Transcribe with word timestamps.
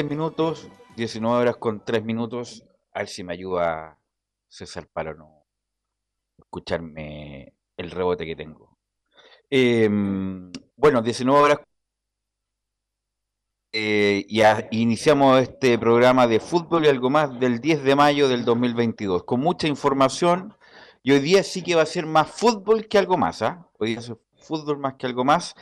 3 0.00 0.08
minutos, 0.08 0.66
19 0.96 1.42
horas 1.42 1.56
con 1.58 1.84
3 1.84 2.02
minutos. 2.02 2.64
A 2.94 3.00
ver 3.00 3.08
si 3.08 3.22
me 3.22 3.34
ayuda 3.34 3.98
César 4.48 4.88
para 4.90 5.12
no 5.12 5.44
escucharme 6.38 7.52
el 7.76 7.90
rebote 7.90 8.24
que 8.24 8.34
tengo. 8.34 8.78
Em, 9.50 10.50
bueno, 10.74 11.02
19 11.02 11.42
horas 11.42 11.58
eh, 13.72 14.24
y 14.26 14.40
iniciamos 14.70 15.42
este 15.42 15.78
programa 15.78 16.26
de 16.26 16.40
fútbol 16.40 16.86
y 16.86 16.88
algo 16.88 17.10
más 17.10 17.38
del 17.38 17.60
10 17.60 17.82
de 17.84 17.94
mayo 17.94 18.26
del 18.28 18.46
2022, 18.46 19.24
con 19.24 19.40
mucha 19.40 19.68
información. 19.68 20.56
Y 21.02 21.12
hoy 21.12 21.20
día 21.20 21.42
sí 21.42 21.62
que 21.62 21.74
va 21.74 21.82
a 21.82 21.86
ser 21.86 22.06
más 22.06 22.30
fútbol 22.30 22.88
que 22.88 22.96
algo 22.96 23.18
más. 23.18 23.42
¿ah? 23.42 23.68
Hoy 23.78 23.90
día 23.90 23.98
es 23.98 24.14
fútbol 24.40 24.78
más 24.78 24.94
que 24.94 25.04
algo 25.06 25.24
más. 25.24 25.54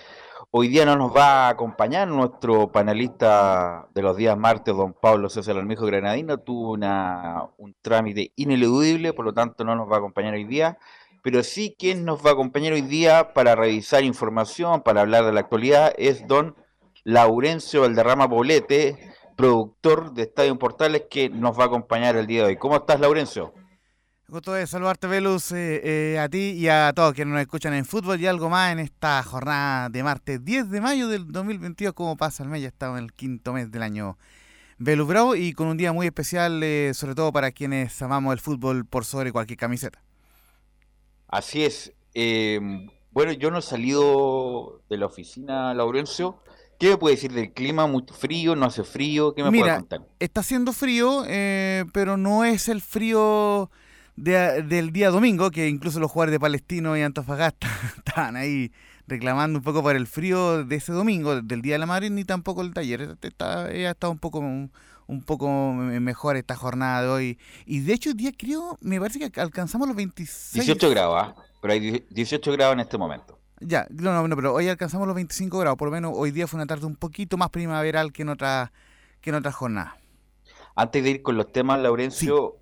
Hoy 0.50 0.68
día 0.68 0.86
no 0.86 0.96
nos 0.96 1.14
va 1.14 1.46
a 1.46 1.48
acompañar 1.50 2.08
nuestro 2.08 2.72
panelista 2.72 3.86
de 3.92 4.00
los 4.00 4.16
días 4.16 4.34
martes, 4.38 4.74
don 4.74 4.94
Pablo 4.94 5.28
César 5.28 5.58
Almijo 5.58 5.84
Granadino. 5.84 6.38
Tuvo 6.38 6.70
una, 6.70 7.50
un 7.58 7.76
trámite 7.82 8.32
ineludible, 8.34 9.12
por 9.12 9.26
lo 9.26 9.34
tanto 9.34 9.62
no 9.64 9.76
nos 9.76 9.90
va 9.90 9.96
a 9.96 9.98
acompañar 9.98 10.32
hoy 10.32 10.44
día. 10.44 10.78
Pero 11.22 11.42
sí 11.42 11.76
quien 11.78 12.06
nos 12.06 12.24
va 12.24 12.30
a 12.30 12.32
acompañar 12.32 12.72
hoy 12.72 12.80
día 12.80 13.34
para 13.34 13.56
revisar 13.56 14.04
información, 14.04 14.80
para 14.80 15.02
hablar 15.02 15.26
de 15.26 15.32
la 15.32 15.40
actualidad, 15.40 15.92
es 15.98 16.26
don 16.26 16.56
Laurencio 17.04 17.82
Valderrama 17.82 18.26
Bolete, 18.26 19.12
productor 19.36 20.14
de 20.14 20.22
Estadio 20.22 20.58
Portales, 20.58 21.02
que 21.10 21.28
nos 21.28 21.58
va 21.58 21.64
a 21.64 21.66
acompañar 21.66 22.16
el 22.16 22.26
día 22.26 22.40
de 22.40 22.48
hoy. 22.48 22.56
¿Cómo 22.56 22.76
estás, 22.76 23.00
Laurencio? 23.00 23.52
Gusto 24.30 24.52
de 24.52 24.66
saludarte, 24.66 25.06
Velus, 25.06 25.52
eh, 25.52 25.80
eh, 26.12 26.18
a 26.18 26.28
ti 26.28 26.50
y 26.50 26.68
a 26.68 26.92
todos 26.94 27.14
quienes 27.14 27.32
nos 27.32 27.40
escuchan 27.40 27.72
en 27.72 27.86
fútbol 27.86 28.20
y 28.20 28.26
algo 28.26 28.50
más 28.50 28.72
en 28.72 28.78
esta 28.78 29.22
jornada 29.22 29.88
de 29.88 30.02
martes 30.02 30.44
10 30.44 30.68
de 30.68 30.82
mayo 30.82 31.08
del 31.08 31.32
2022. 31.32 31.94
¿Cómo 31.94 32.14
pasa 32.14 32.42
el 32.42 32.50
mes? 32.50 32.60
Ya 32.60 32.68
estamos 32.68 32.98
en 32.98 33.04
el 33.04 33.14
quinto 33.14 33.54
mes 33.54 33.70
del 33.70 33.82
año. 33.82 34.18
Velus 34.76 35.08
Bravo 35.08 35.34
y 35.34 35.54
con 35.54 35.68
un 35.68 35.78
día 35.78 35.94
muy 35.94 36.04
especial, 36.06 36.62
eh, 36.62 36.92
sobre 36.92 37.14
todo 37.14 37.32
para 37.32 37.52
quienes 37.52 38.02
amamos 38.02 38.34
el 38.34 38.38
fútbol 38.38 38.84
por 38.84 39.06
sobre 39.06 39.32
cualquier 39.32 39.58
camiseta. 39.58 40.02
Así 41.26 41.64
es. 41.64 41.94
bueno, 43.10 43.32
yo 43.32 43.50
no 43.50 43.60
he 43.60 43.62
salido 43.62 44.82
de 44.90 44.98
la 44.98 45.06
oficina, 45.06 45.72
Laurencio, 45.72 46.42
¿Qué 46.78 46.90
me 46.90 46.96
puede 46.98 47.16
decir 47.16 47.32
del 47.32 47.54
clima? 47.54 47.86
¿Mucho 47.86 48.12
frío? 48.12 48.54
¿No 48.54 48.66
hace 48.66 48.84
frío? 48.84 49.34
¿Qué 49.34 49.42
me 49.42 49.50
puede 49.58 49.74
contar? 49.74 50.02
Está 50.20 50.42
haciendo 50.42 50.74
frío, 50.74 51.24
pero 51.92 52.18
no 52.18 52.44
es 52.44 52.68
el 52.68 52.82
frío 52.82 53.70
del 54.22 54.92
día 54.92 55.10
domingo, 55.10 55.50
que 55.50 55.68
incluso 55.68 56.00
los 56.00 56.10
jugadores 56.10 56.32
de 56.32 56.40
Palestino 56.40 56.96
y 56.96 57.02
Antofagasta 57.02 57.68
estaban 57.96 58.36
ahí 58.36 58.72
reclamando 59.06 59.58
un 59.58 59.64
poco 59.64 59.82
por 59.82 59.96
el 59.96 60.06
frío 60.06 60.64
de 60.64 60.76
ese 60.76 60.92
domingo, 60.92 61.40
del 61.40 61.62
Día 61.62 61.74
de 61.74 61.78
la 61.78 61.86
Madre, 61.86 62.10
ni 62.10 62.24
tampoco 62.24 62.62
el 62.62 62.74
taller. 62.74 63.02
Este 63.02 63.28
está, 63.28 63.64
ha 63.64 63.90
estado 63.90 64.12
un 64.12 64.18
poco, 64.18 64.40
un, 64.40 64.70
poco 65.24 65.72
mejor 65.72 66.36
esta 66.36 66.56
jornada 66.56 67.02
de 67.02 67.08
hoy. 67.08 67.38
Y 67.64 67.80
de 67.80 67.94
hecho, 67.94 68.10
el 68.10 68.16
día 68.16 68.32
creo, 68.36 68.76
me 68.80 69.00
parece 69.00 69.30
que 69.30 69.40
alcanzamos 69.40 69.88
los 69.88 69.96
26. 69.96 70.66
18 70.66 70.90
grados, 70.90 71.16
¿ah? 71.18 71.34
pero 71.62 71.72
hay 71.72 72.04
18 72.10 72.52
grados 72.52 72.74
en 72.74 72.80
este 72.80 72.98
momento. 72.98 73.38
Ya, 73.60 73.86
no, 73.90 74.26
no, 74.26 74.36
pero 74.36 74.54
hoy 74.54 74.68
alcanzamos 74.68 75.06
los 75.06 75.16
25 75.16 75.58
grados, 75.58 75.78
por 75.78 75.88
lo 75.88 75.92
menos 75.92 76.12
hoy 76.14 76.30
día 76.30 76.46
fue 76.46 76.58
una 76.58 76.66
tarde 76.66 76.86
un 76.86 76.94
poquito 76.94 77.36
más 77.36 77.50
primaveral 77.50 78.12
que 78.12 78.22
en 78.22 78.28
otra 78.28 78.72
que 79.20 79.30
en 79.30 79.36
otra 79.36 79.50
jornada. 79.50 79.96
Antes 80.76 81.02
de 81.02 81.10
ir 81.10 81.22
con 81.22 81.36
los 81.36 81.50
temas, 81.50 81.80
Laurencio, 81.80 82.56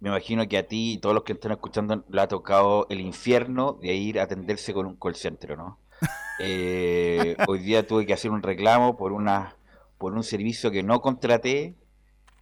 me 0.00 0.08
imagino 0.08 0.48
que 0.48 0.58
a 0.58 0.66
ti 0.66 0.94
y 0.94 0.98
todos 0.98 1.14
los 1.14 1.24
que 1.24 1.34
están 1.34 1.52
escuchando 1.52 2.04
le 2.08 2.20
ha 2.20 2.28
tocado 2.28 2.86
el 2.88 3.00
infierno 3.00 3.78
de 3.80 3.94
ir 3.94 4.18
a 4.18 4.24
atenderse 4.24 4.72
con 4.72 4.86
un 4.86 4.96
call 4.96 5.14
center, 5.14 5.56
¿no? 5.56 5.78
Eh, 6.42 7.36
hoy 7.48 7.58
día 7.58 7.86
tuve 7.86 8.06
que 8.06 8.14
hacer 8.14 8.30
un 8.30 8.42
reclamo 8.42 8.96
por 8.96 9.12
una 9.12 9.56
por 9.98 10.14
un 10.14 10.24
servicio 10.24 10.70
que 10.70 10.82
no 10.82 11.02
contraté, 11.02 11.74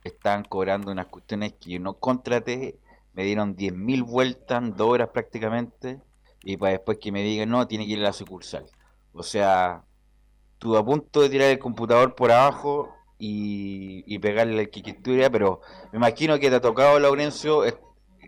están 0.05 0.45
cobrando 0.45 0.93
unas 0.93 1.07
cuestiones 1.07 1.55
que 1.55 1.71
yo 1.71 1.81
no 1.81 1.95
contraté, 1.95 2.79
me 3.15 3.25
dieron 3.25 3.57
10.000 3.57 4.07
vueltas, 4.07 4.77
dos 4.77 4.89
horas 4.91 5.09
prácticamente, 5.13 6.01
y 6.45 6.57
para 6.57 6.75
después 6.75 6.99
que 6.99 7.11
me 7.11 7.25
digan, 7.25 7.51
no, 7.51 7.67
tiene 7.67 7.85
que 7.85 7.95
ir 7.95 7.99
a 7.99 8.03
la 8.03 8.13
sucursal. 8.13 8.67
O 9.13 9.25
sea, 9.25 9.83
estuve 10.53 10.79
a 10.79 10.85
punto 10.85 11.21
de 11.21 11.31
tirar 11.31 11.51
el 11.51 11.59
computador 11.59 12.15
por 12.15 12.31
abajo 12.31 12.95
y, 13.19 14.19
pegarle 14.19 14.63
el 14.63 14.71
quiquitura, 14.71 15.31
pero 15.31 15.61
me 15.93 15.99
imagino 15.99 16.39
que 16.39 16.51
te 16.51 16.57
ha 16.57 16.61
tocado, 16.61 16.99
Laurencio, 16.99 17.65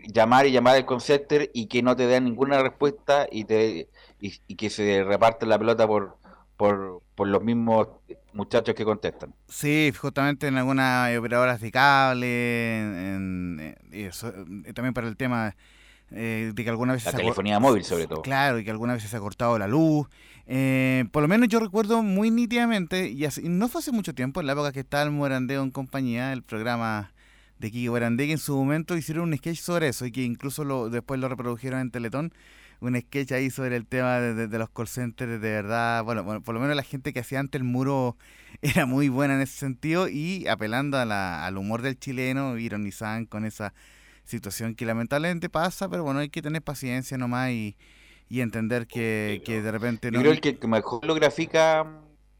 llamar 0.07 0.45
y 0.47 0.51
llamar 0.51 0.75
al 0.75 0.85
conceptor 0.85 1.49
y 1.53 1.67
que 1.67 1.81
no 1.81 1.95
te 1.95 2.07
den 2.07 2.25
ninguna 2.25 2.61
respuesta 2.61 3.27
y, 3.31 3.45
te, 3.45 3.89
y, 4.19 4.55
que 4.55 4.69
se 4.69 5.03
reparte 5.03 5.45
la 5.45 5.57
pelota 5.57 5.87
por, 5.87 6.17
por, 6.57 7.01
por, 7.15 7.27
los 7.27 7.43
mismos 7.43 7.87
muchachos 8.33 8.75
que 8.75 8.85
contestan. 8.85 9.33
Sí, 9.47 9.91
justamente 9.97 10.47
en 10.47 10.57
algunas 10.57 11.17
operadoras 11.17 11.61
de 11.61 11.71
cable, 11.71 12.79
en, 12.79 13.75
también 14.73 14.93
para 14.93 15.07
el 15.07 15.17
tema 15.17 15.55
eh, 16.11 16.51
de 16.53 16.63
que 16.63 16.69
alguna 16.69 16.93
vez... 16.93 17.05
La 17.05 17.13
telefonía 17.13 17.59
móvil 17.59 17.83
sobre 17.83 18.07
todo. 18.07 18.21
Claro, 18.21 18.59
y 18.59 18.63
que 18.63 18.71
alguna 18.71 18.93
vez 18.93 19.03
se 19.03 19.15
ha 19.15 19.19
cortado 19.19 19.57
la 19.57 19.67
luz. 19.67 20.07
Eh, 20.47 21.05
por 21.11 21.21
lo 21.21 21.27
menos 21.27 21.47
yo 21.47 21.59
recuerdo 21.59 22.03
muy 22.03 22.31
nítidamente, 22.31 23.09
y 23.09 23.27
no 23.43 23.69
fue 23.69 23.79
hace 23.79 23.91
mucho 23.91 24.13
tiempo, 24.13 24.41
en 24.41 24.47
la 24.47 24.53
época 24.53 24.71
que 24.71 24.81
estaba 24.81 25.03
el 25.03 25.11
Morandeo 25.11 25.63
en 25.63 25.71
compañía, 25.71 26.33
el 26.33 26.43
programa 26.43 27.13
de 27.59 27.71
Kiki 27.71 27.89
Morandeo, 27.89 28.25
que 28.25 28.33
en 28.33 28.37
su 28.39 28.55
momento 28.57 28.97
hicieron 28.97 29.29
un 29.29 29.37
sketch 29.37 29.59
sobre 29.59 29.87
eso 29.87 30.05
y 30.05 30.11
que 30.11 30.23
incluso 30.23 30.65
lo, 30.65 30.89
después 30.89 31.19
lo 31.19 31.29
reprodujeron 31.29 31.79
en 31.79 31.91
Teletón, 31.91 32.33
un 32.81 32.99
sketch 32.99 33.31
ahí 33.31 33.51
sobre 33.51 33.75
el 33.75 33.85
tema 33.85 34.19
de, 34.19 34.57
los 34.57 34.69
call 34.71 34.87
centers, 34.87 35.39
de 35.39 35.51
verdad, 35.51 36.03
bueno, 36.03 36.23
bueno, 36.23 36.41
por 36.41 36.55
lo 36.55 36.59
menos 36.59 36.75
la 36.75 36.83
gente 36.83 37.13
que 37.13 37.19
hacía 37.19 37.39
antes 37.39 37.61
el 37.61 37.67
muro 37.67 38.17
era 38.61 38.85
muy 38.85 39.09
buena 39.09 39.35
en 39.35 39.41
ese 39.41 39.57
sentido 39.57 40.09
y 40.09 40.47
apelando 40.47 40.97
a 40.97 41.05
la, 41.05 41.45
al 41.45 41.57
humor 41.57 41.83
del 41.83 41.99
chileno, 41.99 42.57
ironizaban 42.57 43.25
con 43.25 43.45
esa 43.45 43.73
situación 44.25 44.75
que 44.75 44.85
lamentablemente 44.85 45.49
pasa, 45.49 45.89
pero 45.89 46.03
bueno, 46.03 46.19
hay 46.19 46.29
que 46.29 46.41
tener 46.41 46.61
paciencia 46.61 47.17
nomás 47.17 47.51
y, 47.51 47.75
y 48.29 48.41
entender 48.41 48.87
que, 48.87 49.41
que, 49.45 49.61
de 49.61 49.71
repente 49.71 50.11
no... 50.11 50.19
Yo 50.19 50.29
creo 50.29 50.41
que 50.41 50.49
el 50.49 50.59
que 50.59 50.67
mejor 50.67 51.05
lo 51.05 51.15
grafica, 51.15 51.85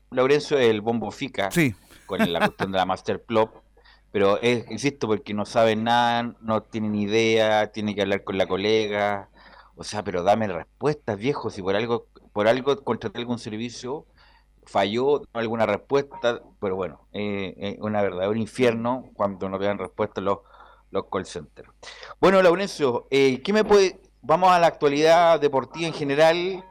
Laurencio, 0.09 0.58
es 0.58 0.69
el 0.69 0.81
Bombo 0.81 1.12
Fica, 1.12 1.52
sí. 1.52 1.75
con 2.06 2.31
la 2.31 2.40
cuestión 2.40 2.72
de 2.72 2.78
la 2.78 2.86
Master 2.86 3.22
Plop, 3.22 3.56
pero 4.12 4.42
es, 4.42 4.69
insisto, 4.69 5.08
porque 5.08 5.34
no 5.34 5.46
saben 5.46 5.84
nada, 5.84 6.36
no 6.42 6.64
tienen 6.64 6.96
idea, 6.96 7.72
tiene 7.72 7.96
que 7.96 8.02
hablar 8.02 8.24
con 8.24 8.38
la 8.38 8.48
colega, 8.48 9.30
o 9.75 9.84
sea, 9.84 10.03
pero 10.03 10.24
dame 10.24 10.48
respuestas, 10.48 11.18
viejo, 11.18 11.50
si 11.50 11.62
por 11.62 11.75
algo, 11.75 12.08
por 12.34 12.48
algo 12.48 12.84
contraté 12.84 13.19
algún 13.19 13.39
servicio, 13.39 14.06
falló 14.66 15.24
alguna 15.34 15.66
respuesta, 15.66 16.42
pero 16.60 16.75
bueno, 16.75 17.07
eh, 17.13 17.54
es 17.57 17.77
una 17.80 18.01
verdadero 18.01 18.36
infierno 18.36 19.10
cuando 19.13 19.50
no 19.50 19.60
te 19.60 19.66
dan 19.66 19.77
respuesta 19.77 20.22
los 20.22 20.39
los 20.91 21.05
call 21.11 21.25
centers. 21.25 21.69
Bueno, 22.19 22.41
Laurencio, 22.41 23.07
eh, 23.09 23.41
¿qué 23.41 23.53
me 23.53 23.63
puede...? 23.63 23.99
Vamos 24.21 24.51
a 24.51 24.59
la 24.59 24.67
actualidad 24.67 25.39
deportiva 25.39 25.88
en 25.88 25.93
general. 25.93 26.63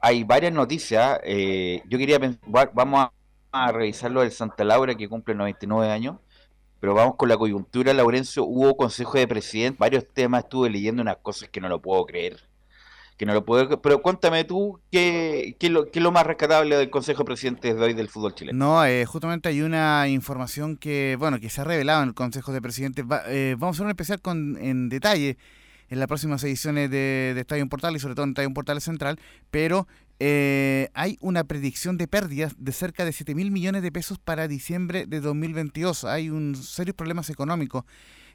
Hay 0.00 0.24
varias 0.24 0.52
noticias. 0.52 1.18
Eh, 1.24 1.82
yo 1.88 1.96
quería... 1.96 2.18
Vamos 2.74 3.08
a, 3.52 3.72
revisar 3.72 4.10
lo 4.10 4.20
del 4.20 4.32
Santa 4.32 4.64
Laura, 4.64 4.94
que 4.94 5.08
cumple 5.08 5.34
99 5.34 5.90
años. 5.90 6.16
Pero 6.78 6.94
vamos 6.94 7.16
con 7.16 7.28
la 7.28 7.36
coyuntura, 7.36 7.94
Laurencio. 7.94 8.44
Hubo 8.44 8.76
consejo 8.76 9.18
de 9.18 9.26
presidente, 9.26 9.78
varios 9.78 10.06
temas. 10.12 10.44
Estuve 10.44 10.68
leyendo 10.68 11.02
unas 11.02 11.16
cosas 11.18 11.48
que 11.48 11.60
no 11.60 11.68
lo 11.68 11.80
puedo 11.80 12.04
creer 12.04 12.49
que 13.20 13.26
no 13.26 13.34
lo 13.34 13.44
puedo. 13.44 13.82
Pero 13.82 14.00
cuéntame 14.00 14.44
tú, 14.44 14.80
¿qué, 14.90 15.54
qué, 15.60 15.68
lo, 15.68 15.90
qué 15.90 15.98
es 15.98 16.02
lo 16.02 16.10
más 16.10 16.26
rescatable 16.26 16.74
del 16.78 16.88
Consejo 16.88 17.18
de 17.18 17.26
Presidentes 17.26 17.76
de 17.76 17.82
hoy 17.82 17.92
del 17.92 18.08
fútbol 18.08 18.34
chileno? 18.34 18.58
No, 18.58 18.82
eh, 18.86 19.04
justamente 19.04 19.50
hay 19.50 19.60
una 19.60 20.08
información 20.08 20.78
que, 20.78 21.16
bueno, 21.18 21.38
que 21.38 21.50
se 21.50 21.60
ha 21.60 21.64
revelado 21.64 22.02
en 22.02 22.08
el 22.08 22.14
Consejo 22.14 22.50
de 22.50 22.62
Presidentes. 22.62 23.04
Eh, 23.26 23.56
vamos 23.58 23.78
a 23.78 23.90
especial 23.90 24.22
con, 24.22 24.56
en 24.56 24.88
detalle 24.88 25.36
en 25.90 25.98
las 25.98 26.08
próximas 26.08 26.42
ediciones 26.44 26.90
de, 26.90 27.32
de 27.34 27.40
Estadio 27.42 27.68
Portal 27.68 27.94
y 27.94 27.98
sobre 27.98 28.14
todo 28.14 28.24
en 28.24 28.30
Estadio 28.30 28.54
Portal 28.54 28.80
Central, 28.80 29.20
pero 29.50 29.86
eh, 30.18 30.88
hay 30.94 31.18
una 31.20 31.44
predicción 31.44 31.98
de 31.98 32.08
pérdidas 32.08 32.54
de 32.56 32.72
cerca 32.72 33.04
de 33.04 33.12
7 33.12 33.34
mil 33.34 33.50
millones 33.50 33.82
de 33.82 33.92
pesos 33.92 34.18
para 34.18 34.48
diciembre 34.48 35.04
de 35.04 35.20
2022. 35.20 36.04
Hay 36.04 36.30
un 36.30 36.54
serios 36.56 36.96
problemas 36.96 37.28
económicos 37.28 37.84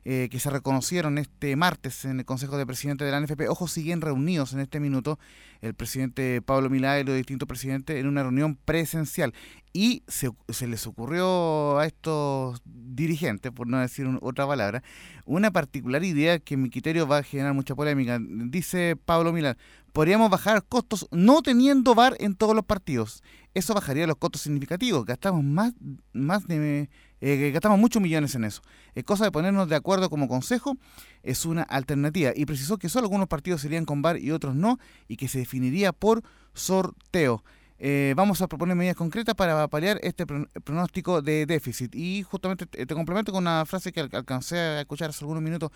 eh, 0.07 0.29
que 0.29 0.39
se 0.39 0.51
reconocieron 0.51 1.17
este 1.17 1.55
martes 1.55 2.05
en 2.05 2.19
el 2.19 2.25
Consejo 2.25 2.57
de 2.57 2.67
Presidentes 2.67 3.05
de 3.07 3.11
la 3.11 3.19
NFP, 3.19 3.49
ojo, 3.49 3.67
siguen 3.67 4.01
reunidos 4.01 4.53
en 4.53 4.59
este 4.59 4.79
minuto 4.79 5.17
el 5.61 5.73
presidente 5.73 6.43
Pablo 6.43 6.69
Milá 6.69 6.99
y 6.99 7.03
los 7.03 7.15
distintos 7.15 7.47
presidentes 7.47 7.97
en 7.97 8.07
una 8.07 8.21
reunión 8.21 8.55
presencial. 8.55 9.33
Y 9.73 10.03
se, 10.07 10.29
les 10.67 10.85
ocurrió 10.85 11.79
a 11.79 11.87
estos 11.87 12.61
dirigentes, 12.65 13.51
por 13.51 13.65
no 13.65 13.79
decir 13.79 14.07
otra 14.21 14.45
palabra, 14.45 14.83
una 15.25 15.49
particular 15.51 16.03
idea 16.03 16.37
que 16.37 16.53
en 16.53 16.61
mi 16.61 16.69
criterio 16.69 17.07
va 17.07 17.17
a 17.17 17.23
generar 17.23 17.55
mucha 17.55 17.73
polémica. 17.73 18.19
Dice 18.21 18.95
Pablo 18.95 19.33
Milán, 19.33 19.57
podríamos 19.91 20.29
bajar 20.29 20.63
costos 20.63 21.07
no 21.11 21.41
teniendo 21.41 21.95
VAR 21.95 22.15
en 22.19 22.35
todos 22.35 22.55
los 22.55 22.63
partidos. 22.63 23.23
Eso 23.55 23.73
bajaría 23.73 24.05
los 24.05 24.17
costos 24.17 24.41
significativos. 24.41 25.03
Gastamos 25.03 25.43
más, 25.43 25.73
más 26.13 26.45
de, 26.45 26.89
eh, 27.21 27.51
gastamos 27.51 27.79
muchos 27.79 28.01
millones 28.01 28.35
en 28.35 28.43
eso. 28.43 28.61
Es 28.93 29.03
cosa 29.03 29.25
de 29.25 29.31
ponernos 29.31 29.69
de 29.69 29.75
acuerdo 29.75 30.09
como 30.09 30.27
consejo, 30.27 30.77
es 31.23 31.45
una 31.45 31.63
alternativa. 31.63 32.31
Y 32.35 32.45
precisó 32.45 32.77
que 32.77 32.89
solo 32.89 33.05
algunos 33.05 33.27
partidos 33.27 33.61
serían 33.61 33.85
con 33.85 34.01
VAR 34.01 34.17
y 34.17 34.31
otros 34.31 34.55
no, 34.55 34.79
y 35.07 35.17
que 35.17 35.27
se 35.27 35.39
definiría 35.39 35.91
por 35.91 36.23
sorteo. 36.53 37.43
Eh, 37.77 38.13
vamos 38.15 38.41
a 38.41 38.47
proponer 38.47 38.75
medidas 38.75 38.95
concretas 38.95 39.35
para 39.35 39.67
paliar 39.67 39.99
este 40.01 40.25
pronóstico 40.25 41.21
de 41.21 41.45
déficit. 41.45 41.93
Y 41.95 42.23
justamente 42.23 42.65
te, 42.65 42.95
complemento 42.95 43.31
con 43.31 43.43
una 43.43 43.65
frase 43.65 43.91
que 43.91 43.99
alcancé 43.99 44.57
a 44.57 44.81
escuchar 44.81 45.09
hace 45.09 45.23
algunos 45.23 45.43
minutos 45.43 45.71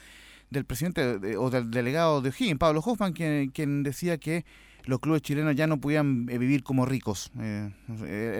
del 0.50 0.66
presidente 0.66 1.38
o 1.38 1.50
del 1.50 1.70
delegado 1.70 2.22
de 2.22 2.30
O'Higgins, 2.30 2.58
Pablo 2.58 2.82
Hoffman, 2.84 3.14
quien, 3.14 3.84
decía 3.84 4.18
que 4.18 4.46
los 4.86 5.00
clubes 5.00 5.22
chilenos 5.22 5.56
ya 5.56 5.68
no 5.68 5.80
podían 5.80 6.28
eh, 6.30 6.38
vivir 6.38 6.64
como 6.64 6.86
ricos. 6.86 7.32
Eh, 7.40 7.72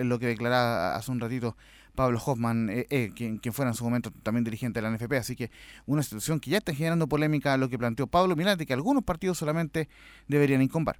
es 0.00 0.06
lo 0.06 0.18
que 0.18 0.26
declaraba 0.26 0.96
hace 0.96 1.12
un 1.12 1.20
ratito 1.20 1.56
Pablo 1.94 2.20
Hoffman, 2.24 2.70
quien, 3.14 3.38
quien, 3.38 3.52
fuera 3.52 3.70
en 3.70 3.74
su 3.74 3.84
momento 3.84 4.10
también 4.22 4.44
dirigente 4.44 4.80
de 4.80 4.88
la 4.88 4.96
NFP. 4.96 5.12
Así 5.16 5.36
que 5.36 5.50
una 5.86 6.02
situación 6.02 6.40
que 6.40 6.50
ya 6.50 6.58
está 6.58 6.74
generando 6.74 7.08
polémica 7.08 7.56
lo 7.56 7.68
que 7.68 7.78
planteó 7.78 8.06
Pablo 8.06 8.36
Milán 8.36 8.58
de 8.58 8.66
que 8.66 8.72
algunos 8.72 9.04
partidos 9.04 9.38
solamente 9.38 9.88
deberían 10.28 10.62
incombar. 10.62 10.98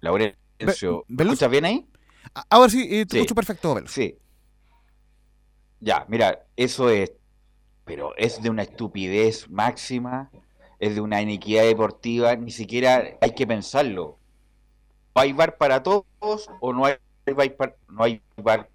Laurencio, 0.00 1.04
¿me 1.08 1.22
escuchas 1.22 1.50
bien 1.50 1.64
ahí? 1.64 1.86
Ahora 2.50 2.68
sí, 2.68 2.86
eh, 2.90 3.06
te 3.06 3.18
escucho 3.18 3.34
perfecto, 3.34 3.76
Sí. 3.86 4.18
Ya, 5.80 6.04
mira, 6.08 6.46
eso 6.56 6.90
es, 6.90 7.12
pero 7.84 8.16
es 8.16 8.42
de 8.42 8.50
una 8.50 8.62
estupidez 8.62 9.48
máxima, 9.50 10.30
es 10.78 10.94
de 10.94 11.00
una 11.00 11.20
iniquidad 11.20 11.64
deportiva, 11.64 12.36
ni 12.36 12.50
siquiera 12.50 13.16
hay 13.20 13.34
que 13.34 13.46
pensarlo. 13.46 14.18
¿Hay 15.14 15.32
bar 15.32 15.56
para 15.56 15.82
todos 15.82 16.04
o 16.60 16.72
no 16.72 16.86
hay 16.86 16.96
bar? 17.56 17.76
No 17.88 18.04
bar? 18.36 18.68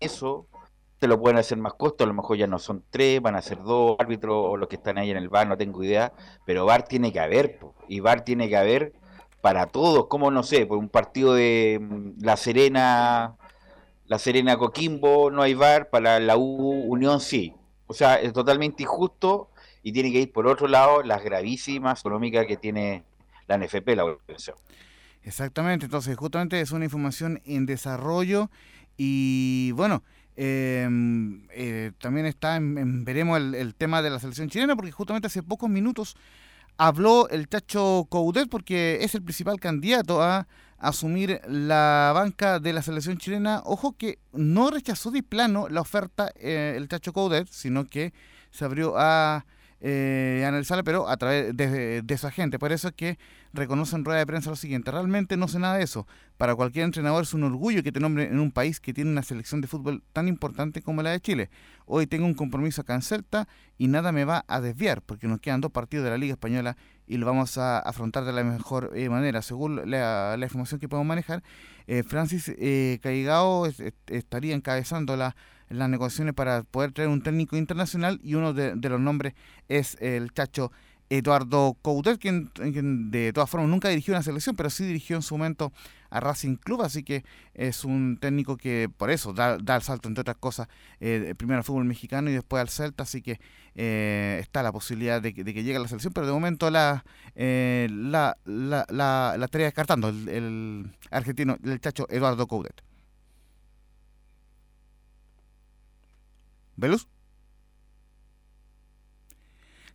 Eso 0.00 0.46
te 0.98 1.08
lo 1.08 1.20
pueden 1.20 1.38
hacer 1.38 1.58
más 1.58 1.74
costo, 1.74 2.04
a 2.04 2.06
lo 2.06 2.14
mejor 2.14 2.36
ya 2.36 2.46
no 2.46 2.58
son 2.58 2.82
tres, 2.90 3.20
van 3.20 3.36
a 3.36 3.42
ser 3.42 3.62
dos 3.62 3.96
árbitros 3.98 4.34
o 4.34 4.56
los 4.56 4.68
que 4.68 4.76
están 4.76 4.98
ahí 4.98 5.10
en 5.10 5.18
el 5.18 5.28
bar, 5.28 5.46
no 5.46 5.56
tengo 5.56 5.82
idea, 5.82 6.12
pero 6.46 6.64
bar 6.64 6.84
tiene 6.84 7.12
que 7.12 7.20
haber, 7.20 7.60
y 7.88 8.00
bar 8.00 8.24
tiene 8.24 8.48
que 8.48 8.56
haber 8.56 8.94
para 9.46 9.66
todos, 9.66 10.06
como 10.08 10.30
no 10.30 10.42
sé, 10.42 10.66
por 10.66 10.78
un 10.78 10.88
partido 10.88 11.34
de 11.34 11.78
mm, 11.80 12.24
La 12.24 12.36
Serena, 12.36 13.36
La 14.06 14.18
Serena 14.18 14.56
Coquimbo 14.56 15.30
no 15.30 15.42
hay 15.42 15.54
VAR, 15.54 15.88
para 15.90 16.18
la 16.18 16.36
U 16.36 16.42
Unión 16.88 17.20
sí. 17.20 17.54
O 17.86 17.94
sea, 17.94 18.16
es 18.16 18.32
totalmente 18.32 18.82
injusto 18.82 19.50
y 19.84 19.92
tiene 19.92 20.10
que 20.10 20.18
ir 20.18 20.32
por 20.32 20.48
otro 20.48 20.66
lado 20.66 21.04
las 21.04 21.22
gravísimas 21.22 22.00
económicas 22.00 22.46
que 22.46 22.56
tiene 22.56 23.04
la 23.46 23.58
NFP, 23.58 23.88
la 23.94 24.04
organización. 24.04 24.56
Exactamente, 25.22 25.86
entonces 25.86 26.16
justamente 26.16 26.60
es 26.60 26.70
una 26.70 26.84
información 26.84 27.42
en 27.44 27.66
desarrollo 27.66 28.50
y 28.96 29.72
bueno, 29.72 30.04
em, 30.36 31.46
eh, 31.50 31.92
también 31.98 32.26
está, 32.26 32.56
en, 32.56 33.04
veremos 33.04 33.38
el, 33.38 33.74
tema 33.74 34.02
de 34.02 34.10
la 34.10 34.20
selección 34.20 34.48
chilena 34.48 34.76
porque 34.76 34.92
justamente 34.92 35.26
hace 35.26 35.42
pocos 35.42 35.68
minutos 35.68 36.16
habló 36.76 37.28
el 37.28 37.48
Chacho 37.48 38.06
Coudet 38.08 38.48
porque 38.48 38.98
es 39.02 39.14
el 39.14 39.22
principal 39.22 39.58
candidato 39.58 40.22
a 40.22 40.46
asumir 40.78 41.40
la 41.48 42.12
banca 42.14 42.60
de 42.60 42.72
la 42.72 42.82
selección 42.82 43.18
chilena. 43.18 43.62
Ojo 43.64 43.96
que 43.96 44.18
no 44.32 44.70
rechazó 44.70 45.10
de 45.10 45.22
plano 45.22 45.68
la 45.68 45.80
oferta 45.80 46.30
eh, 46.36 46.74
el 46.76 46.88
Chacho 46.88 47.12
Coudet, 47.12 47.48
sino 47.50 47.86
que 47.86 48.12
se 48.50 48.64
abrió 48.64 48.94
a 48.96 49.44
eh, 49.80 50.44
analizarla, 50.46 50.82
pero 50.82 51.08
a 51.08 51.16
través 51.16 51.56
de, 51.56 52.02
de, 52.02 52.18
su. 52.18 52.58
Por 52.58 52.72
eso 52.72 52.88
es 52.88 52.94
que 52.94 53.18
reconoce 53.52 53.96
en 53.96 54.04
rueda 54.04 54.18
de 54.18 54.26
prensa 54.26 54.50
lo 54.50 54.56
siguiente, 54.56 54.90
realmente 54.90 55.36
no 55.36 55.48
sé 55.48 55.58
nada 55.58 55.76
de 55.76 55.84
eso. 55.84 56.06
Para 56.36 56.54
cualquier 56.54 56.84
entrenador 56.84 57.22
es 57.22 57.34
un 57.34 57.44
orgullo 57.44 57.82
que 57.82 57.92
te 57.92 58.00
nombre 58.00 58.24
en 58.24 58.38
un 58.38 58.52
país 58.52 58.80
que 58.80 58.94
tiene 58.94 59.10
una 59.10 59.22
selección 59.22 59.60
de 59.60 59.68
fútbol 59.68 60.02
tan 60.12 60.28
importante 60.28 60.82
como 60.82 61.02
la 61.02 61.10
de 61.10 61.20
Chile. 61.20 61.50
Hoy 61.84 62.06
tengo 62.06 62.26
un 62.26 62.34
compromiso 62.34 62.82
acá 62.82 62.94
en 62.94 63.02
y 63.78 63.88
nada 63.88 64.12
me 64.12 64.24
va 64.24 64.44
a 64.48 64.60
desviar, 64.60 65.02
porque 65.02 65.28
nos 65.28 65.40
quedan 65.40 65.60
dos 65.60 65.72
partidos 65.72 66.04
de 66.04 66.10
la 66.10 66.18
Liga 66.18 66.32
Española 66.32 66.76
y 67.06 67.18
lo 67.18 67.26
vamos 67.26 67.56
a 67.58 67.78
afrontar 67.78 68.24
de 68.24 68.32
la 68.32 68.44
mejor 68.44 68.92
eh, 68.94 69.08
manera. 69.08 69.42
Según 69.42 69.90
la, 69.90 70.36
información 70.40 70.80
que 70.80 70.88
podemos 70.88 71.06
manejar, 71.06 71.42
eh, 71.86 72.02
Francis 72.02 72.52
eh, 72.58 72.98
Caigao 73.02 73.66
estaría 74.06 74.54
encabezando 74.54 75.16
la 75.16 75.36
las 75.68 75.88
negociaciones 75.88 76.34
para 76.34 76.62
poder 76.62 76.92
traer 76.92 77.08
un 77.08 77.22
técnico 77.22 77.56
internacional 77.56 78.20
y 78.22 78.34
uno 78.34 78.52
de, 78.52 78.76
los 78.76 79.00
nombres 79.00 79.34
es 79.68 79.96
el 80.00 80.32
chacho 80.32 80.70
Eduardo 81.08 81.76
Coudet, 81.82 82.18
quien, 82.18 82.50
de 83.10 83.32
todas 83.32 83.48
formas 83.48 83.70
nunca 83.70 83.88
dirigió 83.88 84.14
una 84.14 84.22
selección, 84.22 84.56
pero 84.56 84.70
sí 84.70 84.84
dirigió 84.84 85.16
en 85.16 85.22
su 85.22 85.36
momento 85.36 85.72
a 86.10 86.20
Racing 86.20 86.56
Club, 86.56 86.82
así 86.82 87.02
que 87.04 87.24
es 87.54 87.84
un 87.84 88.18
técnico 88.20 88.56
que 88.56 88.88
por 88.96 89.10
eso 89.10 89.32
da, 89.32 89.54
el 89.54 89.82
salto, 89.82 90.08
entre 90.08 90.22
otras 90.22 90.36
cosas, 90.36 90.68
eh, 91.00 91.34
primero 91.36 91.58
al 91.58 91.64
fútbol 91.64 91.84
mexicano 91.84 92.30
y 92.30 92.32
después 92.32 92.60
al 92.60 92.68
Celta, 92.68 93.04
así 93.04 93.22
que 93.22 93.38
eh, 93.74 94.38
está 94.40 94.62
la 94.62 94.72
posibilidad 94.72 95.22
de 95.22 95.32
que, 95.32 95.44
llegue 95.44 95.76
a 95.76 95.80
la 95.80 95.88
selección, 95.88 96.12
pero 96.12 96.26
de 96.26 96.32
momento 96.32 96.70
la, 96.70 97.04
eh, 97.34 97.88
la, 97.90 98.36
la, 98.44 98.86
la, 98.88 99.36
estaría 99.44 99.66
descartando 99.66 100.08
el, 100.08 100.28
el 100.28 100.90
argentino, 101.10 101.56
el 101.62 101.80
chacho 101.80 102.06
Eduardo 102.10 102.46
Coudet. 102.46 102.85
¿Velus? 106.76 107.08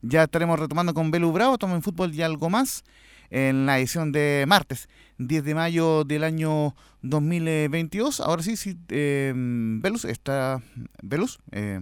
Ya 0.01 0.23
estaremos 0.23 0.59
retomando 0.59 0.93
con 0.93 1.11
Belu 1.11 1.31
Bravo, 1.31 1.57
Toma 1.57 1.75
en 1.75 1.83
Fútbol 1.83 2.13
y 2.13 2.21
algo 2.23 2.49
más 2.49 2.83
en 3.29 3.65
la 3.65 3.79
edición 3.79 4.11
de 4.11 4.45
martes, 4.47 4.89
10 5.19 5.43
de 5.43 5.55
mayo 5.55 6.03
del 6.03 6.23
año 6.23 6.75
2022. 7.01 8.19
Ahora 8.19 8.43
sí, 8.43 8.57
sí, 8.57 8.77
eh, 8.89 9.31
Velus 9.35 10.05
está... 10.05 10.61
Velus, 11.01 11.39
eh, 11.51 11.81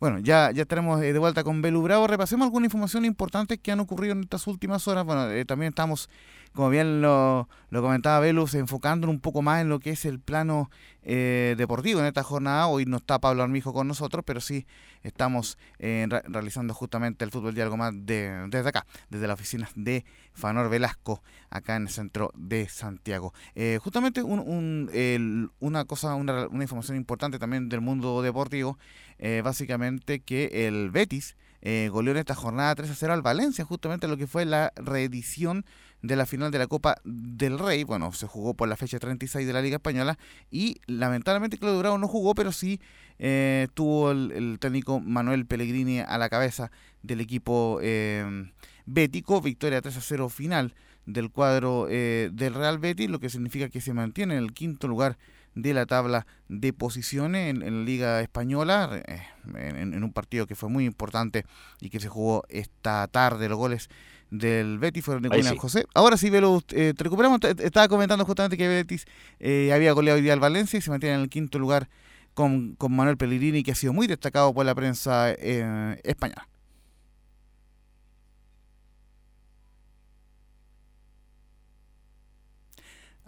Bueno, 0.00 0.18
ya, 0.18 0.50
ya 0.50 0.62
estaremos 0.62 1.02
eh, 1.02 1.12
de 1.12 1.18
vuelta 1.18 1.44
con 1.44 1.60
Belu 1.60 1.82
Bravo. 1.82 2.06
Repasemos 2.06 2.46
alguna 2.46 2.64
información 2.64 3.04
importante 3.04 3.58
que 3.58 3.70
han 3.70 3.80
ocurrido 3.80 4.14
en 4.14 4.22
estas 4.22 4.46
últimas 4.46 4.88
horas. 4.88 5.04
Bueno, 5.04 5.30
eh, 5.30 5.44
también 5.44 5.68
estamos, 5.68 6.08
como 6.52 6.70
bien 6.70 7.00
lo, 7.02 7.48
lo 7.70 7.82
comentaba 7.82 8.20
Velus, 8.20 8.54
enfocando 8.54 9.08
un 9.08 9.20
poco 9.20 9.42
más 9.42 9.60
en 9.60 9.68
lo 9.68 9.80
que 9.80 9.90
es 9.90 10.04
el 10.04 10.20
plano 10.20 10.70
eh, 11.02 11.54
deportivo 11.56 12.00
en 12.00 12.06
esta 12.06 12.22
jornada. 12.22 12.66
Hoy 12.66 12.86
no 12.86 12.98
está 12.98 13.18
Pablo 13.18 13.42
Armijo 13.42 13.72
con 13.72 13.88
nosotros, 13.88 14.24
pero 14.26 14.40
sí 14.40 14.66
estamos 15.02 15.56
realizando 15.78 16.74
justamente 16.74 17.24
el 17.24 17.30
fútbol 17.30 17.54
de 17.54 17.62
algo 17.62 17.76
más 17.76 17.92
de, 17.94 18.46
desde 18.48 18.68
acá, 18.68 18.86
desde 19.08 19.26
la 19.26 19.34
oficina 19.34 19.68
de 19.74 20.04
Fanor 20.34 20.68
Velasco, 20.68 21.22
acá 21.48 21.76
en 21.76 21.82
el 21.84 21.88
centro 21.88 22.30
de 22.34 22.68
Santiago. 22.68 23.32
justamente 23.80 24.22
un, 24.22 25.50
una 25.60 25.84
cosa, 25.86 26.14
una, 26.14 26.48
una 26.48 26.64
información 26.64 26.96
importante 26.96 27.38
también 27.38 27.68
del 27.68 27.80
mundo 27.80 28.20
deportivo 28.20 28.78
eh, 29.22 29.42
básicamente 29.44 30.20
que 30.20 30.66
el 30.66 30.90
Betis 30.90 31.36
eh, 31.60 31.90
goleó 31.92 32.12
en 32.12 32.18
esta 32.18 32.34
jornada 32.34 32.74
3 32.74 32.90
a 32.90 32.94
0 32.94 33.12
al 33.12 33.20
Valencia, 33.20 33.66
justamente 33.66 34.08
lo 34.08 34.16
que 34.16 34.26
fue 34.26 34.46
la 34.46 34.72
reedición 34.76 35.66
de 36.02 36.16
la 36.16 36.26
final 36.26 36.50
de 36.50 36.58
la 36.58 36.66
Copa 36.66 36.96
del 37.04 37.58
Rey. 37.58 37.84
Bueno, 37.84 38.12
se 38.12 38.26
jugó 38.26 38.54
por 38.54 38.68
la 38.68 38.76
fecha 38.76 38.98
36 38.98 39.46
de 39.46 39.52
la 39.52 39.62
Liga 39.62 39.76
Española 39.76 40.18
y 40.50 40.80
lamentablemente 40.86 41.58
Claudio 41.58 41.80
Bravo 41.80 41.98
no 41.98 42.08
jugó, 42.08 42.34
pero 42.34 42.52
sí 42.52 42.80
eh, 43.18 43.68
tuvo 43.74 44.10
el, 44.10 44.58
técnico 44.60 45.00
Manuel 45.00 45.46
Pellegrini 45.46 46.00
a 46.00 46.18
la 46.18 46.28
cabeza 46.28 46.70
del 47.02 47.20
equipo 47.20 47.78
eh, 47.82 48.50
bético. 48.86 49.40
Victoria 49.40 49.82
3 49.82 49.96
a 49.96 50.00
0 50.00 50.28
final 50.28 50.74
del 51.06 51.30
cuadro 51.30 51.86
del 51.86 52.54
Real 52.54 52.78
Betis, 52.78 53.10
lo 53.10 53.18
que 53.18 53.30
significa 53.30 53.68
que 53.68 53.80
se 53.80 53.94
mantiene 53.94 54.36
en 54.36 54.44
el 54.44 54.52
quinto 54.52 54.86
lugar 54.86 55.18
de 55.54 55.74
la 55.74 55.86
tabla 55.86 56.26
de 56.48 56.72
posiciones 56.72 57.50
en, 57.50 57.60
la 57.60 57.84
Liga 57.84 58.20
Española, 58.20 59.02
eh, 59.06 59.22
en, 59.54 60.02
un 60.02 60.12
partido 60.12 60.46
que 60.46 60.54
fue 60.54 60.68
muy 60.68 60.84
importante 60.84 61.44
y 61.80 61.90
que 61.90 62.00
se 62.00 62.08
jugó 62.08 62.44
esta 62.48 63.06
tarde. 63.08 63.48
Los 63.48 63.58
goles 63.58 63.88
del 64.30 64.78
Betis 64.78 65.04
fueron 65.04 65.22
de 65.22 65.28
William 65.28 65.56
José. 65.56 65.86
Ahora 65.94 66.16
sí, 66.16 66.30
Velo, 66.30 66.62
eh, 66.70 66.94
te 66.96 67.04
recuperamos. 67.04 67.40
Estaba 67.58 67.88
comentando 67.88 68.24
justamente 68.24 68.56
que 68.56 68.68
Betis 68.68 69.06
eh, 69.38 69.72
había 69.72 69.92
goleado 69.92 70.16
hoy 70.16 70.22
día 70.22 70.32
al 70.32 70.40
Valencia 70.40 70.78
y 70.78 70.82
se 70.82 70.90
mantiene 70.90 71.16
en 71.16 71.22
el 71.22 71.28
quinto 71.28 71.58
lugar 71.58 71.88
con, 72.34 72.74
con 72.76 72.92
Manuel 72.94 73.16
Pellegrini, 73.16 73.62
que 73.62 73.72
ha 73.72 73.74
sido 73.74 73.92
muy 73.92 74.06
destacado 74.06 74.52
por 74.54 74.64
la 74.64 74.74
prensa 74.74 75.32
española. 75.32 76.49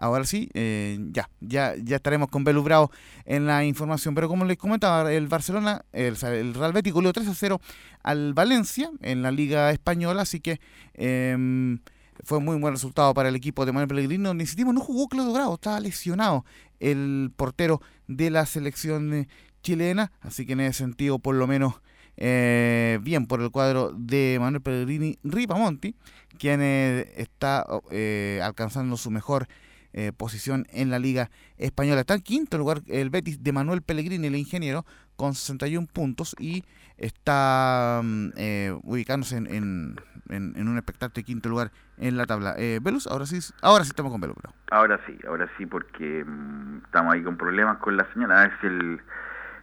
Ahora 0.03 0.25
sí, 0.25 0.51
eh, 0.53 0.99
ya, 1.13 1.31
ya, 1.41 1.77
ya 1.81 1.95
estaremos 1.95 2.29
con 2.29 2.43
Belu 2.43 2.65
Bravo 2.65 2.91
en 3.25 3.47
la 3.47 3.65
información. 3.65 4.17
Pero 4.17 4.27
como 4.27 4.45
les 4.45 4.57
comentaba, 4.59 5.13
el 5.13 5.29
Barcelona, 5.29 5.85
el, 5.93 6.17
Real 6.17 6.73
Betis 6.73 6.93
goleó 6.93 7.13
3 7.13 7.29
a 7.29 7.35
0 7.35 7.61
al 8.03 8.35
Valencia 8.35 8.91
en 9.01 9.23
la 9.23 9.31
Liga 9.31 9.71
Española, 9.71 10.23
así 10.23 10.41
que 10.41 10.61
em, 10.95 11.79
fue 12.25 12.41
muy 12.41 12.59
buen 12.59 12.75
resultado 12.75 13.15
para 13.15 13.29
el 13.29 13.37
equipo 13.37 13.65
de 13.65 13.71
Manuel 13.71 13.87
Pellegrino. 13.87 14.35
Necesitamos, 14.35 14.75
no 14.75 14.81
jugó 14.81 15.07
Claudio 15.07 15.35
Bravo, 15.35 15.55
estaba 15.55 15.79
lesionado 15.79 16.45
el 16.81 17.31
portero 17.37 17.81
de 18.09 18.31
la 18.31 18.45
selección 18.45 19.29
chilena, 19.63 20.11
así 20.21 20.47
que 20.47 20.55
en 20.55 20.63
ese 20.63 20.79
sentido, 20.79 21.21
por 21.21 21.37
lo 21.37 21.47
menos, 21.47 21.75
eh, 22.17 22.99
bien 23.03 23.27
por 23.27 23.41
el 23.41 23.53
cuadro 23.53 23.93
de 23.97 24.39
Manuel 24.41 24.63
Pellegrini 24.63 25.21
Ripamonti, 25.23 25.95
quien 26.39 26.61
eh, 26.61 27.13
está 27.15 27.65
eh, 27.93 28.41
alcanzando 28.43 28.97
su 28.97 29.13
mejor 29.13 29.47
eh, 29.93 30.13
posición 30.17 30.67
en 30.71 30.91
la 30.91 30.99
Liga 30.99 31.31
Española. 31.59 32.01
Está 32.01 32.15
en 32.15 32.23
quinto 32.23 32.59
lugar 32.59 32.83
el 32.89 33.11
Betis 33.11 33.43
de 33.43 33.53
Manuel 33.53 33.83
Pellegrini, 33.83 34.27
el 34.27 34.37
ingeniero, 34.37 34.85
con 35.17 35.35
61 35.35 35.87
puntos 35.93 36.35
y 36.39 36.65
está 36.97 38.01
mm, 38.03 38.29
eh, 38.37 38.75
ubicándose 38.83 39.37
en, 39.37 39.97
en, 40.29 40.69
un 40.69 40.77
expectante 40.77 41.23
quinto 41.23 41.49
lugar 41.49 41.71
en 41.99 42.17
la 42.17 42.27
tabla. 42.27 42.55
Eh, 42.57 42.81
Velus, 42.83 43.07
ahora 43.07 43.27
sí, 43.27 43.39
ahora 43.61 43.85
sí 43.85 43.91
estamos 43.91 44.13
con 44.13 44.21
Velus. 44.21 44.37
Ahora 44.71 44.99
sí, 45.07 45.19
ahora 45.27 45.49
sí, 45.57 45.67
porque 45.67 46.25
mm, 46.25 46.85
estamos 46.85 47.15
ahí 47.15 47.23
con 47.23 47.37
problemas 47.37 47.79
con 47.79 47.97
la 47.97 48.07
señal. 48.13 48.31
Es 48.51 48.65
el, 48.65 49.01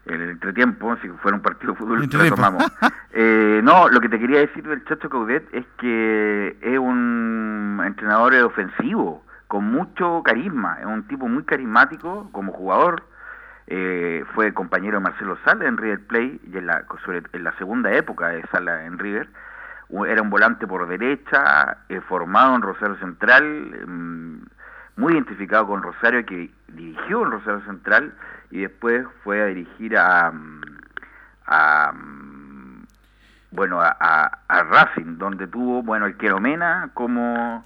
el 0.06 0.22
entretiempo, 0.30 0.96
si 1.02 1.10
fuera 1.22 1.38
un 1.38 1.44
partido 1.44 1.74
de 1.74 1.80
fútbol, 1.80 2.02
lo 2.02 2.30
tomamos. 2.30 2.64
eh, 3.14 3.62
no, 3.64 3.90
lo 3.90 4.00
que 4.00 4.10
te 4.10 4.20
quería 4.20 4.40
decir 4.40 4.68
del 4.68 4.84
Chacho 4.86 5.10
Caudet 5.10 5.48
es 5.54 5.66
que 5.80 6.58
es 6.62 6.80
un 6.80 7.82
entrenador 7.86 8.34
ofensivo 8.36 9.24
con 9.50 9.66
mucho 9.66 10.22
carisma, 10.24 10.78
es 10.80 10.86
un 10.86 11.08
tipo 11.08 11.28
muy 11.28 11.44
carismático 11.44 12.30
como 12.32 12.54
jugador. 12.54 13.04
Eh, 13.66 14.24
fue 14.36 14.54
compañero 14.54 15.00
de 15.00 15.04
Marcelo 15.04 15.38
Sala 15.44 15.66
en 15.66 15.76
River 15.76 16.06
Plate 16.06 16.40
y 16.52 16.58
en 16.58 16.68
la, 16.68 16.86
en 17.34 17.44
la 17.44 17.58
segunda 17.58 17.92
época 17.92 18.28
de 18.28 18.44
Sala 18.52 18.86
en 18.86 19.00
River. 19.00 19.28
Era 20.08 20.22
un 20.22 20.30
volante 20.30 20.68
por 20.68 20.88
derecha, 20.88 21.78
eh, 21.90 22.00
formado 22.02 22.56
en 22.56 22.62
Rosario 22.62 22.96
Central, 22.98 23.44
mm, 23.88 24.38
muy 24.98 25.14
identificado 25.14 25.66
con 25.66 25.82
Rosario, 25.82 26.24
que 26.28 26.52
dirigió 26.68 27.24
en 27.24 27.32
Rosario 27.32 27.62
Central 27.66 28.14
y 28.52 28.62
después 28.62 29.08
fue 29.24 29.42
a 29.42 29.46
dirigir 29.48 29.98
a, 29.98 30.32
a 31.48 31.94
bueno 33.50 33.82
a, 33.82 33.90
a, 34.48 34.64
Racing, 34.64 35.18
donde 35.18 35.48
tuvo 35.48 35.82
bueno 35.82 36.06
el 36.06 36.18
Queromena 36.18 36.92
como 36.94 37.66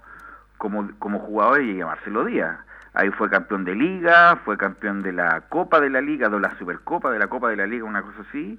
como, 0.63 0.89
como 0.97 1.19
jugador 1.19 1.61
y 1.61 1.81
a 1.81 1.87
Marcelo 1.87 2.23
Díaz. 2.23 2.57
Ahí 2.93 3.09
fue 3.09 3.29
campeón 3.29 3.65
de 3.65 3.75
liga, 3.75 4.37
fue 4.45 4.55
campeón 4.55 5.03
de 5.03 5.11
la 5.11 5.41
Copa 5.49 5.81
de 5.81 5.89
la 5.89 5.99
Liga, 5.99 6.29
de 6.29 6.39
la 6.39 6.57
Supercopa 6.57 7.11
de 7.11 7.19
la 7.19 7.27
Copa 7.27 7.49
de 7.49 7.57
la 7.57 7.67
Liga, 7.67 7.83
una 7.83 8.01
cosa 8.01 8.21
así. 8.29 8.57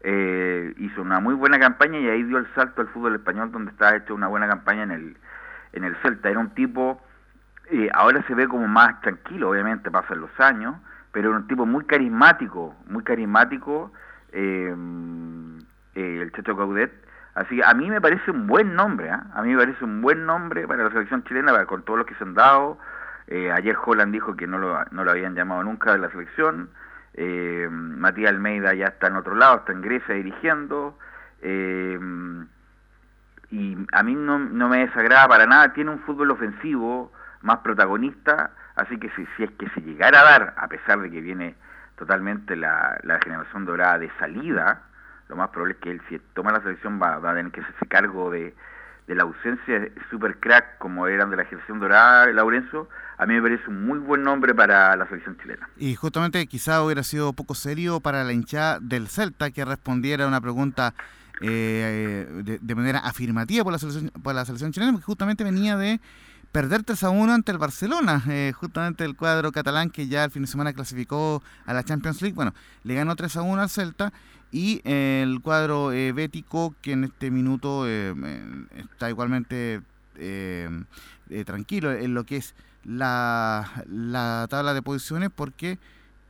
Eh, 0.00 0.74
hizo 0.78 1.00
una 1.00 1.20
muy 1.20 1.34
buena 1.34 1.60
campaña 1.60 2.00
y 2.00 2.08
ahí 2.08 2.24
dio 2.24 2.38
el 2.38 2.48
salto 2.56 2.80
al 2.82 2.88
fútbol 2.88 3.14
español 3.14 3.52
donde 3.52 3.70
estaba 3.70 3.94
hecho 3.94 4.16
una 4.16 4.26
buena 4.26 4.48
campaña 4.48 4.82
en 4.82 4.90
el, 4.90 5.16
en 5.74 5.84
el 5.84 5.94
Celta. 6.02 6.28
Era 6.28 6.40
un 6.40 6.50
tipo, 6.50 7.00
eh, 7.70 7.88
ahora 7.94 8.20
se 8.26 8.34
ve 8.34 8.48
como 8.48 8.66
más 8.66 9.00
tranquilo, 9.02 9.50
obviamente 9.50 9.92
pasan 9.92 10.22
los 10.22 10.40
años, 10.40 10.74
pero 11.12 11.28
era 11.28 11.38
un 11.38 11.46
tipo 11.46 11.66
muy 11.66 11.84
carismático, 11.84 12.74
muy 12.88 13.04
carismático, 13.04 13.92
eh, 14.32 14.74
el 15.94 16.32
Chacho 16.32 16.56
Caudet, 16.56 16.90
Así 17.34 17.56
que 17.56 17.64
a 17.64 17.74
mí 17.74 17.90
me 17.90 18.00
parece 18.00 18.30
un 18.30 18.46
buen 18.46 18.74
nombre, 18.74 19.10
¿ah? 19.10 19.26
a 19.34 19.42
mí 19.42 19.50
me 19.50 19.58
parece 19.58 19.84
un 19.84 20.00
buen 20.00 20.24
nombre 20.24 20.68
para 20.68 20.84
la 20.84 20.90
selección 20.90 21.24
chilena, 21.24 21.66
con 21.66 21.82
todos 21.82 21.98
los 21.98 22.06
que 22.06 22.14
se 22.14 22.24
han 22.24 22.34
dado. 22.34 22.78
Eh, 23.26 23.50
ayer 23.50 23.76
Holland 23.82 24.12
dijo 24.12 24.36
que 24.36 24.46
no 24.46 24.58
lo, 24.58 24.84
no 24.90 25.04
lo 25.04 25.10
habían 25.10 25.34
llamado 25.34 25.62
nunca 25.64 25.92
de 25.92 25.98
la 25.98 26.10
selección. 26.10 26.70
Eh, 27.14 27.68
Matías 27.70 28.30
Almeida 28.30 28.74
ya 28.74 28.86
está 28.86 29.08
en 29.08 29.16
otro 29.16 29.34
lado, 29.34 29.58
está 29.58 29.72
en 29.72 29.82
Grecia 29.82 30.14
dirigiendo. 30.14 30.96
Eh, 31.42 31.98
y 33.50 33.76
a 33.92 34.02
mí 34.02 34.14
no, 34.14 34.38
no, 34.38 34.68
me 34.68 34.78
desagrada 34.78 35.28
para 35.28 35.46
nada, 35.46 35.72
tiene 35.72 35.90
un 35.90 36.00
fútbol 36.00 36.30
ofensivo 36.30 37.12
más 37.42 37.58
protagonista, 37.58 38.50
así 38.74 38.98
que 38.98 39.10
si, 39.10 39.26
si 39.36 39.44
es 39.44 39.50
que 39.52 39.68
se 39.70 39.80
llegara 39.80 40.20
a 40.20 40.24
dar, 40.24 40.54
a 40.56 40.66
pesar 40.66 41.00
de 41.00 41.10
que 41.10 41.20
viene 41.20 41.54
totalmente 41.96 42.56
la, 42.56 42.98
la 43.02 43.20
generación 43.20 43.64
dorada 43.64 43.98
de 43.98 44.10
salida, 44.18 44.82
lo 45.28 45.36
más 45.36 45.50
probable 45.50 45.74
es 45.74 45.80
que 45.80 45.90
él, 45.90 46.02
si 46.08 46.18
toma 46.34 46.52
la 46.52 46.62
selección, 46.62 47.00
va, 47.00 47.16
a 47.16 47.34
tener 47.34 47.50
que 47.50 47.60
hacerse 47.60 47.86
cargo 47.86 48.30
de, 48.30 48.54
la 49.06 49.22
ausencia 49.22 49.80
de 49.80 49.92
super 50.10 50.38
crack 50.38 50.78
como 50.78 51.06
eran 51.06 51.30
de 51.30 51.36
la 51.36 51.44
generación 51.44 51.80
dorada, 51.80 52.26
Laurenzo, 52.32 52.88
a 53.18 53.26
mí 53.26 53.34
me 53.34 53.42
parece 53.42 53.68
un 53.68 53.86
muy 53.86 53.98
buen 53.98 54.22
nombre 54.22 54.54
para 54.54 54.96
la 54.96 55.06
selección 55.06 55.36
chilena. 55.38 55.68
Y 55.76 55.94
justamente 55.94 56.46
quizá 56.46 56.82
hubiera 56.82 57.02
sido 57.02 57.32
poco 57.32 57.54
serio 57.54 58.00
para 58.00 58.24
la 58.24 58.32
hinchada 58.32 58.78
del 58.80 59.08
Celta 59.08 59.50
que 59.50 59.64
respondiera 59.64 60.24
a 60.24 60.28
una 60.28 60.40
pregunta 60.40 60.94
eh, 61.40 62.58
de, 62.60 62.74
manera 62.74 63.00
afirmativa 63.00 63.64
por 63.64 63.72
la 63.72 63.78
selección, 63.78 64.10
por 64.22 64.34
la 64.34 64.44
selección 64.44 64.72
chilena, 64.72 64.92
porque 64.92 65.06
justamente 65.06 65.44
venía 65.44 65.76
de 65.76 66.00
perder 66.54 66.84
3 66.84 67.02
a 67.02 67.10
1 67.10 67.32
ante 67.32 67.50
el 67.50 67.58
Barcelona, 67.58 68.22
eh, 68.28 68.52
justamente 68.54 69.04
el 69.04 69.16
cuadro 69.16 69.50
catalán 69.50 69.90
que 69.90 70.06
ya 70.06 70.22
el 70.22 70.30
fin 70.30 70.42
de 70.42 70.46
semana 70.46 70.72
clasificó 70.72 71.42
a 71.66 71.74
la 71.74 71.82
Champions 71.82 72.22
League, 72.22 72.36
bueno, 72.36 72.54
le 72.84 72.94
ganó 72.94 73.16
3 73.16 73.38
a 73.38 73.42
1 73.42 73.60
al 73.60 73.68
Celta 73.68 74.12
y 74.54 74.80
el 74.84 75.40
cuadro 75.42 75.90
eh, 75.90 76.12
bético 76.12 76.76
que 76.80 76.92
en 76.92 77.02
este 77.02 77.32
minuto 77.32 77.88
eh, 77.88 78.14
está 78.78 79.10
igualmente 79.10 79.80
eh, 80.16 80.70
tranquilo 81.44 81.90
en 81.90 82.14
lo 82.14 82.22
que 82.22 82.36
es 82.36 82.54
la, 82.84 83.84
la 83.88 84.46
tabla 84.48 84.72
de 84.72 84.80
posiciones 84.80 85.30
porque 85.34 85.80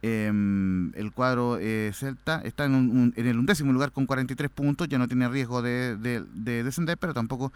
em, 0.00 0.90
el 0.94 1.12
cuadro 1.12 1.58
Celta 1.92 2.40
está 2.44 2.64
en, 2.64 3.12
en, 3.14 3.26
el 3.26 3.38
undécimo 3.38 3.74
lugar 3.74 3.92
con 3.92 4.06
43 4.06 4.50
puntos, 4.50 4.88
ya 4.88 4.96
no 4.96 5.06
tiene 5.06 5.28
riesgo 5.28 5.60
de, 5.60 5.98
de 5.98 6.64
descender, 6.64 6.96
pero 6.96 7.12
tampoco 7.12 7.52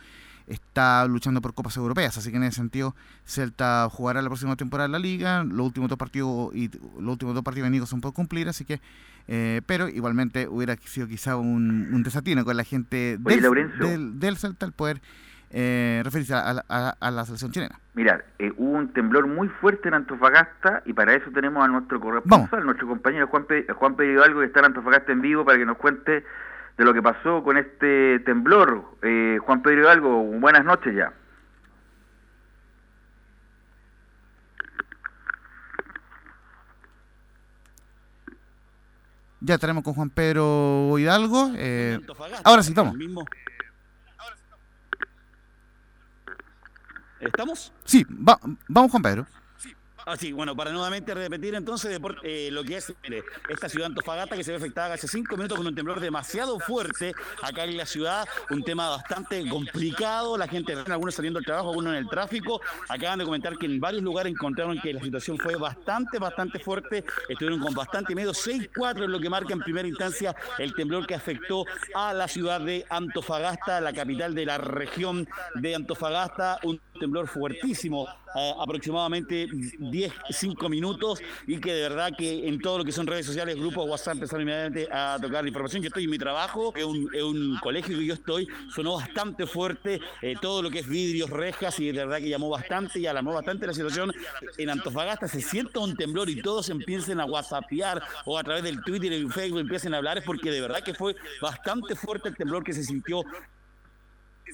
está 0.49 1.07
luchando 1.07 1.40
por 1.40 1.55
copas 1.55 1.76
europeas, 1.76 2.17
así 2.17 2.31
que 2.31 2.38
en 2.38 2.45
ese 2.45 2.57
sentido 2.57 2.95
Celta 3.25 3.88
jugará 3.90 4.23
la 4.23 4.28
próxima 4.28 4.57
temporada 4.57 4.87
en 4.87 4.93
la 4.93 4.99
liga, 4.99 5.45
los 5.45 5.67
últimos 5.67 5.88
dos 5.88 5.99
partidos 5.99 6.55
y 6.55 6.71
los 6.99 7.12
últimos 7.12 7.35
dos 7.35 7.45
partidos 7.45 7.67
venidos 7.67 7.88
son 7.88 8.00
por 8.00 8.12
cumplir, 8.12 8.49
así 8.49 8.64
que 8.64 8.81
eh, 9.28 9.61
pero 9.67 9.88
igualmente 9.88 10.49
hubiera 10.49 10.75
sido 10.76 11.07
quizá 11.07 11.37
un, 11.37 12.02
desatino 12.02 12.45
con 12.45 12.57
la 12.57 12.64
gente 12.64 13.19
del, 13.19 14.19
del, 14.19 14.37
Celta 14.38 14.64
al 14.64 14.73
poder 14.73 15.02
eh, 15.50 16.00
referirse 16.05 16.35
a, 16.35 16.62
la 17.00 17.25
selección 17.25 17.50
chilena. 17.52 17.78
Mirad, 17.95 18.21
eh, 18.38 18.52
hubo 18.57 18.73
un 18.73 18.88
temblor 18.93 19.26
muy 19.26 19.49
fuerte 19.49 19.88
en 19.88 19.95
Antofagasta 19.95 20.83
y 20.87 20.95
para 20.95 21.14
eso 21.14 21.31
tenemos 21.33 21.62
a 21.64 21.69
nuestro 21.69 22.00
corresponsal, 22.00 22.64
nuestro 22.64 22.87
compañero 22.87 23.26
Juan, 23.28 23.47
Juan 23.75 23.97
Pedro 23.97 24.25
Algo 24.25 24.40
que 24.40 24.47
está 24.47 24.61
en 24.61 24.67
Antofagasta 24.67 25.12
en 25.12 25.21
vivo 25.21 25.45
para 25.45 25.59
que 25.59 25.67
nos 25.67 25.76
cuente 25.76 26.25
de 26.78 26.85
lo 26.85 26.94
que 26.94 27.02
pasó 27.02 27.42
con 27.42 27.58
este 27.58 28.20
temblor. 28.20 28.85
Eh, 29.02 29.38
Juan 29.44 29.62
Pedro 29.62 29.82
Hidalgo, 29.82 30.23
buenas 30.38 30.64
noches 30.64 30.94
ya. 30.94 31.12
Ya 39.40 39.54
estaremos 39.54 39.82
con 39.82 39.94
Juan 39.94 40.11
Pedro 40.11 40.99
Hidalgo. 40.99 41.50
Eh, 41.56 41.99
ahora 42.44 42.62
sí, 42.62 42.70
estamos. 42.70 42.94
¿Estamos? 47.20 47.73
Sí, 47.85 48.06
vamos 48.08 48.90
Juan 48.90 49.02
Pedro. 49.02 49.26
Ah, 50.11 50.17
sí, 50.19 50.33
bueno, 50.33 50.57
para 50.57 50.73
nuevamente 50.73 51.12
repetir 51.12 51.55
entonces 51.55 52.00
eh, 52.23 52.49
lo 52.50 52.65
que 52.65 52.79
es 52.79 52.95
esta 53.50 53.69
ciudad 53.69 53.88
Antofagasta 53.88 54.37
que 54.37 54.43
se 54.43 54.53
ve 54.53 54.57
afectada 54.57 54.95
hace 54.95 55.07
cinco 55.07 55.37
minutos 55.37 55.59
con 55.59 55.67
un 55.67 55.75
temblor 55.75 56.00
demasiado 56.00 56.59
fuerte 56.59 57.12
acá 57.43 57.65
en 57.65 57.77
la 57.77 57.85
ciudad, 57.85 58.27
un 58.49 58.62
tema 58.62 58.88
bastante 58.88 59.47
complicado, 59.47 60.38
la 60.38 60.49
gente, 60.49 60.73
algunos 60.73 61.15
saliendo 61.15 61.41
del 61.41 61.45
trabajo, 61.45 61.69
algunos 61.69 61.93
en 61.93 61.99
el 61.99 62.09
tráfico, 62.09 62.62
acaban 62.88 63.19
de 63.19 63.27
comentar 63.27 63.59
que 63.59 63.67
en 63.67 63.79
varios 63.81 64.03
lugares 64.03 64.33
encontraron 64.33 64.81
que 64.81 64.95
la 64.95 65.03
situación 65.03 65.37
fue 65.37 65.57
bastante, 65.57 66.19
bastante 66.19 66.59
fuerte, 66.59 67.05
estuvieron 67.29 67.61
con 67.61 67.75
bastante 67.75 68.15
miedo, 68.15 68.33
6-4 68.33 69.03
es 69.03 69.11
lo 69.11 69.21
que 69.21 69.29
marca 69.29 69.53
en 69.53 69.61
primera 69.61 69.87
instancia 69.87 70.35
el 70.57 70.73
temblor 70.75 71.07
que 71.07 71.17
afectó 71.17 71.67
a 71.95 72.15
la 72.15 72.29
ciudad 72.29 72.62
de 72.62 72.87
Antofagasta, 72.88 73.79
la 73.83 73.93
capital 73.93 74.35
de 74.35 74.47
la 74.47 74.57
región 74.57 75.29
de 75.57 75.75
Antofagasta, 75.75 76.61
un 76.62 76.81
temblor 76.99 77.28
fuertísimo, 77.28 78.07
eh, 78.35 78.55
aproximadamente 78.59 79.49
10, 79.78 80.12
5 80.31 80.69
minutos, 80.69 81.21
y 81.47 81.59
que 81.59 81.73
de 81.73 81.83
verdad 81.83 82.12
que 82.17 82.49
en 82.49 82.61
todo 82.61 82.78
lo 82.78 82.85
que 82.85 82.93
son 82.93 83.07
redes 83.07 83.26
sociales, 83.26 83.57
grupos 83.57 83.88
WhatsApp 83.88 84.14
empezaron 84.14 84.43
inmediatamente 84.43 84.88
a 84.93 85.19
tocar 85.21 85.43
la 85.43 85.49
información. 85.49 85.83
Yo 85.83 85.88
estoy 85.88 86.05
en 86.05 86.11
mi 86.11 86.19
trabajo, 86.19 86.73
es 86.76 86.85
un, 86.85 87.09
un 87.14 87.59
colegio 87.62 87.99
que 87.99 88.05
yo 88.05 88.14
estoy, 88.14 88.49
sonó 88.75 88.97
bastante 88.97 89.47
fuerte 89.47 90.00
eh, 90.23 90.35
todo 90.40 90.62
lo 90.62 90.71
que 90.71 90.81
es 90.81 90.88
vidrios, 90.88 91.31
rejas, 91.31 91.78
y 91.81 91.87
de 91.87 91.93
verdad 91.93 92.19
que 92.19 92.28
llamó 92.28 92.49
bastante 92.49 92.99
y 92.99 93.07
alarmó 93.07 93.33
bastante 93.33 93.67
la 93.67 93.73
situación. 93.73 94.12
En 94.57 94.71
Antofagasta 94.71 95.28
se 95.28 95.40
siente 95.40 95.78
un 95.78 95.97
temblor 95.97 96.28
y 96.28 96.43
todos 96.43 96.69
empiecen 96.71 97.21
a 97.21 97.25
whatsappear 97.25 98.02
o 98.25 98.38
a 98.38 98.43
través 98.43 98.62
del 98.62 98.83
Twitter 98.83 99.12
y 99.12 99.28
Facebook 99.28 99.61
empiecen 99.61 99.95
a 99.95 99.99
hablar, 99.99 100.19
es 100.19 100.25
porque 100.25 100.50
de 100.50 100.61
verdad 100.61 100.83
que 100.83 100.95
fue 100.95 101.17
bastante 101.40 101.95
fuerte 101.95 102.28
el 102.28 102.37
temblor 102.37 102.64
que 102.64 102.73
se 102.73 102.85
sintió 102.85 103.25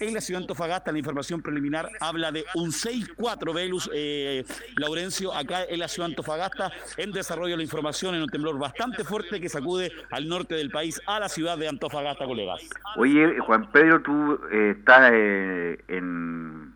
en 0.00 0.14
la 0.14 0.20
ciudad 0.20 0.40
de 0.40 0.44
Antofagasta. 0.44 0.92
La 0.92 0.98
información 0.98 1.42
preliminar 1.42 1.88
habla 2.00 2.32
de 2.32 2.44
un 2.54 2.70
6-4 2.70 3.54
Velus 3.54 3.90
eh, 3.92 4.44
Laurencio 4.76 5.32
acá 5.34 5.64
en 5.64 5.78
la 5.78 5.88
ciudad 5.88 6.08
de 6.08 6.12
Antofagasta. 6.12 6.72
En 6.96 7.12
desarrollo 7.12 7.56
la 7.56 7.62
información 7.62 8.14
en 8.14 8.22
un 8.22 8.28
temblor 8.28 8.58
bastante 8.58 9.04
fuerte 9.04 9.40
que 9.40 9.48
sacude 9.48 9.92
al 10.10 10.28
norte 10.28 10.54
del 10.54 10.70
país 10.70 11.00
a 11.06 11.20
la 11.20 11.28
ciudad 11.28 11.58
de 11.58 11.68
Antofagasta, 11.68 12.24
colegas. 12.24 12.60
Oye, 12.96 13.38
Juan 13.40 13.70
Pedro, 13.70 14.02
tú 14.02 14.40
eh, 14.50 14.74
estás 14.78 15.10
eh, 15.12 15.84
en, 15.88 16.74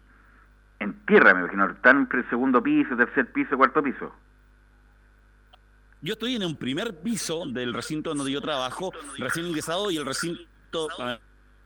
en 0.80 0.94
tierra, 1.06 1.34
me 1.34 1.40
imagino. 1.40 1.70
¿Están 1.70 2.08
en 2.10 2.18
el 2.18 2.28
segundo 2.30 2.62
piso, 2.62 2.96
tercer 2.96 3.32
piso, 3.32 3.56
cuarto 3.56 3.82
piso? 3.82 4.12
Yo 6.00 6.12
estoy 6.12 6.36
en 6.36 6.44
un 6.44 6.54
primer 6.54 6.94
piso 7.00 7.44
del 7.46 7.74
recinto 7.74 8.14
donde 8.14 8.30
yo 8.30 8.40
trabajo, 8.40 8.92
recién 9.18 9.46
ingresado, 9.46 9.90
y 9.90 9.96
el 9.96 10.06
recinto, 10.06 10.88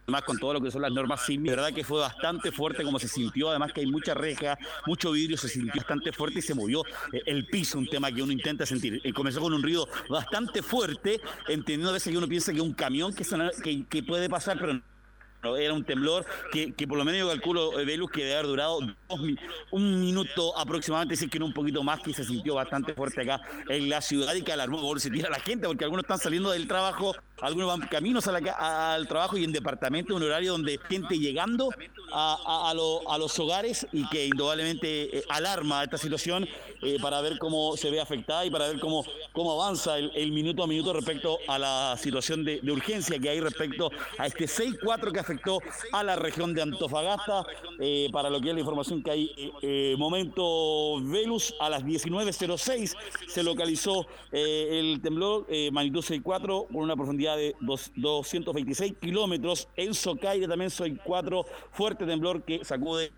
además 0.04 0.22
con 0.22 0.38
todo 0.38 0.54
lo 0.54 0.60
que 0.60 0.70
son 0.70 0.82
las 0.82 0.92
normas 0.92 1.24
sin 1.24 1.42
verdad 1.42 1.72
que 1.72 1.84
fue 1.84 2.00
bastante 2.00 2.50
fuerte 2.50 2.82
como 2.82 2.98
se 2.98 3.08
sintió, 3.08 3.50
además 3.50 3.72
que 3.72 3.80
hay 3.80 3.86
mucha 3.86 4.14
reja, 4.14 4.58
mucho 4.86 5.12
vidrio, 5.12 5.36
se 5.36 5.48
sintió 5.48 5.74
bastante 5.76 6.12
fuerte 6.12 6.40
y 6.40 6.42
se 6.42 6.54
movió 6.54 6.84
eh, 7.12 7.22
el 7.26 7.46
piso, 7.46 7.78
un 7.78 7.86
tema 7.86 8.10
que 8.10 8.22
uno 8.22 8.32
intenta 8.32 8.66
sentir. 8.66 9.00
Comenzó 9.14 9.40
con 9.40 9.52
un 9.52 9.62
ruido 9.62 9.88
bastante 10.08 10.62
fuerte, 10.62 11.20
entendiendo 11.48 11.90
a 11.90 11.92
veces 11.92 12.10
que 12.10 12.18
uno 12.18 12.28
piensa 12.28 12.52
que 12.52 12.60
un 12.60 12.72
camión 12.72 13.14
que, 13.14 13.24
que, 13.62 13.86
que 13.86 14.02
puede 14.02 14.28
pasar, 14.28 14.58
pero 14.58 14.82
era 15.56 15.72
un 15.72 15.84
temblor 15.84 16.24
que, 16.52 16.72
por 16.86 16.96
lo 16.96 17.04
menos 17.04 17.20
yo 17.20 17.28
calculo, 17.28 17.78
eh, 17.78 17.84
Velus, 17.84 18.10
que 18.10 18.22
debe 18.22 18.34
haber 18.34 18.46
durado 18.46 18.78
un 19.70 20.00
minuto 20.00 20.56
aproximadamente, 20.56 21.16
si 21.16 21.24
es 21.24 21.30
que 21.30 21.38
no 21.38 21.46
un 21.46 21.52
poquito 21.52 21.82
más, 21.82 22.00
que 22.00 22.14
se 22.14 22.24
sintió 22.24 22.54
bastante 22.54 22.94
fuerte 22.94 23.22
acá 23.22 23.40
en 23.68 23.88
la 23.88 24.00
ciudad 24.00 24.34
y 24.34 24.42
que 24.42 24.52
alarmó, 24.52 24.96
se 24.98 25.10
tira 25.10 25.28
la 25.30 25.40
gente, 25.40 25.66
porque 25.66 25.84
algunos 25.84 26.04
están 26.04 26.18
saliendo 26.18 26.50
del 26.50 26.68
trabajo, 26.68 27.14
algunos 27.42 27.68
van 27.68 27.88
caminos 27.88 28.26
al 28.28 29.08
trabajo 29.08 29.36
y 29.36 29.44
en 29.44 29.52
departamento, 29.52 30.14
un 30.14 30.22
horario 30.22 30.52
donde 30.52 30.78
gente 30.88 31.18
llegando 31.18 31.70
a, 32.12 32.70
a, 32.70 33.18
los 33.18 33.38
hogares 33.38 33.86
y 33.92 34.08
que 34.08 34.26
indudablemente 34.26 35.18
eh, 35.18 35.24
alarma 35.28 35.82
esta 35.82 35.98
situación 35.98 36.46
eh, 36.82 36.98
para 37.00 37.20
ver 37.20 37.38
cómo 37.38 37.76
se 37.76 37.90
ve 37.90 38.00
afectada 38.00 38.44
y 38.44 38.50
para 38.50 38.68
ver 38.68 38.78
cómo, 38.78 39.04
cómo 39.32 39.60
avanza 39.60 39.98
el, 39.98 40.32
minuto 40.32 40.62
a 40.62 40.66
minuto 40.66 40.92
respecto 40.92 41.38
a 41.48 41.58
la 41.58 41.96
situación 41.98 42.44
de, 42.44 42.60
urgencia 42.70 43.18
que 43.18 43.28
hay 43.28 43.40
respecto 43.40 43.90
a 44.18 44.26
este 44.26 44.44
6-4 44.44 45.12
que 45.12 45.20
afectó 45.20 45.58
a 45.92 46.02
la 46.02 46.16
región 46.16 46.54
de 46.54 46.62
Antofagasta. 46.62 47.44
Eh, 47.80 48.08
para 48.12 48.30
lo 48.30 48.40
que 48.40 48.48
es 48.48 48.54
la 48.54 48.60
información 48.60 49.02
que 49.02 49.10
hay, 49.10 49.96
momento 49.96 51.00
Velus, 51.02 51.54
a 51.60 51.68
las 51.68 51.84
19.06 51.84 52.94
se 53.26 53.42
localizó 53.42 54.06
el 54.30 55.00
temblor, 55.02 55.46
magnitud 55.72 56.00
6.4, 56.00 56.66
con 56.68 56.76
una 56.76 56.96
profundidad 56.96 57.31
de 57.36 57.54
226 57.60 58.94
kilómetros. 59.00 59.68
En 59.76 59.94
Socaire 59.94 60.48
también 60.48 60.70
soy 60.70 60.98
4, 61.04 61.44
fuerte 61.72 62.06
temblor 62.06 62.42
que 62.42 62.64
sacude 62.64 63.12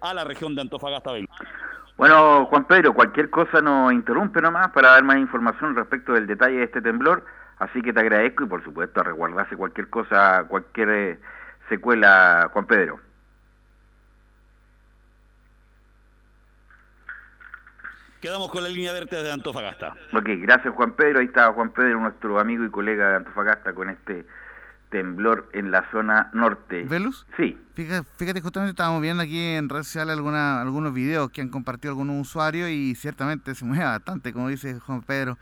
a 0.00 0.14
la 0.14 0.24
región 0.24 0.54
de 0.54 0.62
Antofagasta. 0.62 1.12
Bueno, 1.96 2.46
Juan 2.46 2.66
Pedro, 2.66 2.92
cualquier 2.92 3.30
cosa 3.30 3.60
nos 3.62 3.92
interrumpe 3.92 4.42
nomás 4.42 4.70
para 4.72 4.90
dar 4.90 5.02
más 5.02 5.16
información 5.18 5.74
respecto 5.74 6.12
del 6.12 6.26
detalle 6.26 6.58
de 6.58 6.64
este 6.64 6.82
temblor. 6.82 7.24
Así 7.58 7.80
que 7.80 7.92
te 7.92 8.00
agradezco 8.00 8.44
y 8.44 8.46
por 8.46 8.62
supuesto 8.62 9.00
a 9.00 9.04
resguardarse 9.04 9.56
cualquier 9.56 9.88
cosa, 9.88 10.44
cualquier 10.46 10.90
eh, 10.90 11.18
secuela, 11.70 12.50
Juan 12.52 12.66
Pedro. 12.66 13.05
Quedamos 18.26 18.50
con 18.50 18.64
la 18.64 18.68
línea 18.68 18.92
verde 18.92 19.22
de 19.22 19.30
Antofagasta. 19.30 19.94
Ok, 20.12 20.28
gracias 20.38 20.74
Juan 20.74 20.96
Pedro. 20.96 21.20
Ahí 21.20 21.26
está 21.26 21.52
Juan 21.52 21.70
Pedro, 21.70 22.00
nuestro 22.00 22.40
amigo 22.40 22.64
y 22.64 22.70
colega 22.70 23.10
de 23.10 23.16
Antofagasta 23.18 23.72
con 23.72 23.88
este 23.88 24.26
temblor 24.90 25.48
en 25.52 25.70
la 25.70 25.88
zona 25.92 26.28
norte. 26.32 26.82
¿Velus? 26.82 27.24
Sí. 27.36 27.56
Fíjate, 27.74 28.08
fíjate, 28.16 28.40
justamente 28.40 28.70
estábamos 28.70 29.00
viendo 29.00 29.22
aquí 29.22 29.40
en 29.40 29.68
redes 29.68 29.86
sociales 29.86 30.16
alguna, 30.16 30.60
algunos 30.60 30.92
videos 30.92 31.30
que 31.30 31.40
han 31.40 31.50
compartido 31.50 31.92
algunos 31.92 32.20
usuarios 32.20 32.68
y 32.68 32.96
ciertamente 32.96 33.54
se 33.54 33.64
mueve 33.64 33.84
bastante, 33.84 34.32
como 34.32 34.48
dice 34.48 34.80
Juan 34.80 35.02
Pedro. 35.02 35.38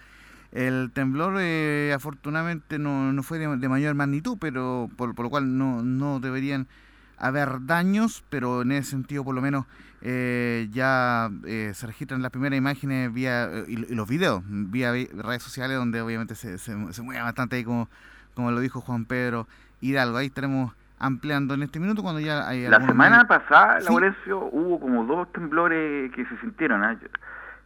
El 0.53 0.91
temblor 0.93 1.37
eh, 1.39 1.91
afortunadamente 1.97 2.79
no, 2.79 3.15
no 3.15 3.23
fue 3.23 3.39
de, 3.39 3.49
mayor 3.67 3.95
magnitud, 3.95 4.37
pero 4.39 4.91
por, 4.99 5.19
lo 5.19 5.31
cual 5.31 5.57
no, 5.57 5.83
no 5.83 6.21
deberían 6.21 6.69
haber 7.19 7.67
daños, 7.67 8.25
pero 8.31 8.63
en 8.63 8.73
ese 8.73 8.91
sentido 8.91 9.25
por 9.25 9.35
lo 9.35 9.41
menos 9.41 9.67
eh, 10.03 10.69
ya 10.71 11.31
eh, 11.47 11.73
se 11.75 11.87
registran 11.87 12.23
las 12.23 12.31
primeras 12.31 12.59
imágenes 12.59 13.13
vía 13.13 13.49
y, 13.67 13.77
los 13.95 14.09
videos 14.09 14.43
vía 14.47 14.93
redes 14.93 15.43
sociales 15.43 15.77
donde 15.79 16.03
obviamente 16.03 16.35
se, 16.35 16.59
se, 16.59 16.75
mueve 16.75 17.23
bastante 17.23 17.57
ahí 17.57 17.65
como, 17.65 17.89
como 18.35 18.51
lo 18.51 18.61
dijo 18.61 18.81
Juan 18.81 19.05
Pedro 19.05 19.47
Hidalgo. 19.81 20.19
Ahí 20.19 20.27
estaremos 20.27 20.73
ampliando 20.99 21.55
en 21.55 21.63
este 21.63 21.81
minuto 21.81 22.03
cuando 22.03 22.21
ya 22.21 22.49
hay... 22.49 22.69
La 22.69 22.85
semana 22.85 23.27
pasada, 23.27 23.81
Laurencio, 23.81 24.39
hubo 24.53 24.81
como 24.81 25.05
dos 25.05 25.31
temblores 25.33 26.11
que 26.13 26.25
se 26.27 26.37
sintieron. 26.39 26.85
¿eh? 26.85 26.99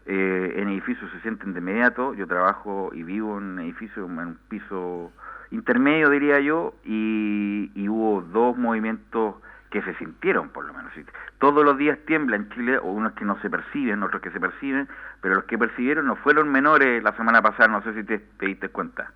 Eh, 0.07 0.55
en 0.57 0.69
edificios 0.71 1.11
se 1.13 1.21
sienten 1.21 1.53
de 1.53 1.61
inmediato. 1.61 2.15
Yo 2.15 2.27
trabajo 2.27 2.91
y 2.95 3.03
vivo 3.03 3.39
en 3.39 3.45
un 3.45 3.59
edificio, 3.61 4.07
en 4.07 4.19
un 4.19 4.39
piso 4.49 5.13
intermedio, 5.51 6.11
diría 6.11 6.41
yo, 6.41 6.75
y, 6.85 7.89
hubo 7.89 8.23
dos 8.23 8.57
movimientos 8.57 9.37
que 9.71 9.83
se 9.83 9.95
sintieron, 9.95 10.51
por 10.51 10.65
lo 10.65 10.73
menos. 10.73 10.93
Todos 11.39 11.65
los 11.65 11.77
días 11.79 11.99
tiembla 12.07 12.37
en 12.37 12.49
Chile, 12.51 12.79
o 12.79 12.87
unos 12.87 13.13
que 13.13 13.25
no 13.25 13.41
se 13.41 13.51
perciben, 13.51 14.03
otros 14.03 14.23
que 14.23 14.31
se 14.31 14.41
perciben, 14.41 14.89
pero 15.21 15.37
los 15.37 15.45
que 15.45 15.59
percibieron 15.59 16.07
no 16.07 16.17
fueron 16.17 16.51
menores 16.51 17.03
la 17.03 17.17
semana 17.17 17.43
pasada, 17.43 17.69
no 17.69 17.83
sé 17.83 17.95
si 17.95 18.05
te 18.05 18.47
diste 18.47 18.69
cuenta. 18.69 19.13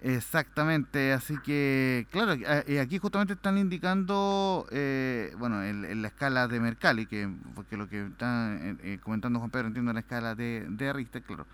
Exactamente, 0.00 1.12
así 1.12 1.36
que, 1.38 2.06
claro, 2.12 2.34
eh, 2.34 2.78
aquí 2.80 2.98
justamente 2.98 3.32
están 3.32 3.58
indicando, 3.58 4.64
eh, 4.70 5.34
bueno, 5.38 5.64
en, 5.64 6.02
la 6.02 6.08
escala 6.08 6.46
de 6.46 6.60
Mercalli, 6.60 7.06
que, 7.06 7.28
porque 7.56 7.76
lo 7.76 7.88
que 7.88 8.06
está 8.06 8.54
eh, 8.60 9.00
comentando 9.02 9.40
Juan 9.40 9.50
Pedro, 9.50 9.66
entiendo 9.66 9.92
la 9.92 10.00
escala 10.00 10.36
de, 10.36 10.66
de 10.68 10.92
Richter, 10.92 11.22
claro. 11.22 11.46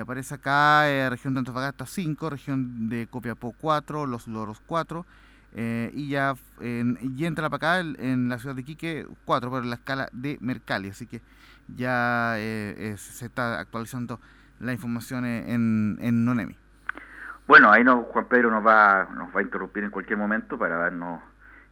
Aparece 0.00 0.34
acá 0.34 1.08
región 1.08 1.34
de 1.34 1.40
Antofagasta 1.40 1.86
5, 1.86 2.30
región 2.30 2.88
de 2.88 3.06
Copiapó 3.06 3.54
4, 3.58 4.06
Los 4.06 4.28
Loros 4.28 4.60
4, 4.66 5.06
y 5.92 6.08
ya 6.08 6.34
y 6.60 7.24
entra 7.24 7.48
para 7.48 7.56
acá 7.56 7.80
en, 7.80 8.28
la 8.28 8.38
ciudad 8.38 8.54
de 8.54 8.64
Quique 8.64 9.06
4, 9.24 9.50
pero 9.50 9.62
en 9.62 9.70
la 9.70 9.76
escala 9.76 10.08
de 10.12 10.38
Mercalli, 10.40 10.90
así 10.90 11.06
que 11.06 11.22
ya 11.68 12.34
se 12.36 13.24
está 13.24 13.58
actualizando 13.58 14.20
la 14.60 14.72
información 14.72 15.24
en, 15.24 15.98
en 16.00 16.24
Nonemi. 16.24 16.56
Bueno, 17.50 17.72
ahí 17.72 17.82
no, 17.82 18.04
Juan 18.04 18.26
Pedro 18.26 18.48
nos 18.48 18.64
va, 18.64 19.08
nos 19.12 19.34
va 19.34 19.40
a 19.40 19.42
interrumpir 19.42 19.82
en 19.82 19.90
cualquier 19.90 20.16
momento 20.16 20.56
para 20.56 20.76
darnos 20.76 21.20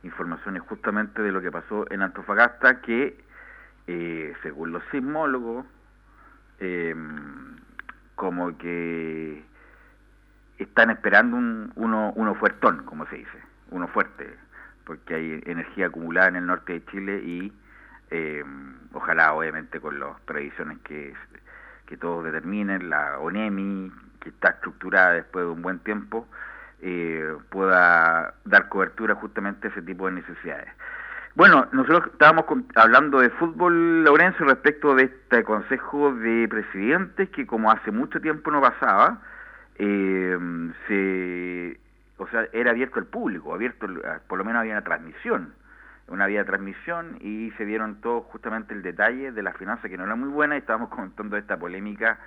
informaciones 0.02 0.62
justamente 0.62 1.22
de 1.22 1.30
lo 1.30 1.40
que 1.40 1.52
pasó 1.52 1.88
en 1.92 2.02
Antofagasta, 2.02 2.80
que 2.80 3.24
eh, 3.86 4.34
según 4.42 4.72
los 4.72 4.82
sismólogos, 4.90 5.64
em, 6.58 7.54
como 8.18 8.58
que 8.58 9.44
están 10.58 10.90
esperando 10.90 11.36
un, 11.36 11.72
uno, 11.76 12.12
uno 12.16 12.34
fuertón, 12.34 12.84
como 12.84 13.06
se 13.06 13.14
dice, 13.14 13.38
uno 13.70 13.86
fuerte, 13.86 14.28
porque 14.84 15.14
hay 15.14 15.42
energía 15.46 15.86
acumulada 15.86 16.26
en 16.26 16.36
el 16.36 16.46
norte 16.46 16.72
de 16.72 16.84
Chile 16.86 17.22
y 17.24 17.52
em, 18.10 18.74
ojalá 18.92 19.34
obviamente 19.34 19.78
con 19.80 20.00
las 20.00 20.18
previsiones 20.22 20.78
que, 20.80 21.14
que 21.86 21.96
todos 21.96 22.24
determinen, 22.24 22.90
la 22.90 23.20
ONEMI, 23.20 23.92
que 24.18 24.30
está 24.30 24.48
estructurada 24.48 25.12
después 25.12 25.44
de 25.44 25.52
un 25.52 25.62
buen 25.62 25.78
tiempo, 25.78 26.26
eh, 26.82 27.36
pueda 27.50 28.34
dar 28.44 28.68
cobertura 28.68 29.14
justamente 29.14 29.68
a 29.68 29.70
ese 29.70 29.82
tipo 29.82 30.06
de 30.06 30.14
necesidades. 30.14 30.72
Bueno, 31.38 31.68
nosotros 31.70 32.10
estábamos 32.12 32.46
hablando 32.74 33.20
de 33.20 33.30
fútbol, 33.30 34.02
Lorenzo, 34.02 34.42
respecto 34.42 34.96
de 34.96 35.04
este 35.04 35.44
Consejo 35.44 36.12
de 36.12 36.48
Presidentes 36.48 37.30
que 37.30 37.46
como 37.46 37.70
hace 37.70 37.92
mucho 37.92 38.20
tiempo 38.20 38.50
no 38.50 38.60
pasaba, 38.60 39.22
eh, 39.76 40.36
se, 40.88 41.78
o 42.16 42.26
sea, 42.26 42.48
era 42.52 42.72
abierto 42.72 42.98
al 42.98 43.06
público, 43.06 43.54
abierto, 43.54 43.86
por 44.26 44.38
lo 44.38 44.44
menos 44.44 44.58
había 44.58 44.72
una 44.72 44.82
transmisión, 44.82 45.54
una 46.08 46.26
vía 46.26 46.44
transmisión 46.44 47.18
y 47.20 47.52
se 47.52 47.64
dieron 47.66 48.00
todos 48.00 48.24
justamente 48.32 48.74
el 48.74 48.82
detalle 48.82 49.30
de 49.30 49.42
la 49.44 49.52
finanza 49.52 49.88
que 49.88 49.96
no 49.96 50.06
era 50.06 50.16
muy 50.16 50.30
buena 50.30 50.56
y 50.56 50.58
estábamos 50.58 50.88
comentando 50.92 51.36
esta 51.36 51.56
polémica 51.56 52.18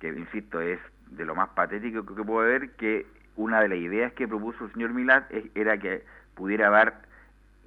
que, 0.00 0.08
insisto, 0.08 0.60
es 0.60 0.80
de 1.12 1.24
lo 1.24 1.36
más 1.36 1.50
patético 1.50 2.04
que 2.04 2.24
puede 2.24 2.48
haber, 2.48 2.70
que 2.72 3.06
una 3.36 3.60
de 3.60 3.68
las 3.68 3.78
ideas 3.78 4.12
que 4.14 4.26
propuso 4.26 4.64
el 4.64 4.72
señor 4.72 4.94
Milad 4.94 5.22
era 5.54 5.78
que 5.78 6.04
pudiera 6.34 6.66
haber, 6.66 6.94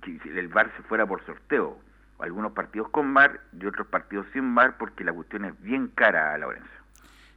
que 0.01 0.19
el 0.37 0.47
VAR 0.47 0.71
se 0.75 0.83
fuera 0.83 1.05
por 1.05 1.25
sorteo, 1.25 1.79
algunos 2.19 2.51
partidos 2.51 2.89
con 2.89 3.13
VAR 3.13 3.41
y 3.59 3.65
otros 3.65 3.87
partidos 3.87 4.25
sin 4.33 4.53
VAR, 4.53 4.77
porque 4.77 5.03
la 5.03 5.13
cuestión 5.13 5.45
es 5.45 5.61
bien 5.61 5.87
cara 5.87 6.33
a 6.33 6.37
Lorenzo. 6.37 6.69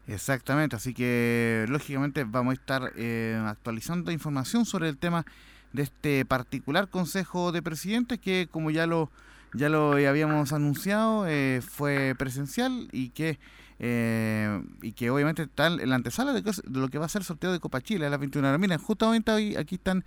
Exactamente, 0.06 0.76
así 0.76 0.92
que 0.92 1.64
lógicamente 1.68 2.24
vamos 2.24 2.52
a 2.52 2.54
estar 2.54 2.92
eh, 2.96 3.42
actualizando 3.46 4.12
información 4.12 4.66
sobre 4.66 4.88
el 4.88 4.98
tema 4.98 5.24
de 5.72 5.82
este 5.82 6.24
particular 6.26 6.88
Consejo 6.88 7.52
de 7.52 7.62
Presidentes 7.62 8.18
que 8.18 8.48
como 8.50 8.70
ya 8.70 8.86
lo 8.86 9.10
ya 9.54 9.68
lo 9.68 9.92
habíamos 9.92 10.52
anunciado 10.52 11.26
eh, 11.26 11.62
fue 11.66 12.14
presencial 12.18 12.88
y 12.92 13.10
que 13.10 13.38
eh, 13.78 14.62
y 14.82 14.92
que 14.92 15.10
obviamente 15.10 15.42
está 15.42 15.66
en 15.66 15.88
la 15.88 15.96
antesala 15.96 16.32
de, 16.32 16.42
lo 16.70 16.88
que 16.88 16.98
va 16.98 17.06
a 17.06 17.08
ser 17.08 17.22
el 17.22 17.26
sorteo 17.26 17.52
de 17.52 17.58
Copa 17.58 17.80
Chile 17.80 18.06
a 18.06 18.10
las 18.10 18.20
21 18.20 18.46
horas. 18.46 18.60
Miren, 18.60 18.78
justamente 18.78 19.32
hoy 19.32 19.56
aquí 19.56 19.76
están 19.76 20.04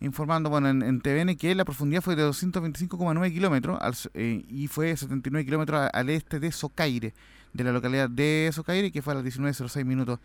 informando 0.00 0.50
bueno, 0.50 0.68
en, 0.68 1.00
TVN 1.00 1.36
que 1.36 1.54
la 1.54 1.64
profundidad 1.64 2.02
fue 2.02 2.16
de 2.16 2.24
225,9 2.24 3.32
kilómetros 3.32 4.10
eh, 4.14 4.44
y 4.48 4.68
fue 4.68 4.96
79 4.96 5.44
kilómetros 5.44 5.88
al 5.92 6.10
este 6.10 6.40
de 6.40 6.52
Socaire, 6.52 7.14
de 7.52 7.64
la 7.64 7.72
localidad 7.72 8.08
de 8.08 8.50
Socaire, 8.52 8.90
que 8.90 9.02
fue 9.02 9.12
a 9.12 9.16
las 9.16 9.24
19.06 9.24 9.84
minutos 9.84 10.20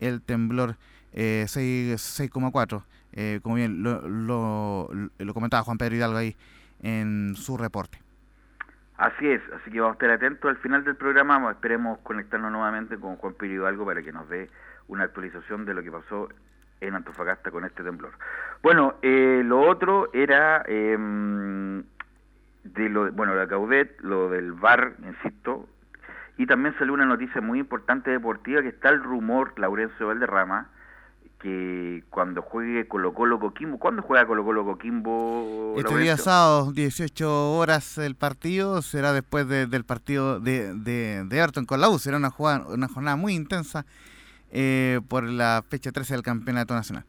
el 0.00 0.20
temblor 0.20 0.76
6,4. 1.14 2.82
Eh, 3.16 3.38
como 3.42 3.54
bien 3.54 3.82
lo, 3.82 4.08
lo, 4.08 4.90
lo 5.18 5.34
comentaba 5.34 5.62
Juan 5.62 5.78
Pedro 5.78 5.94
Hidalgo 5.94 6.18
ahí 6.18 6.36
en 6.82 7.34
su 7.36 7.56
reporte. 7.56 7.98
Así 8.96 9.28
es, 9.28 9.42
así 9.52 9.70
que 9.72 9.80
vamos 9.80 9.94
a 9.94 9.96
estar 9.96 10.10
atentos 10.10 10.48
al 10.48 10.56
final 10.58 10.84
del 10.84 10.94
programa, 10.94 11.50
esperemos 11.50 11.98
conectarnos 12.00 12.52
nuevamente 12.52 12.96
con 12.96 13.16
Juan 13.16 13.34
Pedro 13.34 13.62
Hidalgo 13.62 13.84
para 13.84 14.02
que 14.02 14.12
nos 14.12 14.28
dé 14.28 14.48
una 14.86 15.04
actualización 15.04 15.64
de 15.64 15.74
lo 15.74 15.82
que 15.82 15.90
pasó 15.90 16.28
en 16.80 16.94
Antofagasta 16.94 17.50
con 17.50 17.64
este 17.64 17.82
temblor. 17.82 18.12
Bueno, 18.62 18.94
eh, 19.02 19.42
lo 19.44 19.60
otro 19.60 20.10
era 20.12 20.62
em, 20.66 21.82
de 22.64 22.88
lo, 22.88 23.10
bueno, 23.12 23.34
la 23.34 23.46
Caudet, 23.46 24.00
lo 24.00 24.28
del 24.30 24.52
VAR, 24.52 24.94
insisto, 25.04 25.68
y 26.36 26.46
también 26.46 26.74
salió 26.78 26.94
una 26.94 27.06
noticia 27.06 27.40
muy 27.40 27.58
importante 27.58 28.10
deportiva 28.10 28.62
que 28.62 28.68
está 28.68 28.88
el 28.88 29.02
rumor, 29.02 29.58
Laurencio 29.58 30.08
Valderrama, 30.08 30.70
que 31.38 32.02
cuando 32.08 32.40
juegue 32.40 32.88
Colo 32.88 33.12
Colo 33.12 33.38
Coquimbo, 33.38 33.78
¿cuándo 33.78 34.00
juega 34.02 34.26
Colo 34.26 34.44
Colo 34.44 34.64
Coquimbo? 34.64 35.74
Este 35.76 35.96
día 35.98 36.16
sábado, 36.16 36.72
18 36.72 37.52
horas 37.52 37.98
el 37.98 38.14
partido, 38.14 38.80
será 38.80 39.12
después 39.12 39.46
del 39.46 39.84
partido 39.84 40.40
de, 40.40 40.72
de, 40.74 41.22
de 41.24 41.38
Everton 41.38 41.66
con 41.66 41.82
la 41.82 41.90
U, 41.90 41.98
será 41.98 42.16
una, 42.16 42.30
jugada, 42.30 42.66
una 42.68 42.88
jornada 42.88 43.16
muy 43.16 43.34
intensa 43.34 43.84
eh, 44.54 45.00
por 45.08 45.24
la 45.24 45.62
fecha 45.68 45.92
13 45.92 46.14
del 46.14 46.22
Campeonato 46.22 46.74
Nacional. 46.74 47.04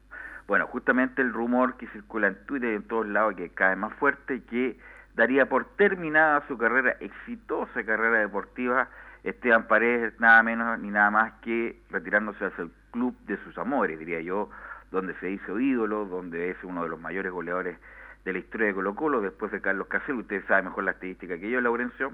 Bueno, 0.47 0.67
justamente 0.67 1.21
el 1.21 1.31
rumor 1.31 1.77
que 1.77 1.87
circula 1.87 2.27
en 2.27 2.45
Twitter 2.45 2.73
y 2.73 2.75
en 2.75 2.83
todos 2.83 3.07
lados 3.07 3.35
que 3.35 3.49
cae 3.49 3.75
más 3.75 3.93
fuerte 3.93 4.41
que 4.49 4.77
daría 5.15 5.47
por 5.47 5.65
terminada 5.77 6.43
su 6.47 6.57
carrera, 6.57 6.97
exitosa 6.99 7.83
carrera 7.83 8.19
deportiva, 8.19 8.89
Esteban 9.23 9.67
Paredes, 9.67 10.19
nada 10.19 10.43
menos 10.43 10.77
ni 10.79 10.89
nada 10.89 11.09
más 11.09 11.33
que 11.41 11.81
retirándose 11.89 12.45
hacia 12.45 12.65
el 12.65 12.71
club 12.91 13.15
de 13.25 13.37
sus 13.43 13.57
amores, 13.57 13.97
diría 13.97 14.21
yo, 14.21 14.49
donde 14.91 15.15
se 15.19 15.31
hizo 15.31 15.59
ídolo, 15.59 16.05
donde 16.05 16.51
es 16.51 16.57
uno 16.63 16.83
de 16.83 16.89
los 16.89 16.99
mayores 16.99 17.31
goleadores 17.31 17.77
de 18.23 18.33
la 18.33 18.39
historia 18.39 18.67
de 18.67 18.73
Colo 18.73 18.95
Colo, 18.95 19.21
después 19.21 19.51
de 19.51 19.61
Carlos 19.61 19.87
Casel, 19.87 20.15
usted 20.15 20.43
sabe 20.47 20.63
mejor 20.63 20.83
la 20.83 20.91
estadística 20.91 21.37
que 21.37 21.49
yo, 21.49 21.61
Laurencio, 21.61 22.13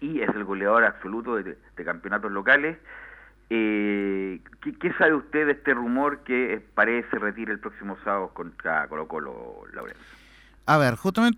y 0.00 0.20
es 0.20 0.28
el 0.28 0.44
goleador 0.44 0.84
absoluto 0.84 1.36
de, 1.36 1.56
campeonatos 1.84 2.30
locales. 2.30 2.78
Eh, 3.50 4.40
¿qué, 4.60 4.92
sabe 4.98 5.14
usted 5.14 5.46
de 5.46 5.52
este 5.52 5.72
rumor 5.72 6.22
que 6.24 6.62
parece 6.74 7.18
retira 7.18 7.52
el 7.52 7.60
próximo 7.60 7.96
sábado 8.04 8.30
contra 8.34 8.86
Colo 8.88 9.08
Colo, 9.08 9.62
Laurencio? 9.72 10.04
A 10.66 10.76
ver, 10.76 10.96
justamente 10.96 11.34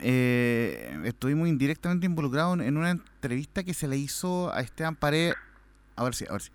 eh, 0.00 1.12
muy 1.34 1.50
indirectamente 1.50 2.06
involucrado 2.06 2.54
en 2.54 2.76
una 2.76 2.90
entrevista 2.92 3.64
que 3.64 3.74
se 3.74 3.88
le 3.88 3.96
hizo 3.96 4.54
a 4.54 4.60
Esteban 4.60 4.94
Paredes, 4.94 5.34
a 5.96 6.04
ver 6.04 6.14
si, 6.14 6.24
a 6.26 6.32
ver 6.32 6.42
si, 6.42 6.52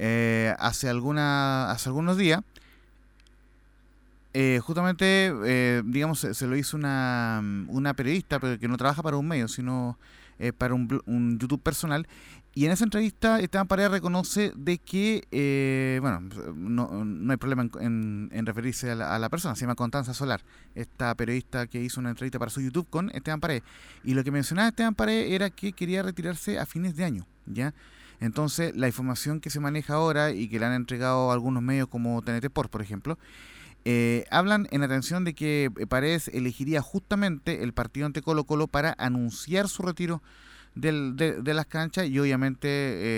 eh, 0.00 0.54
hace, 0.60 0.88
alguna, 0.88 1.72
hace 1.72 1.88
algunos 1.88 2.16
días. 2.16 2.40
Eh, 4.32 4.60
justamente, 4.62 5.32
eh, 5.44 5.82
digamos, 5.84 6.20
se, 6.20 6.46
lo 6.46 6.56
hizo 6.56 6.76
una, 6.76 7.42
una 7.66 7.94
periodista, 7.94 8.38
pero 8.38 8.56
que 8.60 8.68
no 8.68 8.76
trabaja 8.76 9.02
para 9.02 9.16
un 9.16 9.26
medio, 9.26 9.48
sino 9.48 9.98
para 10.56 10.74
un, 10.74 11.02
un, 11.06 11.36
YouTube 11.40 11.60
personal. 11.60 12.06
Y 12.54 12.66
en 12.66 12.72
esa 12.72 12.84
entrevista, 12.84 13.38
Esteban 13.38 13.68
Paredes 13.68 13.92
reconoce 13.92 14.52
de 14.56 14.78
que, 14.78 15.98
bueno, 16.00 16.20
no, 16.56 17.04
no, 17.04 17.30
hay 17.32 17.36
problema 17.36 17.68
en, 17.80 18.30
referirse 18.46 18.90
a 18.90 18.94
la, 18.96 19.14
a 19.14 19.18
la, 19.18 19.28
persona, 19.28 19.54
se 19.54 19.60
llama 19.60 19.76
Constanza 19.76 20.12
Solar, 20.12 20.42
esta 20.74 21.14
periodista 21.14 21.66
que 21.68 21.80
hizo 21.80 22.00
una 22.00 22.10
entrevista 22.10 22.38
para 22.38 22.50
su 22.50 22.60
YouTube 22.60 22.88
con 22.90 23.10
Esteban 23.10 23.40
Paredes. 23.40 23.62
Y 24.02 24.14
lo 24.14 24.24
que 24.24 24.32
mencionaba 24.32 24.68
Esteban 24.68 24.94
Paredes 24.94 25.30
era 25.32 25.50
que 25.50 25.72
quería 25.72 26.02
retirarse 26.02 26.58
a 26.58 26.66
fines 26.66 26.96
de 26.96 27.04
año, 27.04 27.26
¿ya? 27.46 27.74
Entonces, 28.20 28.76
la 28.76 28.88
información 28.88 29.40
que 29.40 29.50
se 29.50 29.60
maneja 29.60 29.94
ahora 29.94 30.32
y 30.32 30.48
que 30.48 30.58
le 30.58 30.66
han 30.66 30.72
entregado 30.72 31.30
algunos 31.30 31.62
medios 31.62 31.88
como 31.88 32.20
TNT 32.22 32.44
Sport, 32.44 32.70
por 32.70 32.82
ejemplo, 32.82 33.18
eh, 33.84 34.24
hablan 34.30 34.66
en 34.70 34.82
atención 34.82 35.24
de 35.24 35.34
que 35.34 35.70
eh, 35.78 35.86
Paredes 35.86 36.28
elegiría 36.28 36.82
justamente 36.82 37.62
el 37.62 37.72
partido 37.72 38.06
ante 38.06 38.22
Colo 38.22 38.44
Colo 38.44 38.66
para 38.66 38.94
anunciar 38.98 39.68
su 39.68 39.82
retiro 39.82 40.22
del, 40.80 41.16
de, 41.16 41.54
las 41.54 41.66
canchas 41.66 42.06
y 42.06 42.18
obviamente 42.18 42.68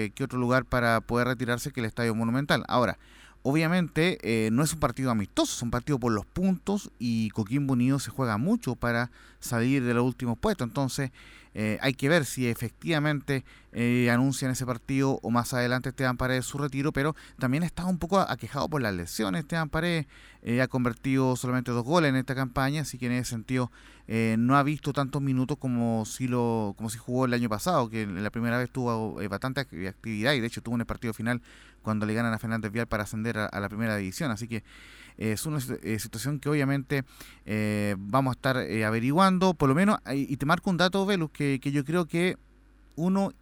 eh, 0.04 0.10
que 0.14 0.24
otro 0.24 0.38
lugar 0.38 0.64
para 0.64 1.00
poder 1.00 1.28
retirarse 1.28 1.70
que 1.70 1.80
el 1.80 1.86
Estadio 1.86 2.14
Monumental. 2.14 2.64
Ahora, 2.68 2.98
obviamente 3.42 4.50
no 4.52 4.62
es 4.62 4.72
un 4.72 4.80
partido 4.80 5.10
amistoso, 5.10 5.54
es 5.56 5.62
un 5.62 5.70
partido 5.70 5.98
por 5.98 6.12
los 6.12 6.26
puntos 6.26 6.90
y 6.98 7.30
Coquimbo 7.30 7.72
Unido 7.72 7.98
se 7.98 8.10
juega 8.10 8.36
mucho 8.36 8.76
para 8.76 9.10
salir 9.38 9.84
de 9.84 9.94
los 9.94 10.04
últimos 10.04 10.38
puestos. 10.38 10.66
Entonces, 10.66 11.10
eh, 11.52 11.78
hay 11.80 11.94
que 11.94 12.08
ver 12.08 12.26
si 12.26 12.46
efectivamente 12.46 13.44
eh, 13.72 14.08
anuncian 14.10 14.52
ese 14.52 14.64
partido 14.64 15.18
o 15.22 15.30
más 15.30 15.52
adelante 15.52 15.88
Esteban 15.88 16.16
Paredes 16.16 16.44
su 16.46 16.58
retiro, 16.58 16.92
pero 16.92 17.16
también 17.38 17.64
está 17.64 17.84
un 17.86 17.98
poco 17.98 18.20
aquejado 18.20 18.68
por 18.68 18.80
las 18.80 18.94
lesiones. 18.94 19.40
Esteban 19.40 19.68
Paredes 19.68 20.06
eh, 20.42 20.62
ha 20.62 20.68
convertido 20.68 21.34
solamente 21.34 21.72
dos 21.72 21.84
goles 21.84 22.10
en 22.10 22.16
esta 22.16 22.36
campaña, 22.36 22.82
así 22.82 22.98
que 22.98 23.06
en 23.06 23.12
ese 23.12 23.30
sentido 23.30 23.70
no 24.38 24.56
ha 24.56 24.64
visto 24.64 24.92
tantos 24.92 25.22
minutos 25.22 25.56
como 25.56 26.04
si 26.04 26.26
lo 26.26 26.74
como 26.76 26.90
si 26.90 26.98
jugó 26.98 27.26
el 27.26 27.32
año 27.32 27.48
pasado, 27.48 27.88
que 27.88 28.08
la 28.08 28.30
primera 28.30 28.58
vez 28.58 28.68
tuvo 28.68 29.14
bastante 29.28 29.60
actividad 29.60 30.32
y 30.32 30.40
de 30.40 30.48
hecho 30.48 30.62
tuvo 30.62 30.74
un 30.74 30.84
partido 30.84 31.14
final 31.14 31.40
cuando 31.82 32.06
le 32.06 32.14
ganan 32.14 32.32
a 32.32 32.38
Fernández 32.38 32.72
Vial 32.72 32.86
para 32.86 33.04
ascender 33.04 33.38
a 33.38 33.60
la 33.60 33.68
primera 33.68 33.96
división. 33.96 34.30
Así 34.30 34.48
que 34.48 34.62
es 35.20 35.44
una 35.44 35.58
eh, 35.82 35.98
situación 35.98 36.40
que 36.40 36.48
obviamente 36.48 37.04
eh, 37.44 37.94
vamos 37.98 38.32
a 38.32 38.36
estar 38.36 38.56
eh, 38.56 38.86
averiguando, 38.86 39.52
por 39.52 39.68
lo 39.68 39.74
menos, 39.74 39.98
y 40.10 40.34
te 40.38 40.46
marco 40.46 40.70
un 40.70 40.78
dato, 40.78 41.04
Velus, 41.04 41.30
que, 41.30 41.60
que 41.60 41.70
yo 41.70 41.84
creo 41.84 42.06
que 42.06 42.36
uno 42.96 43.32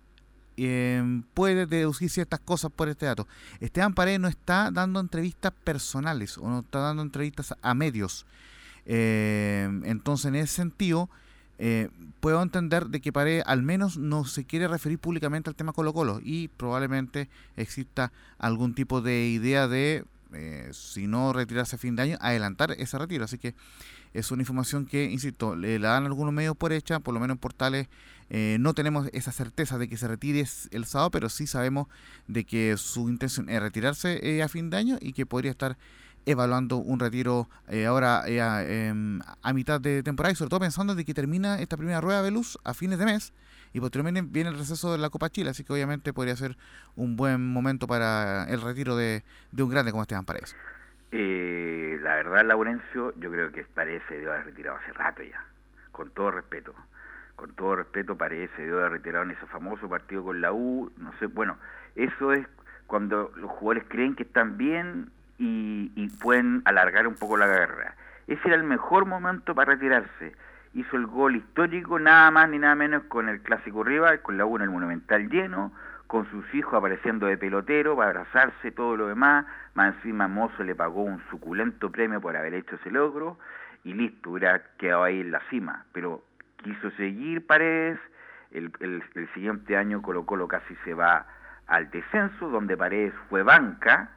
puede 1.35 1.66
deducir 1.66 2.11
ciertas 2.11 2.40
cosas 2.40 2.72
por 2.74 2.88
este 2.88 3.07
dato. 3.07 3.29
Esteban 3.61 3.94
Paredes 3.94 4.18
no 4.18 4.27
está 4.27 4.72
dando 4.72 4.98
entrevistas 4.98 5.53
personales 5.62 6.37
o 6.37 6.48
no 6.48 6.61
está 6.61 6.81
dando 6.81 7.03
entrevistas 7.03 7.55
a 7.62 7.74
medios. 7.74 8.27
entonces, 8.85 10.27
en 10.27 10.35
ese 10.35 10.55
sentido, 10.55 11.09
puedo 12.20 12.42
entender 12.42 12.86
de 12.86 13.00
que 13.00 13.12
Paredes 13.12 13.42
al 13.46 13.62
menos 13.62 13.96
no 13.96 14.24
se 14.24 14.44
quiere 14.44 14.68
referir 14.68 14.98
públicamente 14.98 15.50
al 15.50 15.56
tema 15.56 15.72
Colo 15.72 15.92
Colo 15.92 16.20
y 16.22 16.48
probablemente 16.48 17.28
exista 17.56 18.12
algún 18.38 18.74
tipo 18.74 19.00
de 19.00 19.26
idea 19.26 19.66
de 19.66 20.04
eh, 20.34 20.68
si 20.72 21.06
no 21.06 21.32
retirarse 21.32 21.76
a 21.76 21.78
fin 21.78 21.96
de 21.96 22.02
año, 22.02 22.18
adelantar 22.20 22.72
ese 22.72 22.98
retiro. 22.98 23.24
Así 23.24 23.38
que 23.38 23.54
es 24.14 24.30
una 24.30 24.42
información 24.42 24.86
que, 24.86 25.04
insisto, 25.04 25.56
le 25.56 25.78
la 25.78 25.90
dan 25.90 26.06
algunos 26.06 26.32
medios 26.34 26.56
por 26.56 26.72
hecha, 26.72 27.00
por 27.00 27.14
lo 27.14 27.20
menos 27.20 27.36
en 27.36 27.38
portales. 27.38 27.88
Eh, 28.30 28.58
no 28.60 28.74
tenemos 28.74 29.08
esa 29.12 29.32
certeza 29.32 29.78
de 29.78 29.88
que 29.88 29.96
se 29.96 30.06
retire 30.06 30.44
el 30.70 30.84
sábado, 30.84 31.10
pero 31.10 31.28
sí 31.28 31.46
sabemos 31.46 31.88
de 32.26 32.44
que 32.44 32.76
su 32.76 33.08
intención 33.08 33.48
es 33.48 33.60
retirarse 33.60 34.20
eh, 34.22 34.42
a 34.42 34.48
fin 34.48 34.68
de 34.70 34.76
año 34.76 34.98
y 35.00 35.12
que 35.14 35.24
podría 35.24 35.50
estar 35.50 35.78
evaluando 36.26 36.76
un 36.76 37.00
retiro 37.00 37.48
ahora 37.87 38.22
em, 38.26 39.20
a 39.42 39.52
mitad 39.52 39.81
de 39.81 40.02
temporada 40.02 40.33
y 40.33 40.37
sobre 40.37 40.50
todo 40.50 40.61
pensando 40.61 40.94
de 40.94 41.04
que 41.04 41.14
termina 41.14 41.59
esta 41.59 41.76
primera 41.76 42.00
rueda 42.00 42.22
de 42.22 42.31
luz 42.31 42.59
a 42.64 42.74
fines 42.74 42.98
de 42.98 43.07
mes 43.07 43.33
y 43.72 43.81
posteriormente 43.81 44.22
viene 44.22 44.50
el 44.50 44.59
receso 44.59 44.92
de 44.92 44.98
la 44.98 45.11
Copa 45.11 45.31
Chile, 45.31 45.50
así 45.50 45.64
que 45.64 45.72
obviamente 45.72 46.12
podría 46.12 46.37
ser 46.37 46.57
un 46.96 47.16
buen 47.16 47.52
momento 47.52 47.87
para 47.87 48.44
el 48.44 48.61
retiro 48.61 48.96
de, 48.96 49.22
un 49.59 49.68
grande 49.68 49.90
como 49.90 50.02
Esteban 50.02 50.24
Paredes. 50.24 50.57
Eh, 51.11 51.98
la 52.02 52.16
verdad, 52.16 52.44
Laurencio, 52.44 53.14
yo 53.18 53.31
creo 53.31 53.52
que 53.52 53.64
Paredes 53.64 54.02
se 54.09 54.18
debe 54.18 54.33
haber 54.33 54.46
retirado 54.46 54.76
hace 54.76 54.92
rato 54.92 55.22
ya, 55.22 55.44
con 55.92 56.11
todo 56.11 56.31
respeto. 56.31 56.74
Con 57.37 57.54
todo 57.54 57.76
respeto, 57.76 58.16
Paredes 58.16 58.50
se 58.57 58.62
debe 58.62 58.81
haber 58.81 58.92
retirado 58.92 59.24
en 59.24 59.31
ese 59.31 59.46
famoso 59.46 59.88
partido 59.88 60.24
con 60.24 60.40
la 60.40 60.52
U, 60.52 60.90
no 60.96 61.12
sé, 61.18 61.26
bueno, 61.26 61.57
eso 61.94 62.33
es 62.33 62.46
cuando 62.87 63.31
los 63.37 63.50
jugadores 63.50 63.85
creen 63.88 64.16
que 64.16 64.24
están 64.24 64.57
bien 64.57 65.11
y, 65.38 65.92
y 65.94 66.09
pueden 66.20 66.62
alargar 66.64 67.07
un 67.07 67.14
poco 67.14 67.37
la 67.37 67.46
guerra. 67.46 67.94
Ese 68.27 68.42
era 68.46 68.57
el 68.57 68.64
mejor 68.64 69.07
momento 69.07 69.55
para 69.55 69.72
retirarse. 69.72 70.35
Hizo 70.74 70.96
el 70.96 71.07
gol 71.07 71.37
histórico, 71.37 71.98
nada 71.98 72.31
más 72.31 72.48
ni 72.51 72.59
nada 72.59 72.74
menos 72.74 73.05
con 73.05 73.29
el 73.29 73.40
clásico 73.40 73.83
rival, 73.83 74.20
con 74.20 74.37
la 74.37 74.44
U 74.44 74.57
en 74.57 74.62
el 74.62 74.70
Monumental 74.70 75.29
lleno, 75.31 75.72
con 76.07 76.29
sus 76.31 76.55
hijos 76.55 76.74
apareciendo 76.74 77.27
de 77.27 77.37
pelotero 77.37 77.96
para 77.96 78.11
abrazarse, 78.11 78.70
todo 78.72 78.96
lo 78.96 79.09
demás, 79.09 79.46
más 79.74 79.94
encima 79.96 80.27
Mozo 80.27 80.62
le 80.64 80.74
pagó 80.74 81.03
un 81.03 81.22
suculento 81.31 81.90
premio 81.90 82.20
por 82.20 82.37
haber 82.37 82.55
hecho 82.55 82.77
ese 82.77 82.90
logro, 82.90 83.38
y 83.85 83.94
listo, 83.94 84.31
hubiera 84.31 84.62
quedado 84.79 85.05
ahí 85.05 85.20
en 85.20 85.31
la 85.31 85.40
cima, 85.51 85.85
pero 85.92 86.22
quiso 86.62 86.90
seguir 86.92 87.46
Paredes, 87.46 87.98
el, 88.51 88.72
el, 88.81 89.03
el 89.14 89.33
siguiente 89.35 89.77
año 89.77 90.01
Colo 90.03 90.24
Colo 90.24 90.48
casi 90.48 90.74
se 90.85 90.94
va 90.94 91.27
al 91.66 91.90
descenso, 91.90 92.48
donde 92.48 92.77
Paredes 92.77 93.12
fue 93.29 93.42
banca, 93.42 94.11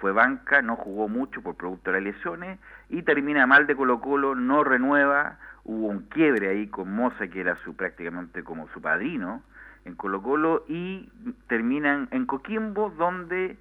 fue 0.00 0.12
banca, 0.12 0.62
no 0.62 0.76
jugó 0.76 1.08
mucho 1.08 1.42
por 1.42 1.56
producto 1.56 1.90
de 1.90 2.00
las 2.00 2.14
lesiones 2.14 2.58
y 2.88 3.02
termina 3.02 3.46
mal 3.46 3.66
de 3.66 3.76
Colo 3.76 4.00
Colo, 4.00 4.34
no 4.34 4.64
renueva, 4.64 5.38
hubo 5.64 5.88
un 5.88 6.02
quiebre 6.08 6.48
ahí 6.48 6.68
con 6.68 6.94
Moza, 6.94 7.28
que 7.28 7.40
era 7.40 7.56
su 7.56 7.74
prácticamente 7.74 8.42
como 8.42 8.68
su 8.68 8.80
padrino 8.80 9.42
en 9.84 9.94
Colo 9.94 10.22
Colo, 10.22 10.64
y 10.68 11.08
terminan 11.46 12.08
en 12.10 12.26
Coquimbo, 12.26 12.90
donde 12.90 13.56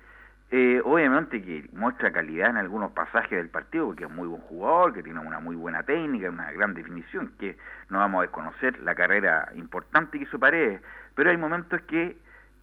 eh, 0.52 0.82
obviamente 0.86 1.42
que 1.42 1.70
muestra 1.74 2.12
calidad 2.12 2.50
en 2.50 2.58
algunos 2.58 2.92
pasajes 2.92 3.38
del 3.38 3.50
partido, 3.50 3.88
porque 3.88 4.06
es 4.06 4.12
muy 4.12 4.28
buen 4.28 4.42
jugador, 4.42 4.94
que 4.94 5.04
tiene 5.04 5.20
una 5.20 5.40
muy 5.40 5.56
buena 5.56 5.84
técnica, 5.84 6.30
una 6.30 6.52
gran 6.52 6.74
definición, 6.74 7.32
que 7.40 7.58
no 7.90 8.00
vamos 8.00 8.20
a 8.20 8.22
desconocer 8.24 8.80
la 8.82 8.96
carrera 8.96 9.50
importante 9.56 10.18
que 10.18 10.24
hizo 10.26 10.40
Paredes, 10.40 10.82
pero 11.16 11.30
hay 11.30 11.38
momentos 11.38 11.82
que 11.82 12.18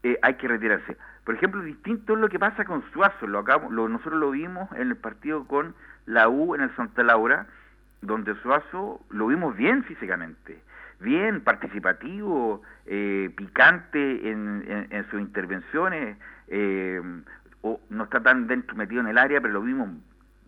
eh, 0.04 0.18
hay 0.22 0.34
que 0.34 0.46
retirarse. 0.46 0.96
Por 1.24 1.34
ejemplo, 1.34 1.62
distinto 1.62 2.12
es 2.12 2.20
lo 2.20 2.28
que 2.28 2.38
pasa 2.38 2.64
con 2.64 2.84
Suazo, 2.92 3.26
lo, 3.26 3.42
lo 3.42 3.88
nosotros 3.88 4.20
lo 4.20 4.30
vimos 4.30 4.70
en 4.72 4.88
el 4.88 4.96
partido 4.96 5.46
con 5.46 5.74
la 6.06 6.28
U 6.28 6.54
en 6.54 6.60
el 6.60 6.76
Santa 6.76 7.02
Laura, 7.02 7.46
donde 8.02 8.34
Suazo 8.42 9.00
lo 9.10 9.26
vimos 9.28 9.56
bien 9.56 9.82
físicamente, 9.84 10.60
bien 11.00 11.40
participativo, 11.40 12.62
eh, 12.86 13.30
picante 13.34 14.30
en, 14.30 14.86
en, 14.90 15.10
sus 15.10 15.20
intervenciones, 15.20 16.18
eh, 16.48 17.00
o 17.62 17.80
no 17.88 18.04
está 18.04 18.22
tan 18.22 18.46
dentro 18.46 18.76
metido 18.76 19.00
en 19.00 19.08
el 19.08 19.16
área, 19.16 19.40
pero 19.40 19.54
lo 19.54 19.62
vimos 19.62 19.88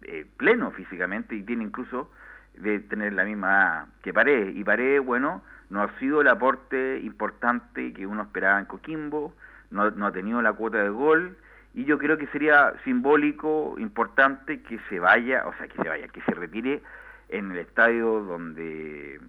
eh, 0.03 0.27
pleno 0.37 0.71
físicamente 0.71 1.35
y 1.35 1.43
tiene 1.43 1.65
incluso 1.65 2.11
de 2.59 2.81
tener 2.81 3.15
la 3.15 3.25
misma 3.25 3.87
que 4.03 4.13
Paredes. 4.13 4.55
Y 4.55 4.63
Paredes, 4.63 5.03
bueno, 5.03 5.43
no 5.71 5.83
ha 5.83 5.99
sido 5.99 6.21
el 6.21 6.29
aporte 6.29 7.01
importante 7.03 7.93
que 7.93 8.07
uno 8.07 8.23
esperaba 8.23 8.59
en 8.59 8.67
Coquimbo, 8.67 9.35
no, 9.71 9.91
no 9.91 10.07
ha 10.07 10.13
tenido 10.13 10.41
la 10.43 10.53
cuota 10.53 10.79
de 10.79 10.89
gol 10.89 11.37
y 11.75 11.85
yo 11.85 11.99
creo 11.99 12.17
que 12.17 12.27
sería 12.29 12.73
simbólico, 12.85 13.75
importante 13.79 14.63
que 14.63 14.79
se 14.89 14.99
vaya, 14.99 15.47
o 15.47 15.55
sea, 15.55 15.69
que 15.69 15.83
se 15.83 15.89
vaya, 15.89 16.09
que 16.09 16.23
se 16.23 16.33
retire 16.33 16.83
en 17.29 17.51
el 17.51 17.59
estadio 17.59 18.23
donde 18.23 19.21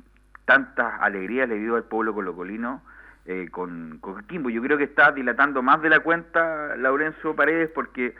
tantas 0.45 1.01
alegrías 1.01 1.49
le 1.49 1.57
dio 1.57 1.75
al 1.75 1.83
pueblo 1.83 2.13
colocolino 2.13 2.81
eh, 3.25 3.49
con, 3.51 3.97
con 3.99 4.13
Coquimbo. 4.13 4.49
Yo 4.49 4.61
creo 4.61 4.77
que 4.77 4.85
está 4.85 5.11
dilatando 5.11 5.61
más 5.61 5.81
de 5.81 5.89
la 5.89 5.99
cuenta 5.99 6.77
Laurencio 6.77 7.35
Paredes 7.35 7.69
porque 7.75 8.15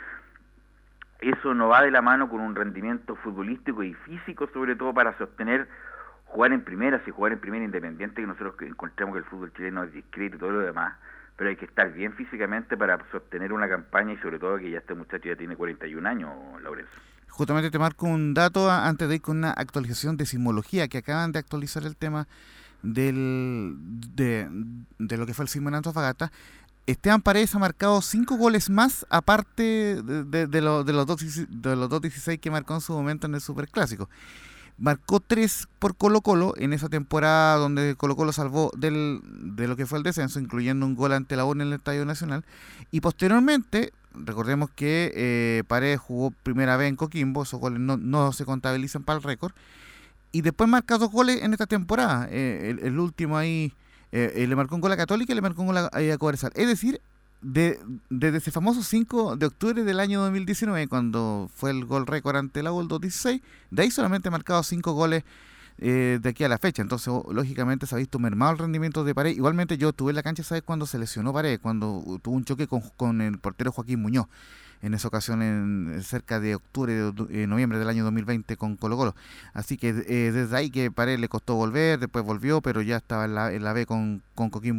eso 1.21 1.53
no 1.53 1.69
va 1.69 1.84
de 1.84 1.91
la 1.91 2.01
mano 2.01 2.30
con 2.30 2.41
un 2.41 2.53
rendimiento 2.53 3.15
futbolístico 3.15 3.82
y 3.84 3.93
físico, 3.93 4.49
sobre 4.53 4.75
todo 4.75 4.93
para 4.93 5.17
sostener 5.17 5.67
jugar 6.27 6.53
en 6.53 6.63
primera, 6.63 7.03
si 7.05 7.11
jugar 7.11 7.33
en 7.33 7.39
primera 7.39 7.65
independiente, 7.65 8.21
que 8.21 8.27
nosotros 8.27 8.55
encontramos 8.61 9.15
que 9.15 9.19
el 9.19 9.25
fútbol 9.25 9.53
chileno 9.53 9.83
es 9.83 9.93
discreto 9.93 10.35
y 10.35 10.39
todo 10.39 10.51
lo 10.51 10.59
demás, 10.59 10.95
pero 11.35 11.49
hay 11.49 11.55
que 11.55 11.65
estar 11.65 11.91
bien 11.93 12.13
físicamente 12.13 12.75
para 12.77 12.99
sostener 13.11 13.53
una 13.53 13.69
campaña 13.69 14.13
y 14.13 14.17
sobre 14.17 14.39
todo 14.39 14.57
que 14.57 14.69
ya 14.69 14.79
este 14.79 14.93
muchacho 14.93 15.29
ya 15.29 15.35
tiene 15.35 15.55
41 15.55 16.07
años, 16.07 16.29
Laurencio. 16.61 16.99
Justamente 17.29 17.69
te 17.69 17.79
marco 17.79 18.07
un 18.07 18.33
dato 18.33 18.69
antes 18.69 19.07
de 19.07 19.15
ir 19.15 19.21
con 19.21 19.37
una 19.37 19.51
actualización 19.51 20.17
de 20.17 20.25
sismología, 20.25 20.87
que 20.87 20.97
acaban 20.97 21.31
de 21.31 21.39
actualizar 21.39 21.83
el 21.83 21.95
tema 21.95 22.27
del, 22.81 23.75
de, 24.15 24.47
lo 24.99 25.25
que 25.25 25.33
fue 25.33 25.43
el 25.43 25.49
sismo 25.49 25.69
en 25.69 25.75
Antofagasta. 25.75 26.31
Esteban 26.87 27.21
Paredes 27.21 27.53
ha 27.53 27.59
marcado 27.59 28.01
cinco 28.01 28.37
goles 28.37 28.69
más, 28.69 29.05
aparte 29.09 30.01
de, 30.01 30.47
de, 30.47 30.61
los, 30.61 30.85
dos, 30.85 31.19
de 31.49 31.75
los 31.75 31.89
2.16 31.89 32.39
que 32.39 32.49
marcó 32.49 32.73
en 32.73 32.81
su 32.81 32.93
momento 32.93 33.27
en 33.27 33.35
el 33.35 33.41
Superclásico 33.41 34.09
marcó 34.77 35.19
tres 35.19 35.67
por 35.79 35.95
Colo 35.95 36.21
Colo 36.21 36.53
en 36.57 36.73
esa 36.73 36.89
temporada 36.89 37.57
donde 37.57 37.95
Colo 37.95 38.15
Colo 38.15 38.31
salvó 38.31 38.71
del, 38.77 39.21
de 39.23 39.67
lo 39.67 39.75
que 39.75 39.85
fue 39.85 39.97
el 39.97 40.03
descenso, 40.03 40.39
incluyendo 40.39 40.85
un 40.85 40.95
gol 40.95 41.13
ante 41.13 41.35
la 41.35 41.45
UNE 41.45 41.63
en 41.63 41.69
el 41.69 41.75
Estadio 41.75 42.05
Nacional. 42.05 42.45
Y 42.91 43.01
posteriormente, 43.01 43.91
recordemos 44.13 44.69
que 44.69 45.11
eh, 45.15 45.63
Paredes 45.67 45.99
jugó 45.99 46.31
primera 46.31 46.77
vez 46.77 46.89
en 46.89 46.95
Coquimbo, 46.95 47.43
esos 47.43 47.59
goles 47.59 47.79
no, 47.79 48.31
se 48.33 48.45
contabilizan 48.45 49.03
para 49.03 49.17
el 49.17 49.23
récord. 49.23 49.53
Y 50.31 50.41
después 50.41 50.69
marca 50.69 50.97
dos 50.97 51.11
goles 51.11 51.41
en 51.41 51.53
esta 51.53 51.65
temporada. 51.65 52.27
Eh, 52.29 52.75
el, 52.81 52.99
último 52.99 53.37
ahí 53.37 53.73
eh, 54.11 54.45
le 54.47 54.55
marcó 54.55 54.75
un 54.75 54.81
gol 54.81 54.91
a 54.91 54.97
Católica 54.97 55.31
y 55.31 55.35
le 55.35 55.41
marcó 55.41 55.61
un 55.61 55.67
gol 55.67 55.77
a, 55.77 55.89
a. 55.91 55.99
Es 55.99 56.67
decir, 56.67 57.01
de, 57.41 57.80
desde 58.10 58.38
ese 58.38 58.52
famoso 58.52 58.84
5 58.84 59.36
de 59.36 59.45
octubre 59.45 59.84
del 59.84 60.00
año 60.00 60.21
2019, 60.21 60.88
cuando 60.88 61.50
fue 61.54 61.71
el 61.71 61.86
gol 61.86 62.08
récord 62.08 62.36
ante 62.36 62.63
la 62.63 62.71
UL 62.71 62.88
216, 62.88 63.41
de 63.71 63.82
ahí 63.82 63.91
solamente 63.91 64.30
ha 64.30 64.32
marcado 64.32 64.63
5 64.63 64.93
goles 64.93 65.23
eh, 65.80 66.19
de 66.21 66.30
aquí 66.30 66.43
a 66.43 66.50
la 66.50 66.58
fecha. 66.58 66.82
Entonces, 66.82 67.13
lógicamente, 67.30 67.86
se 67.86 67.95
ha 67.95 67.97
visto 68.00 68.19
mermado 68.19 68.54
el 68.54 68.58
rendimiento 68.58 69.04
de 69.04 69.13
Pared. 69.13 69.36
Igualmente, 69.36 69.78
yo 69.78 69.93
tuve 69.93 70.13
la 70.13 70.23
cancha, 70.23 70.43
¿sabes? 70.43 70.63
Cuando 70.63 70.86
se 70.86 70.97
lesionó 70.97 71.32
Pared, 71.34 71.60
cuando 71.62 72.19
tuvo 72.21 72.36
un 72.36 72.45
choque 72.45 72.67
con, 72.67 72.82
con 72.97 73.21
el 73.21 73.38
portero 73.38 73.71
Joaquín 73.71 74.02
Muñoz 74.02 74.28
en 74.81 74.93
esa 74.93 75.07
ocasión 75.07 75.41
en 75.41 76.01
cerca 76.03 76.39
de 76.39 76.55
octubre, 76.55 76.93
de, 76.93 77.43
eh, 77.43 77.47
noviembre 77.47 77.79
del 77.79 77.89
año 77.89 78.03
2020 78.03 78.57
con 78.57 78.75
Colo 78.75 78.97
Colo. 78.97 79.15
Así 79.53 79.77
que 79.77 79.89
eh, 79.89 80.31
desde 80.31 80.55
ahí 80.55 80.69
que 80.69 80.91
Pared 80.91 81.19
le 81.19 81.29
costó 81.29 81.55
volver, 81.55 81.99
después 81.99 82.23
volvió, 82.23 82.61
pero 82.61 82.81
ya 82.81 82.97
estaba 82.97 83.25
en 83.25 83.35
la, 83.35 83.51
en 83.51 83.63
la 83.63 83.73
B 83.73 83.85
con, 83.85 84.21
con 84.35 84.49
Coquín 84.49 84.77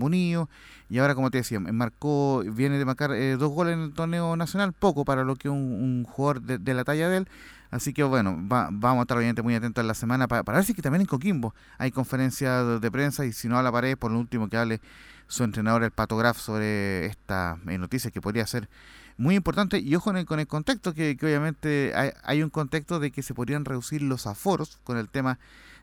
y 0.91 0.99
ahora 0.99 1.15
como 1.15 1.31
te 1.31 1.39
decía, 1.39 1.61
marcó, 1.61 2.43
viene 2.47 2.79
de 2.79 2.85
marcar 2.85 3.13
eh, 3.13 3.37
dos 3.37 3.53
goles 3.53 3.75
en 3.75 3.81
el 3.81 3.93
torneo 3.93 4.37
nacional, 4.37 4.73
poco 4.73 5.05
para 5.05 5.25
lo 5.25 5.37
que 5.37 5.49
un, 5.49 6.05
jugador 6.05 6.41
de, 6.43 6.75
la 6.75 6.85
talla 6.85 7.09
de 7.09 7.19
él. 7.19 7.29
Así 7.71 7.93
que 7.93 8.03
bueno, 8.03 8.39
vamos 8.41 8.99
a 8.99 9.03
estar 9.03 9.19
obviamente 9.19 9.43
muy 9.43 9.55
atentos 9.55 9.83
en 9.83 9.89
la 9.89 9.95
semana 9.95 10.27
para, 10.27 10.43
ver 10.43 10.65
si 10.65 10.73
que 10.73 10.81
también 10.81 11.03
en 11.03 11.07
Coquimbo 11.07 11.55
hay 11.77 11.91
conferencia 11.91 12.65
de, 12.65 12.91
prensa 12.91 13.27
y 13.27 13.33
si 13.33 13.49
no 13.49 13.59
a 13.59 13.63
la 13.63 13.71
pared, 13.71 13.99
por 13.99 14.11
lo 14.11 14.19
último 14.19 14.49
que 14.49 14.57
hable 14.57 14.81
su 15.27 15.45
entrenador, 15.45 15.83
el 15.83 15.91
Pato 15.91 16.19
sobre 16.35 17.05
esta 17.05 17.59
noticia 17.67 18.11
que 18.11 18.23
podría 18.23 18.47
ser 18.47 18.71
muy 19.19 19.35
importante 19.35 19.79
y 19.81 19.95
ojo 19.97 20.13
con 20.25 20.39
el 20.39 20.47
contexto, 20.47 20.95
que, 20.95 21.17
obviamente 21.21 21.93
hay, 22.25 22.43
un 22.43 22.51
contexto 22.51 23.01
de 23.01 23.11
que 23.11 23.23
se 23.23 23.35
podrían 23.35 23.65
reducir 23.65 24.01
los 24.01 24.27
aforos 24.27 24.81
con 24.85 24.97
el 24.97 25.11
tema 25.11 25.39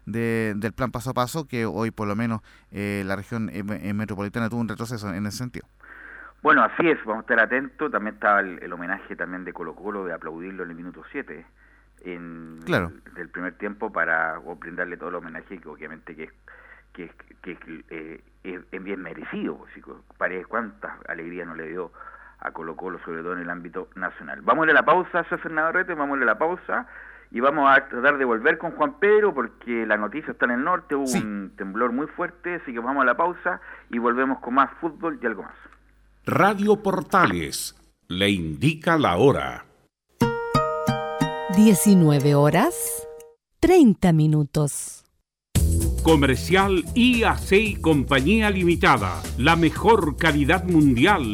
del 0.05 0.73
plan 0.73 0.91
paso 0.91 1.11
a 1.11 1.13
paso, 1.13 1.47
que 1.47 1.65
hoy 1.65 1.91
por 1.91 2.07
lo 2.07 2.15
menos 2.15 2.41
eh, 2.71 3.03
la 3.05 3.15
región 3.15 3.49
eh, 3.49 3.63
eh, 3.81 3.93
metropolitana 3.93 4.49
tuvo 4.49 4.61
un 4.61 4.69
retroceso 4.69 5.13
en 5.13 5.25
ese 5.25 5.37
sentido. 5.37 5.67
Bueno, 6.41 6.63
así 6.63 6.87
es, 6.87 6.97
vamos 7.05 7.17
a 7.17 7.21
estar 7.21 7.39
atentos. 7.39 7.91
También 7.91 8.15
estaba 8.15 8.39
el, 8.39 8.71
homenaje 8.71 9.15
también 9.15 9.43
de 9.43 9.51
Colo 9.51 9.75
Colo 9.75 10.05
de 10.05 10.13
aplaudirlo 10.13 10.63
en 10.63 10.69
el 10.69 10.75
minuto 10.75 11.03
7 11.11 11.45
en 12.05 12.59
claro. 12.65 12.91
del 13.15 13.29
primer 13.29 13.57
tiempo 13.57 13.91
para 13.91 14.37
brindarle 14.59 14.95
todo 14.95 15.09
el 15.09 15.15
homenaje 15.15 15.57
que 15.57 15.67
obviamente 15.67 16.15
que 16.15 16.29
que, 16.93 17.11
que 17.41 18.23
es 18.43 18.83
bien 18.83 19.01
merecido. 19.01 19.57
Pues, 20.17 20.47
cuántas 20.47 20.93
alegrías 21.09 21.45
no 21.45 21.55
le 21.55 21.67
dio 21.67 21.91
a 22.45 22.51
Colo 22.51 22.75
Colo, 22.75 22.99
sobre 23.03 23.21
todo 23.21 23.33
en 23.33 23.39
el 23.39 23.49
ámbito 23.49 23.89
nacional. 23.95 24.41
Vamos 24.41 24.67
a 24.67 24.73
la 24.73 24.83
pausa, 24.83 25.23
José 25.23 25.49
Navarrete, 25.49 25.93
vamos 25.93 26.21
a 26.21 26.25
la 26.25 26.37
pausa 26.37 26.87
y 27.31 27.39
vamos 27.39 27.69
a 27.69 27.87
tratar 27.87 28.17
de 28.17 28.25
volver 28.25 28.57
con 28.57 28.71
Juan 28.71 28.99
Pedro 28.99 29.33
porque 29.33 29.85
la 29.85 29.97
noticia 29.97 30.31
está 30.31 30.45
en 30.45 30.51
el 30.51 30.63
norte, 30.63 30.95
hubo 30.95 31.11
un 31.11 31.53
temblor 31.57 31.91
muy 31.91 32.07
fuerte, 32.07 32.55
así 32.55 32.71
que 32.71 32.79
vamos 32.79 33.01
a 33.01 33.05
la 33.05 33.17
pausa 33.17 33.59
y 33.89 33.97
volvemos 33.97 34.39
con 34.39 34.53
más 34.53 34.71
fútbol 34.79 35.19
y 35.21 35.25
algo 35.25 35.43
más. 35.43 35.55
Radio 36.25 36.81
Portales 36.81 37.75
le 38.07 38.29
indica 38.29 38.97
la 38.97 39.17
hora. 39.17 39.65
19 41.55 42.35
horas 42.35 43.07
30 43.59 44.13
minutos. 44.13 45.03
Comercial 46.03 46.83
IAC 46.93 47.51
y 47.51 47.75
Compañía 47.81 48.51
Limitada, 48.51 49.23
la 49.39 49.55
mejor 49.55 50.17
calidad 50.17 50.63
mundial 50.65 51.33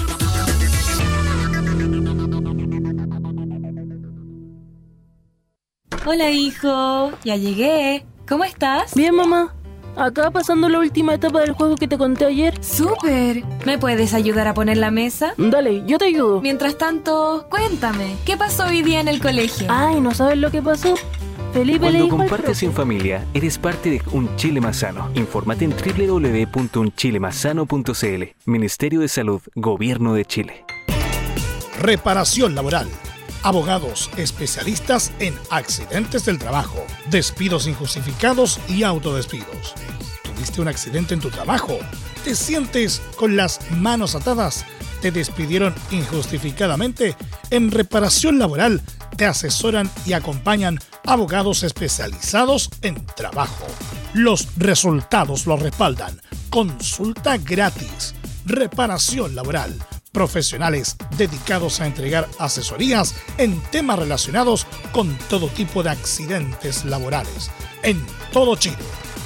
Hola, 6.13 6.29
hijo. 6.29 7.13
Ya 7.23 7.37
llegué. 7.37 8.03
¿Cómo 8.27 8.43
estás? 8.43 8.95
Bien, 8.95 9.15
mamá. 9.15 9.55
Acá 9.95 10.29
pasando 10.29 10.67
la 10.67 10.79
última 10.79 11.13
etapa 11.13 11.39
del 11.39 11.53
juego 11.53 11.77
que 11.77 11.87
te 11.87 11.97
conté 11.97 12.25
ayer. 12.25 12.61
¡Súper! 12.61 13.45
¿Me 13.65 13.77
puedes 13.77 14.13
ayudar 14.13 14.49
a 14.49 14.53
poner 14.53 14.75
la 14.75 14.91
mesa? 14.91 15.33
Dale, 15.37 15.83
yo 15.85 15.97
te 15.97 16.07
ayudo. 16.07 16.41
Mientras 16.41 16.77
tanto, 16.77 17.47
cuéntame, 17.49 18.17
¿qué 18.25 18.35
pasó 18.35 18.65
hoy 18.65 18.81
día 18.81 18.99
en 18.99 19.07
el 19.07 19.21
colegio? 19.21 19.67
Ay, 19.69 20.01
¿no 20.01 20.13
sabes 20.13 20.37
lo 20.37 20.51
que 20.51 20.61
pasó? 20.61 20.95
Felipe 21.53 21.79
Cuando 21.79 22.09
compartes 22.09 22.61
en 22.63 22.73
familia, 22.73 23.25
eres 23.33 23.57
parte 23.57 23.91
de 23.91 24.01
Un 24.11 24.35
Chile 24.35 24.59
Más 24.59 24.79
Sano. 24.79 25.09
Infórmate 25.15 25.63
en 25.63 25.71
www.unchilemasano.cl. 25.71 28.23
Ministerio 28.47 28.99
de 28.99 29.07
Salud, 29.07 29.41
Gobierno 29.55 30.13
de 30.13 30.25
Chile. 30.25 30.65
Reparación 31.79 32.53
laboral 32.53 32.89
abogados 33.43 34.09
especialistas 34.17 35.11
en 35.19 35.33
accidentes 35.49 36.25
del 36.25 36.37
trabajo, 36.37 36.85
despidos 37.09 37.67
injustificados 37.67 38.59
y 38.67 38.83
autodespidos. 38.83 39.73
¿Tuviste 40.23 40.61
un 40.61 40.67
accidente 40.67 41.13
en 41.13 41.19
tu 41.19 41.29
trabajo? 41.29 41.77
¿Te 42.23 42.35
sientes 42.35 43.01
con 43.15 43.35
las 43.35 43.59
manos 43.71 44.15
atadas? 44.15 44.65
¿Te 45.01 45.11
despidieron 45.11 45.73
injustificadamente? 45.89 47.15
En 47.49 47.71
reparación 47.71 48.37
laboral 48.37 48.81
te 49.17 49.25
asesoran 49.25 49.89
y 50.05 50.13
acompañan 50.13 50.79
abogados 51.05 51.63
especializados 51.63 52.69
en 52.81 53.05
trabajo. 53.15 53.65
Los 54.13 54.47
resultados 54.57 55.47
lo 55.47 55.57
respaldan. 55.57 56.21
Consulta 56.49 57.37
gratis. 57.37 58.13
Reparación 58.45 59.35
laboral. 59.35 59.73
Profesionales 60.11 60.97
dedicados 61.15 61.79
a 61.79 61.87
entregar 61.87 62.27
asesorías 62.37 63.15
en 63.37 63.61
temas 63.71 63.97
relacionados 63.97 64.67
con 64.91 65.17
todo 65.29 65.47
tipo 65.47 65.83
de 65.83 65.91
accidentes 65.91 66.83
laborales. 66.83 67.49
En 67.81 68.05
todo 68.33 68.57
Chile. 68.57 68.75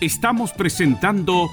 Estamos 0.00 0.52
presentando 0.52 1.48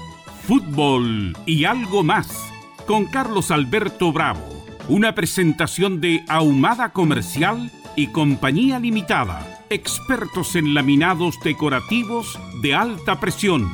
Fútbol 0.46 1.36
y 1.44 1.66
algo 1.66 2.02
más 2.02 2.50
con 2.86 3.04
Carlos 3.04 3.50
Alberto 3.50 4.10
Bravo, 4.10 4.40
una 4.88 5.14
presentación 5.14 6.00
de 6.00 6.24
Ahumada 6.28 6.88
Comercial 6.90 7.70
y 7.94 8.10
Compañía 8.10 8.78
Limitada, 8.78 9.46
expertos 9.68 10.56
en 10.56 10.72
laminados 10.72 11.38
decorativos 11.44 12.40
de 12.62 12.74
alta 12.74 13.20
presión. 13.20 13.70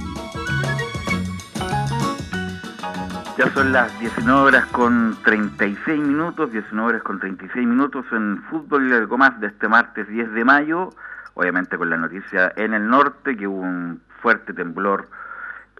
Ya 3.38 3.52
son 3.54 3.72
las 3.72 3.96
19 4.00 4.40
horas 4.40 4.66
con 4.66 5.16
36 5.24 6.00
minutos, 6.00 6.50
19 6.50 6.88
horas 6.88 7.02
con 7.04 7.20
36 7.20 7.64
minutos 7.66 8.06
en 8.10 8.42
Fútbol 8.50 8.88
y 8.88 8.92
algo 8.92 9.18
más 9.18 9.38
de 9.40 9.46
este 9.48 9.68
martes 9.68 10.08
10 10.08 10.32
de 10.32 10.44
mayo, 10.44 10.90
obviamente 11.34 11.78
con 11.78 11.90
la 11.90 11.96
noticia 11.96 12.52
en 12.56 12.74
el 12.74 12.88
norte 12.88 13.36
que 13.36 13.46
hubo 13.46 13.60
un 13.60 14.00
fuerte 14.24 14.54
temblor 14.54 15.06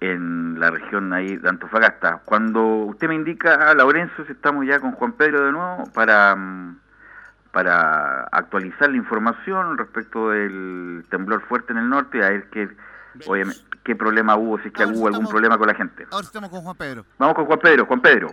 en 0.01 0.61
la 0.61 0.71
región 0.71 1.15
ahí 1.15 1.39
de 1.39 1.49
Antofagasta. 1.49 2.21
Cuando 2.27 2.63
usted 2.63 3.09
me 3.09 3.15
indica, 3.15 3.71
a 3.71 3.75
Laurencio, 3.75 4.27
si 4.27 4.33
estamos 4.33 4.67
ya 4.67 4.81
con 4.81 4.93
Juan 4.93 5.13
Pedro 5.13 5.47
de 5.47 5.53
nuevo 5.53 5.85
para, 5.95 6.37
mm, 6.37 6.79
para 7.53 8.25
actualizar 8.25 8.91
la 8.91 8.99
información 8.99 9.79
respecto 9.79 10.29
del 10.29 11.07
temblor 11.09 11.41
fuerte 11.49 11.73
en 11.73 11.79
el 11.79 11.89
norte, 11.89 12.23
a 12.23 12.29
ver 12.29 12.51
qué, 12.51 12.69
qué 13.83 13.97
problema 13.97 14.37
hubo, 14.37 14.59
si 14.59 14.69
es 14.69 14.75
que 14.75 14.85
hubo 14.85 15.07
algún 15.07 15.27
problema 15.27 15.57
con 15.57 15.69
la 15.69 15.75
gente. 15.75 16.07
Ahora 16.11 16.27
estamos 16.27 16.51
con 16.51 16.61
Juan 16.61 16.77
Pedro. 16.77 17.07
Vamos 17.19 17.35
con 17.37 17.47
Juan 17.47 17.61
Pedro, 17.61 17.87
Juan 17.87 18.03
Pedro. 18.03 18.29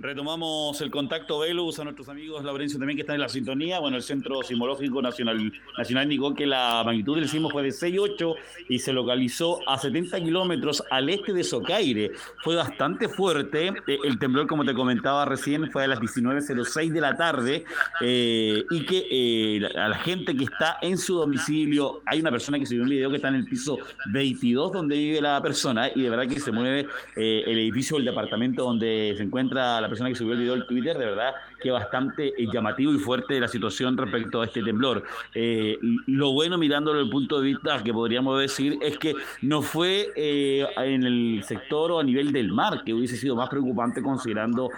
Retomamos 0.00 0.80
el 0.80 0.92
contacto 0.92 1.40
Velus 1.40 1.80
a 1.80 1.82
nuestros 1.82 2.08
amigos 2.08 2.44
Laurencio 2.44 2.78
también 2.78 2.96
que 2.96 3.00
están 3.00 3.16
en 3.16 3.22
la 3.22 3.28
sintonía. 3.28 3.80
Bueno, 3.80 3.96
el 3.96 4.04
Centro 4.04 4.44
Sismológico 4.44 5.02
Nacional, 5.02 5.52
Nacional 5.76 6.04
indicó 6.04 6.32
que 6.34 6.46
la 6.46 6.84
magnitud 6.86 7.16
del 7.16 7.28
sismo 7.28 7.50
fue 7.50 7.64
de 7.64 7.70
6.8 7.70 8.36
y 8.68 8.78
se 8.78 8.92
localizó 8.92 9.58
a 9.68 9.76
70 9.76 10.20
kilómetros 10.20 10.84
al 10.88 11.08
este 11.08 11.32
de 11.32 11.42
Socaire. 11.42 12.12
Fue 12.44 12.54
bastante 12.54 13.08
fuerte. 13.08 13.72
Eh, 13.88 13.98
el 14.04 14.20
temblor, 14.20 14.46
como 14.46 14.64
te 14.64 14.72
comentaba 14.72 15.24
recién, 15.24 15.68
fue 15.72 15.82
a 15.82 15.88
las 15.88 15.98
19.06 15.98 16.92
de 16.92 17.00
la 17.00 17.16
tarde 17.16 17.64
eh, 18.00 18.64
y 18.70 18.86
que 18.86 19.04
eh, 19.10 19.66
a 19.76 19.88
la 19.88 19.98
gente 19.98 20.36
que 20.36 20.44
está 20.44 20.78
en 20.80 20.96
su 20.96 21.16
domicilio, 21.16 22.02
hay 22.06 22.20
una 22.20 22.30
persona 22.30 22.56
que 22.60 22.66
subió 22.66 22.84
un 22.84 22.88
video 22.90 23.10
que 23.10 23.16
está 23.16 23.30
en 23.30 23.34
el 23.34 23.46
piso 23.46 23.76
22 24.12 24.74
donde 24.74 24.94
vive 24.94 25.20
la 25.20 25.42
persona 25.42 25.90
y 25.92 26.02
de 26.02 26.10
verdad 26.10 26.28
que 26.28 26.38
se 26.38 26.52
mueve 26.52 26.86
el 27.16 27.58
edificio 27.58 27.96
del 27.96 28.06
departamento 28.06 28.62
donde 28.62 29.14
se 29.16 29.24
encuentra 29.24 29.80
la 29.80 29.87
persona 29.88 30.08
que 30.08 30.14
subió 30.14 30.34
el 30.34 30.40
video 30.40 30.54
al 30.54 30.66
Twitter, 30.66 30.96
de 30.96 31.06
verdad 31.06 31.34
que 31.60 31.70
bastante 31.70 32.28
eh, 32.28 32.46
llamativo 32.52 32.92
y 32.92 32.98
fuerte 32.98 33.40
la 33.40 33.48
situación 33.48 33.96
respecto 33.96 34.40
a 34.40 34.46
este 34.46 34.62
temblor. 34.62 35.02
Eh, 35.34 35.78
lo 36.06 36.32
bueno 36.32 36.58
mirándolo 36.58 36.98
desde 36.98 37.06
el 37.06 37.12
punto 37.12 37.40
de 37.40 37.46
vista 37.46 37.82
que 37.82 37.92
podríamos 37.92 38.40
decir 38.40 38.78
es 38.80 38.98
que 38.98 39.14
no 39.42 39.62
fue 39.62 40.08
eh, 40.16 40.66
en 40.76 41.04
el 41.04 41.42
sector 41.44 41.92
o 41.92 42.00
a 42.00 42.04
nivel 42.04 42.32
del 42.32 42.52
mar, 42.52 42.82
que 42.84 42.94
hubiese 42.94 43.16
sido 43.16 43.36
más 43.36 43.48
preocupante 43.48 44.02
considerando 44.02 44.70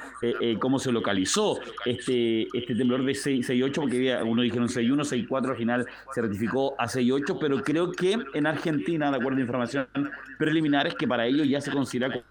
cómo 0.58 0.78
se 0.78 0.92
localizó 0.92 1.58
este, 1.84 2.46
este 2.56 2.74
temblor 2.74 3.04
de 3.04 3.12
6.8, 3.12 3.74
porque 3.74 4.18
uno 4.24 4.42
dijeron 4.42 4.68
6.1, 4.68 5.28
6.4, 5.28 5.50
al 5.50 5.56
final 5.56 5.86
se 6.14 6.22
ratificó 6.22 6.74
a 6.78 6.86
6.8, 6.86 7.38
pero 7.40 7.62
creo 7.62 7.92
que 7.92 8.18
en 8.34 8.46
Argentina, 8.46 9.11
de 9.11 9.16
acuerdo 9.16 9.38
a 9.38 9.42
información 9.42 9.86
preliminares, 10.38 10.94
que 10.94 11.06
para 11.06 11.26
ellos 11.26 11.48
ya 11.48 11.61
se 11.61 11.70
considera 11.70 12.22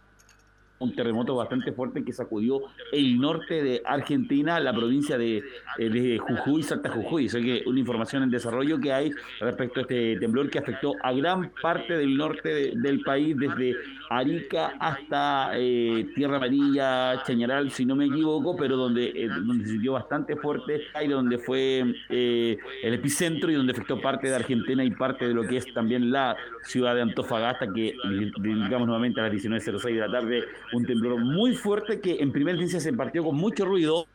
un 0.79 0.95
terremoto 0.95 1.35
bastante 1.35 1.73
fuerte 1.73 2.03
que 2.03 2.13
sacudió 2.13 2.61
el 2.91 3.19
norte 3.19 3.61
de 3.61 3.81
Argentina, 3.85 4.59
la 4.59 4.73
provincia 4.73 5.17
de, 5.17 5.43
eh, 5.77 6.17
Jujuy, 6.17 6.63
Salta 6.63 6.89
Jujuy. 6.89 7.27
Sé 7.27 7.41
que 7.41 7.63
una 7.65 7.79
información 7.79 8.23
en 8.23 8.31
desarrollo 8.31 8.79
que 8.79 8.93
hay 8.93 9.11
respecto 9.41 9.79
a 9.79 9.81
este 9.81 10.17
temblor 10.17 10.49
que 10.49 10.59
afectó 10.59 10.93
a 11.03 11.11
gran 11.11 11.51
parte 11.61 11.97
del 11.97 12.15
norte 12.15 12.71
del 12.75 13.01
país, 13.01 13.35
desde 13.37 13.75
Arica 14.09 14.73
hasta 14.79 15.51
eh, 15.55 16.07
Tierra 16.15 16.37
Amarilla, 16.37 17.23
Chañaral, 17.23 17.71
si 17.71 17.85
no 17.85 17.95
me 17.95 18.05
equivoco, 18.05 18.55
pero 18.55 18.77
donde, 18.77 19.11
eh, 19.13 19.27
donde 19.27 19.65
se 19.65 19.71
sintió 19.71 19.93
bastante 19.93 20.37
fuerte, 20.37 20.81
y 21.01 21.07
donde 21.07 21.37
fue 21.39 21.83
el 22.09 22.93
epicentro 22.93 23.51
y 23.51 23.55
donde 23.55 23.73
afectó 23.73 23.99
parte 23.99 24.29
de 24.29 24.35
Argentina 24.35 24.83
y 24.83 24.91
parte 24.91 25.27
de 25.27 25.33
lo 25.33 25.43
que 25.43 25.57
es 25.57 25.73
también 25.73 26.11
la 26.11 26.35
ciudad 26.63 26.95
de 26.95 27.01
Antofagasta, 27.01 27.71
que 27.71 27.95
digamos 28.39 28.87
nuevamente 28.87 29.19
a 29.19 29.23
las 29.23 29.33
19.06 29.33 29.93
de 29.93 29.99
la 29.99 30.11
tarde 30.11 30.43
un 30.73 30.85
temblor 30.85 31.19
muy 31.19 31.55
fuerte 31.55 31.99
que 31.99 32.17
en 32.19 32.31
primera 32.31 32.57
instancia 32.57 32.91
se 32.91 32.95
partió 32.95 33.23
con 33.23 33.35
mucho 33.35 33.65
ruido 33.65 34.07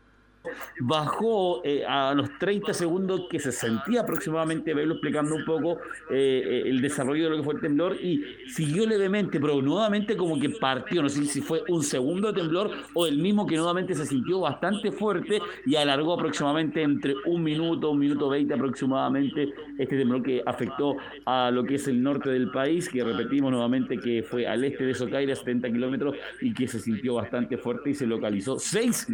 bajó 0.81 1.63
eh, 1.65 1.85
a 1.87 2.15
los 2.15 2.39
30 2.39 2.75
segundos 2.75 3.23
que 3.31 3.39
se 3.39 3.53
sentía 3.53 4.01
aproximadamente, 4.01 4.75
verlo 4.75 4.95
explicando 4.95 5.35
un 5.35 5.45
poco 5.45 5.79
eh, 6.11 6.43
eh, 6.45 6.63
el 6.67 6.81
desarrollo 6.81 7.25
de 7.25 7.31
lo 7.31 7.37
que 7.39 7.43
fue 7.43 7.55
el 7.55 7.61
temblor 7.61 7.97
y 8.01 8.25
siguió 8.49 8.87
levemente, 8.87 9.41
pero 9.41 9.61
nuevamente 9.63 10.17
como 10.17 10.39
que 10.39 10.51
partió, 10.51 11.03
no 11.03 11.09
sé 11.09 11.25
si 11.25 11.41
fue 11.41 11.63
un 11.69 11.83
segundo 11.83 12.33
temblor 12.33 12.71
o 12.93 13.07
el 13.07 13.19
mismo 13.19 13.47
que 13.47 13.57
nuevamente 13.57 13.95
se 13.95 14.07
sintió 14.07 14.41
bastante 14.41 14.93
fuerte 14.93 15.41
y 15.65 15.77
alargó 15.77 16.15
aproximadamente 16.15 16.83
entre 16.83 17.15
un 17.27 17.43
minuto, 17.43 17.91
un 17.91 17.99
minuto 17.99 18.29
veinte 18.29 18.55
aproximadamente 18.55 19.55
este 19.79 19.97
temblor 19.97 20.23
que 20.23 20.43
afectó 20.45 20.97
a 21.25 21.51
lo 21.51 21.65
que 21.65 21.77
es 21.77 21.89
el 21.89 22.03
norte 22.03 22.31
del 22.31 22.51
país, 22.51 22.89
que 22.89 23.03
repetimos 23.03 23.51
nuevamente 23.51 23.99
que 23.99 24.23
fue 24.23 24.47
al 24.47 24.65
este 24.65 24.85
de 24.85 24.95
Socaire, 24.95 25.33
a 25.33 25.37
70 25.37 25.71
kilómetros 25.71 26.17
y 26.41 26.53
que 26.53 26.69
se 26.69 26.79
sintió 26.79 27.15
bastante 27.15 27.57
fuerte 27.57 27.91
y 27.91 27.95
se 27.95 28.07
localizó 28.07 28.59
seis, 28.59 29.07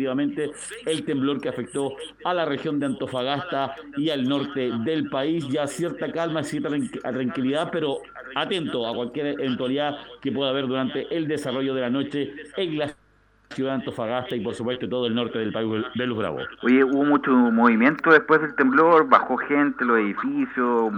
el 0.87 1.05
temblor 1.05 1.20
que 1.41 1.49
afectó 1.49 1.95
a 2.25 2.35
la 2.35 2.45
región 2.45 2.81
de 2.81 2.87
Antofagasta 2.87 3.75
y 3.97 4.11
al 4.11 4.29
norte 4.29 4.71
del 4.85 5.09
país. 5.09 5.47
Ya 5.49 5.67
cierta 5.67 6.11
calma, 6.13 6.43
cierta 6.43 6.71
tranquilidad, 7.03 7.71
pero 7.71 7.99
atento 8.35 8.87
a 8.87 8.95
cualquier 8.95 9.41
eventualidad 9.41 9.99
que 10.21 10.33
pueda 10.33 10.51
haber 10.51 10.67
durante 10.67 11.15
el 11.15 11.29
desarrollo 11.29 11.75
de 11.75 11.81
la 11.81 11.91
noche 11.91 12.33
en 12.57 12.79
la 12.79 12.95
ciudad 13.51 13.73
de 13.73 13.77
Antofagasta 13.77 14.37
y 14.37 14.41
por 14.41 14.55
supuesto 14.55 14.89
todo 14.89 15.07
el 15.07 15.15
norte 15.15 15.39
del 15.39 15.53
país 15.53 15.85
de 15.95 16.07
Luz 16.07 16.19
Bravo. 16.19 16.39
Oye, 16.63 16.85
hubo 16.85 17.05
mucho 17.05 17.31
movimiento 17.33 18.11
después 18.11 18.41
del 18.41 18.55
temblor, 18.55 19.09
bajó 19.09 19.37
gente, 19.37 19.85
los 19.85 19.99
edificios, 19.99 20.93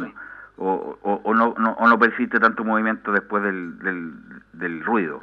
o, 0.58 1.34
no, 1.34 1.54
no 1.56 1.98
persiste 1.98 2.38
tanto 2.38 2.62
movimiento 2.62 3.10
después 3.10 3.42
del, 3.42 3.78
del, 3.78 4.12
del 4.52 4.84
ruido. 4.84 5.20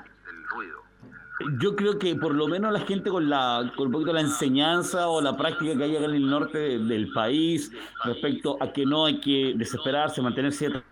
Yo 1.60 1.76
creo 1.76 1.98
que 1.98 2.16
por 2.16 2.36
lo 2.36 2.48
menos 2.48 2.72
la 2.74 2.82
gente 2.82 3.10
con 3.10 3.30
la 3.30 3.72
con 3.76 3.88
un 3.88 3.94
poquito 3.94 4.12
la 4.12 4.22
enseñanza 4.22 5.08
o 5.08 5.22
la 5.22 5.38
práctica 5.38 5.78
que 5.78 5.84
hay 5.86 5.96
acá 5.96 6.06
en 6.06 6.16
el 6.16 6.30
norte 6.30 6.80
del 6.80 7.12
país 7.14 7.72
respecto 8.04 8.58
a 8.62 8.74
que 8.74 8.86
no 8.86 9.06
hay 9.06 9.20
que 9.22 9.54
desesperarse, 9.56 10.22
mantener 10.22 10.52
cierta 10.52 10.84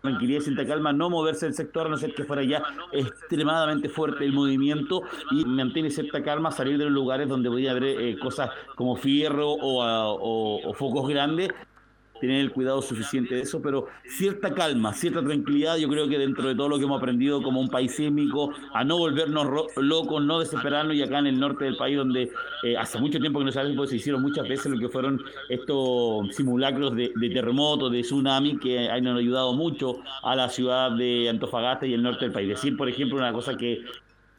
tranquilidad 0.00 0.42
cierta 0.42 0.66
calma, 0.66 0.92
no 0.92 1.10
moverse 1.10 1.46
del 1.46 1.54
sector 1.54 1.86
a 1.86 1.90
no 1.90 1.96
ser 1.96 2.14
que 2.14 2.24
fuera 2.24 2.44
ya 2.44 2.62
extremadamente 2.92 3.88
fuerte 3.88 4.24
el 4.24 4.32
movimiento 4.32 5.02
y 5.30 5.44
mantiene 5.44 5.90
cierta 5.90 6.22
calma, 6.22 6.52
salir 6.52 6.78
de 6.78 6.84
los 6.84 6.92
lugares 6.92 7.28
donde 7.28 7.48
podía 7.48 7.70
haber 7.70 7.84
eh, 7.84 8.18
cosas 8.18 8.50
como 8.76 8.96
fierro 8.96 9.50
o, 9.50 10.68
o 10.68 10.74
focos 10.74 11.08
grandes 11.08 11.48
tener 12.26 12.40
el 12.40 12.50
cuidado 12.52 12.82
suficiente 12.82 13.34
de 13.34 13.42
eso, 13.42 13.60
pero 13.60 13.88
cierta 14.06 14.54
calma, 14.54 14.92
cierta 14.92 15.22
tranquilidad, 15.22 15.76
yo 15.76 15.88
creo 15.88 16.08
que 16.08 16.18
dentro 16.18 16.48
de 16.48 16.54
todo 16.54 16.68
lo 16.68 16.78
que 16.78 16.84
hemos 16.84 16.98
aprendido 16.98 17.42
como 17.42 17.60
un 17.60 17.68
país 17.68 17.94
sísmico, 17.94 18.52
a 18.72 18.84
no 18.84 18.98
volvernos 18.98 19.46
locos, 19.76 20.22
no 20.22 20.40
desesperarnos, 20.40 20.96
y 20.96 21.02
acá 21.02 21.18
en 21.18 21.26
el 21.26 21.38
norte 21.38 21.64
del 21.64 21.76
país, 21.76 21.96
donde 21.96 22.30
eh, 22.62 22.76
hace 22.76 22.98
mucho 22.98 23.18
tiempo 23.18 23.38
que 23.38 23.44
no 23.46 23.52
sabemos, 23.52 23.76
pues 23.76 23.90
se 23.90 23.96
hicieron 23.96 24.22
muchas 24.22 24.48
veces 24.48 24.66
lo 24.66 24.78
que 24.78 24.88
fueron 24.88 25.20
estos 25.48 26.34
simulacros 26.34 26.94
de, 26.94 27.12
de 27.14 27.30
terremotos, 27.30 27.92
de 27.92 28.02
tsunami, 28.02 28.58
que 28.58 28.88
han 28.88 29.06
ayudado 29.06 29.54
mucho 29.54 30.00
a 30.22 30.34
la 30.34 30.48
ciudad 30.48 30.92
de 30.92 31.28
Antofagasta 31.28 31.86
y 31.86 31.94
el 31.94 32.02
norte 32.02 32.24
del 32.24 32.32
país. 32.32 32.48
Decir, 32.48 32.76
por 32.76 32.88
ejemplo, 32.88 33.16
una 33.16 33.32
cosa 33.32 33.56
que 33.56 33.82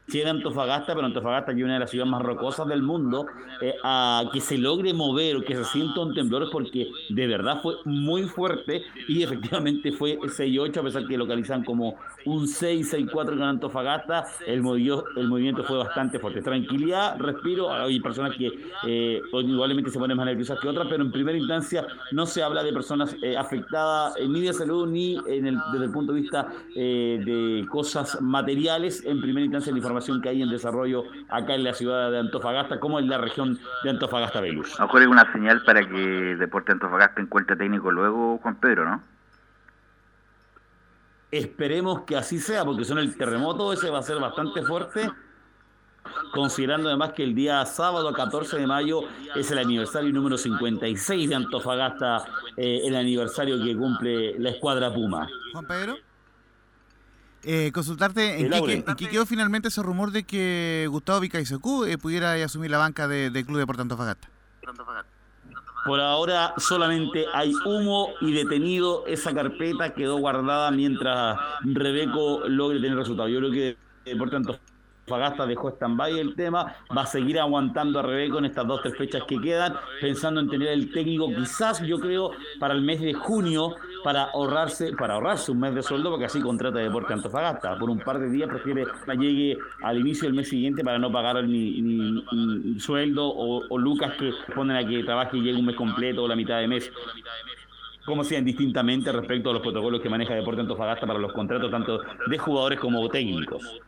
sí 0.07 0.21
en 0.21 0.27
Antofagasta, 0.27 0.93
pero 0.93 1.05
Antofagasta, 1.05 1.51
es 1.51 1.63
una 1.63 1.73
de 1.73 1.79
las 1.79 1.89
ciudades 1.89 2.11
más 2.11 2.21
rocosas 2.21 2.67
del 2.67 2.83
mundo, 2.83 3.25
eh, 3.61 3.73
a 3.83 4.29
que 4.31 4.39
se 4.39 4.57
logre 4.57 4.93
mover 4.93 5.37
o 5.37 5.41
que 5.41 5.55
se 5.55 5.63
sienta 5.65 6.01
un 6.01 6.13
temblor 6.13 6.49
porque 6.51 6.91
de 7.09 7.27
verdad 7.27 7.61
fue 7.61 7.75
muy 7.85 8.23
fuerte 8.23 8.83
y 9.07 9.23
efectivamente 9.23 9.91
fue 9.91 10.17
6-8, 10.19 10.77
a 10.77 10.83
pesar 10.83 11.07
que 11.07 11.17
localizan 11.17 11.63
como 11.63 11.97
un 12.25 12.45
6-6-4 12.45 13.33
en 13.33 13.41
Antofagasta, 13.43 14.25
el, 14.45 14.59
el 14.59 15.27
movimiento 15.27 15.63
fue 15.63 15.77
bastante 15.77 16.19
fuerte. 16.19 16.41
Tranquilidad, 16.41 17.17
respiro, 17.17 17.71
hay 17.73 17.99
personas 17.99 18.35
que 18.37 18.51
eh, 18.87 19.21
igualmente 19.31 19.89
se 19.89 19.97
ponen 19.97 20.17
más 20.17 20.25
nerviosas 20.27 20.59
que 20.59 20.67
otras, 20.67 20.87
pero 20.87 21.03
en 21.03 21.11
primera 21.11 21.37
instancia 21.37 21.87
no 22.11 22.25
se 22.25 22.43
habla 22.43 22.63
de 22.63 22.73
personas 22.73 23.15
eh, 23.23 23.35
afectadas 23.37 24.13
ni 24.19 24.41
de 24.41 24.53
salud 24.53 24.87
ni 24.87 25.15
en 25.27 25.47
el, 25.47 25.57
desde 25.71 25.85
el 25.85 25.91
punto 25.91 26.13
de 26.13 26.21
vista 26.21 26.51
de 26.75 27.65
cosas 27.69 28.21
materiales, 28.21 29.03
en 29.05 29.21
primera 29.21 29.45
instancia 29.45 29.71
la 29.71 29.77
información 29.77 29.94
que 30.21 30.29
hay 30.29 30.41
en 30.41 30.49
desarrollo 30.49 31.03
acá 31.29 31.55
en 31.55 31.63
la 31.63 31.73
ciudad 31.73 32.11
de 32.11 32.19
Antofagasta, 32.19 32.79
como 32.79 32.99
en 32.99 33.09
la 33.09 33.17
región 33.17 33.59
de 33.83 33.89
Antofagasta 33.89 34.41
Belus. 34.41 34.75
A 34.79 34.83
lo 34.83 34.87
mejor 34.87 35.01
es 35.01 35.07
una 35.07 35.31
señal 35.31 35.63
para 35.63 35.87
que 35.87 36.35
Deporte 36.35 36.71
Antofagasta 36.71 37.21
encuentre 37.21 37.55
técnico 37.55 37.91
luego, 37.91 38.39
Juan 38.39 38.55
Pedro, 38.55 38.85
¿no? 38.85 39.01
Esperemos 41.31 42.01
que 42.01 42.15
así 42.15 42.39
sea, 42.39 42.63
porque 42.63 42.85
son 42.85 42.99
el 42.99 43.17
terremoto, 43.17 43.73
ese 43.73 43.89
va 43.89 43.99
a 43.99 44.03
ser 44.03 44.19
bastante 44.19 44.63
fuerte 44.63 45.11
considerando 46.33 46.89
además 46.89 47.13
que 47.13 47.23
el 47.23 47.33
día 47.33 47.65
sábado 47.65 48.11
14 48.13 48.57
de 48.57 48.67
mayo 48.67 49.01
es 49.35 49.49
el 49.51 49.57
aniversario 49.57 50.11
número 50.11 50.37
56 50.37 51.29
de 51.29 51.35
Antofagasta, 51.35 52.25
eh, 52.57 52.81
el 52.85 52.95
aniversario 52.95 53.61
que 53.63 53.75
cumple 53.75 54.37
la 54.39 54.49
escuadra 54.49 54.93
Puma. 54.93 55.27
Juan 55.53 55.65
Pedro. 55.65 55.95
Eh, 57.47 57.71
consultarte, 57.71 58.39
¿en 58.39 58.49
qué, 58.97 59.07
quedó 59.07 59.25
finalmente 59.27 59.67
ese 59.67 59.83
rumor 59.83 60.11
de 60.11 60.23
que 60.23 60.87
Gustavo 60.89 61.19
Vicaisocú 61.19 61.85
eh, 61.85 61.99
pudiera 61.99 62.33
asumir 62.43 62.71
la 62.71 62.79
banca 62.79 63.07
del 63.07 63.31
de 63.31 63.45
Club 63.45 63.59
Deportivo 63.59 63.83
Antofagasta? 63.83 64.27
Por 65.85 65.99
ahora 65.99 66.55
solamente 66.57 67.25
hay 67.31 67.53
humo 67.63 68.09
y 68.19 68.33
detenido. 68.33 69.05
Esa 69.05 69.31
carpeta 69.35 69.93
quedó 69.93 70.17
guardada 70.17 70.71
mientras 70.71 71.37
Rebeco 71.61 72.49
logre 72.49 72.79
tener 72.79 72.97
resultados. 72.97 73.31
Yo 73.31 73.37
creo 73.37 73.51
que 73.51 73.77
Deportivo 74.05 74.37
Antofagasta 74.37 74.75
Fagasta 75.07 75.45
dejó 75.45 75.69
stand-by 75.69 76.19
el 76.19 76.35
tema, 76.35 76.75
va 76.95 77.03
a 77.03 77.05
seguir 77.05 77.39
aguantando 77.39 77.99
a 77.99 78.01
Rebeco 78.01 78.39
en 78.39 78.45
estas 78.45 78.65
dos 78.65 78.81
tres 78.81 78.97
fechas 78.97 79.23
que 79.27 79.39
quedan, 79.39 79.75
pensando 80.01 80.41
en 80.41 80.49
tener 80.49 80.69
el 80.69 80.91
técnico 80.91 81.27
quizás 81.27 81.81
yo 81.83 81.99
creo 81.99 82.31
para 82.59 82.73
el 82.73 82.81
mes 82.81 83.01
de 83.01 83.13
junio 83.13 83.75
para 84.05 84.25
ahorrarse 84.25 84.93
para 84.95 85.15
ahorrarse 85.15 85.51
un 85.51 85.59
mes 85.59 85.73
de 85.73 85.81
sueldo 85.81 86.11
porque 86.11 86.25
así 86.25 86.39
contrata 86.39 86.77
Deporte 86.77 87.11
Antofagasta 87.11 87.75
por 87.79 87.89
un 87.89 87.97
par 87.97 88.19
de 88.19 88.29
días 88.29 88.47
prefiere 88.47 88.85
que 88.85 89.17
llegue 89.17 89.57
al 89.81 89.97
inicio 89.97 90.27
del 90.27 90.35
mes 90.35 90.47
siguiente 90.47 90.83
para 90.83 90.99
no 90.99 91.11
pagar 91.11 91.43
ni, 91.43 92.23
sueldo 92.77 93.27
o, 93.27 93.77
lucas 93.79 94.13
que 94.19 94.31
ponen 94.53 94.77
a 94.77 94.87
que 94.87 95.03
trabaje 95.03 95.37
y 95.37 95.41
llegue 95.41 95.57
un 95.57 95.65
mes 95.65 95.75
completo 95.75 96.21
o 96.21 96.27
la 96.27 96.35
mitad 96.35 96.59
de 96.59 96.67
mes 96.67 96.91
como 98.05 98.23
sean 98.23 98.45
distintamente 98.45 99.11
respecto 99.11 99.49
a 99.49 99.53
los 99.53 99.63
protocolos 99.63 99.99
que 99.99 100.09
maneja 100.09 100.35
Deporte 100.35 100.61
Antofagasta 100.61 101.07
para 101.07 101.17
los 101.17 101.33
contratos 101.33 101.71
tanto 101.71 102.01
de 102.27 102.37
jugadores 102.37 102.79
como 102.79 103.09
técnicos. 103.09 103.81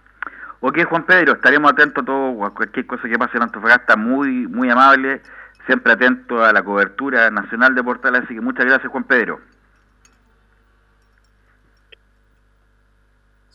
Ok, 0.61 0.83
Juan 0.85 1.05
Pedro, 1.05 1.33
estaremos 1.33 1.71
atentos 1.71 2.01
a 2.01 2.05
todo, 2.07 2.53
cualquier 2.55 2.87
cosa 2.87 3.07
que 3.07 3.19
pase 3.19 3.37
en 3.37 3.43
Antofagasta, 3.43 3.95
muy, 3.95 4.47
muy 4.47 4.67
amable, 4.71 5.21
siempre 5.67 5.93
atento 5.93 6.43
a 6.43 6.51
la 6.51 6.63
cobertura 6.63 7.29
nacional 7.29 7.75
de 7.75 7.83
Portales, 7.83 8.23
así 8.23 8.33
que 8.33 8.41
muchas 8.41 8.65
gracias, 8.65 8.91
Juan 8.91 9.03
Pedro. 9.03 9.39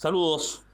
Saludos. 0.02 0.64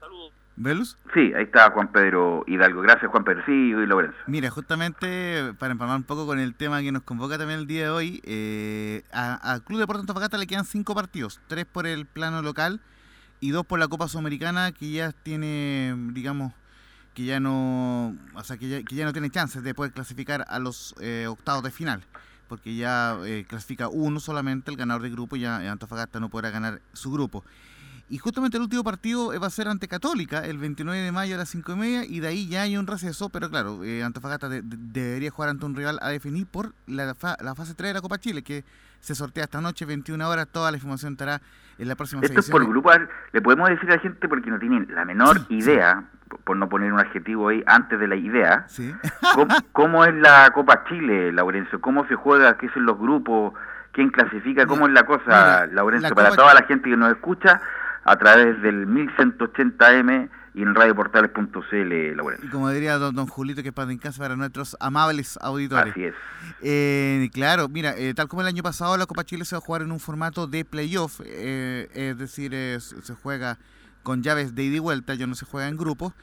¿Velus? 0.55 0.97
Sí, 1.13 1.31
ahí 1.37 1.43
está 1.43 1.69
Juan 1.69 1.91
Pedro 1.91 2.43
Hidalgo. 2.47 2.81
Gracias, 2.81 3.11
Juan 3.11 3.23
Pedro. 3.23 3.43
Sí, 3.45 3.51
y 3.51 3.85
Lorenzo. 3.85 4.17
Mira, 4.25 4.49
justamente 4.49 5.53
para 5.59 5.71
empalmar 5.71 5.97
un 5.97 6.03
poco 6.03 6.25
con 6.25 6.39
el 6.39 6.55
tema 6.55 6.81
que 6.81 6.91
nos 6.91 7.03
convoca 7.03 7.37
también 7.37 7.59
el 7.59 7.67
día 7.67 7.83
de 7.83 7.89
hoy, 7.91 8.21
eh, 8.25 9.03
a, 9.13 9.59
Club 9.63 9.77
Deportes 9.77 10.01
Antofagasta 10.01 10.39
le 10.39 10.47
quedan 10.47 10.65
cinco 10.65 10.95
partidos, 10.95 11.39
tres 11.45 11.65
por 11.65 11.85
el 11.85 12.07
plano 12.07 12.41
local 12.41 12.81
y 13.39 13.51
dos 13.51 13.67
por 13.67 13.77
la 13.77 13.87
Copa 13.87 14.07
Sudamericana 14.07 14.71
que 14.71 14.89
ya 14.89 15.11
tiene, 15.11 15.95
digamos, 16.11 16.51
que 17.13 17.23
ya 17.23 17.39
no, 17.39 18.17
o 18.33 18.43
sea, 18.43 18.57
que 18.57 18.67
ya, 18.67 18.81
que 18.81 18.95
ya 18.95 19.05
no 19.05 19.13
tiene 19.13 19.29
chances 19.29 19.61
de 19.61 19.75
poder 19.75 19.91
clasificar 19.91 20.43
a 20.47 20.57
los 20.57 20.95
eh, 20.99 21.27
octavos 21.29 21.61
de 21.61 21.69
final, 21.69 22.03
porque 22.47 22.75
ya 22.75 23.15
eh, 23.25 23.45
clasifica 23.47 23.89
uno 23.89 24.19
solamente, 24.19 24.71
el 24.71 24.77
ganador 24.77 25.03
de 25.03 25.11
grupo, 25.11 25.35
y 25.35 25.41
ya 25.41 25.71
Antofagasta 25.71 26.19
no 26.19 26.29
podrá 26.29 26.49
ganar 26.49 26.81
su 26.93 27.11
grupo. 27.11 27.45
Y 28.11 28.17
justamente 28.17 28.57
el 28.57 28.63
último 28.63 28.83
partido 28.83 29.31
va 29.39 29.45
a 29.45 29.51
ser 29.51 29.67
ante 29.67 29.87
Católica 29.87 30.39
el 30.39 30.57
29 30.57 30.99
de 30.99 31.11
mayo 31.11 31.35
a 31.35 31.37
las 31.37 31.49
5 31.49 31.73
y 31.73 31.75
media 31.75 32.05
y 32.05 32.19
de 32.19 32.27
ahí 32.27 32.49
ya 32.49 32.63
hay 32.63 32.75
un 32.75 32.87
receso, 32.87 33.29
pero 33.29 33.51
claro, 33.51 33.83
eh, 33.83 34.03
Antofagasta 34.03 34.49
debería 34.49 35.29
jugar 35.29 35.51
ante 35.51 35.67
un 35.67 35.75
rival 35.75 35.99
a 36.01 36.09
definir 36.09 36.47
por 36.47 36.73
la, 36.87 37.05
la, 37.05 37.55
fase 37.55 37.75
3 37.75 37.89
de 37.89 37.93
la 37.93 38.01
Copa 38.01 38.17
Chile, 38.17 38.41
que 38.41 38.63
se 38.99 39.13
sortea 39.13 39.43
esta 39.43 39.61
noche, 39.61 39.85
21 39.85 40.27
horas, 40.27 40.47
toda 40.47 40.71
la 40.71 40.77
información 40.77 41.11
estará 41.11 41.39
en 41.77 41.87
la 41.87 41.95
próxima 41.95 42.23
Esto 42.23 42.39
es 42.39 42.49
por 42.49 42.67
grupo, 42.67 42.89
le 43.31 43.41
podemos 43.43 43.69
decir 43.69 43.87
a 43.91 43.97
la 43.97 44.01
gente 44.01 44.27
porque 44.27 44.49
no 44.49 44.57
tienen 44.57 44.87
la 44.89 45.05
menor 45.05 45.41
idea, 45.49 46.03
por 46.45 46.57
no 46.57 46.67
poner 46.67 46.91
un 46.91 46.99
adjetivo 46.99 47.49
ahí 47.49 47.63
antes 47.67 47.99
de 47.99 48.07
la 48.07 48.15
idea, 48.15 48.65
¿cómo, 49.71 50.03
es 50.03 50.15
la 50.15 50.49
Copa 50.55 50.83
Chile, 50.85 51.31
Laurencio? 51.31 51.79
¿Cómo 51.79 52.07
se 52.07 52.15
juega? 52.15 52.57
¿Qué 52.57 52.69
son 52.69 52.87
los 52.87 52.97
grupos? 52.97 53.53
¿Quién 53.91 54.09
clasifica? 54.09 54.65
¿Cómo 54.65 54.87
es 54.87 54.93
la 54.93 55.03
cosa, 55.03 55.67
Laurencio? 55.67 56.15
Para 56.15 56.31
toda 56.31 56.55
la 56.55 56.63
gente 56.63 56.89
que 56.89 56.97
nos 56.97 57.11
escucha 57.11 57.61
a 58.09 58.17
través 58.17 58.59
del 58.63 58.87
1180M 58.87 60.29
y 60.55 60.63
en 60.63 60.73
radioportales.cl, 60.73 62.15
Laurencio. 62.15 62.47
Y 62.47 62.49
como 62.49 62.71
diría 62.71 62.97
don, 62.97 63.13
don 63.13 63.27
Julito, 63.27 63.61
que 63.61 63.67
es 63.67 63.73
para 63.73 63.91
en 63.91 63.99
casa 63.99 64.17
para 64.17 64.35
nuestros 64.35 64.75
amables 64.79 65.37
auditores. 65.39 65.91
Así 65.91 66.05
es. 66.05 66.15
Eh, 66.63 67.29
claro, 67.31 67.69
mira, 67.69 67.95
eh, 67.95 68.15
tal 68.15 68.27
como 68.27 68.41
el 68.41 68.47
año 68.47 68.63
pasado, 68.63 68.97
la 68.97 69.05
Copa 69.05 69.23
Chile 69.25 69.45
se 69.45 69.55
va 69.55 69.59
a 69.59 69.61
jugar 69.61 69.83
en 69.83 69.91
un 69.91 69.99
formato 69.99 70.47
de 70.47 70.65
playoff, 70.65 71.21
eh, 71.23 71.87
es 71.93 72.17
decir, 72.17 72.51
se 72.81 73.13
juega 73.13 73.59
con 74.01 74.23
llaves 74.23 74.55
de 74.55 74.63
ida 74.63 74.77
y 74.77 74.79
vuelta, 74.79 75.13
ya 75.13 75.27
no 75.27 75.35
se 75.35 75.45
juega 75.45 75.67
en 75.67 75.77
grupos, 75.77 76.13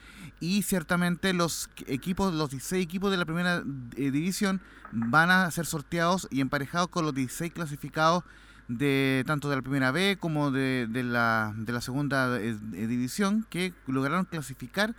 y 0.41 0.63
ciertamente 0.63 1.33
los 1.35 1.71
equipos, 1.87 2.35
los 2.35 2.51
16 2.51 2.83
equipos 2.83 3.13
de 3.13 3.17
la 3.17 3.27
primera 3.27 3.63
división 3.65 4.61
van 4.91 5.31
a 5.31 5.49
ser 5.53 5.67
sorteados 5.67 6.27
y 6.33 6.41
emparejados 6.41 6.89
con 6.89 7.05
los 7.05 7.15
16 7.15 7.53
clasificados 7.53 8.25
de 8.69 9.25
tanto 9.27 9.49
de 9.49 9.57
la 9.57 9.63
primera 9.63 9.93
B 9.93 10.17
como 10.19 10.51
de, 10.51 10.87
de, 10.89 11.03
la, 11.03 11.53
de 11.57 11.73
la 11.73 11.81
segunda 11.81 12.39
eh, 12.39 12.57
eh, 12.75 12.87
división 12.87 13.47
que 13.49 13.73
lograron 13.87 14.25
clasificar 14.25 14.95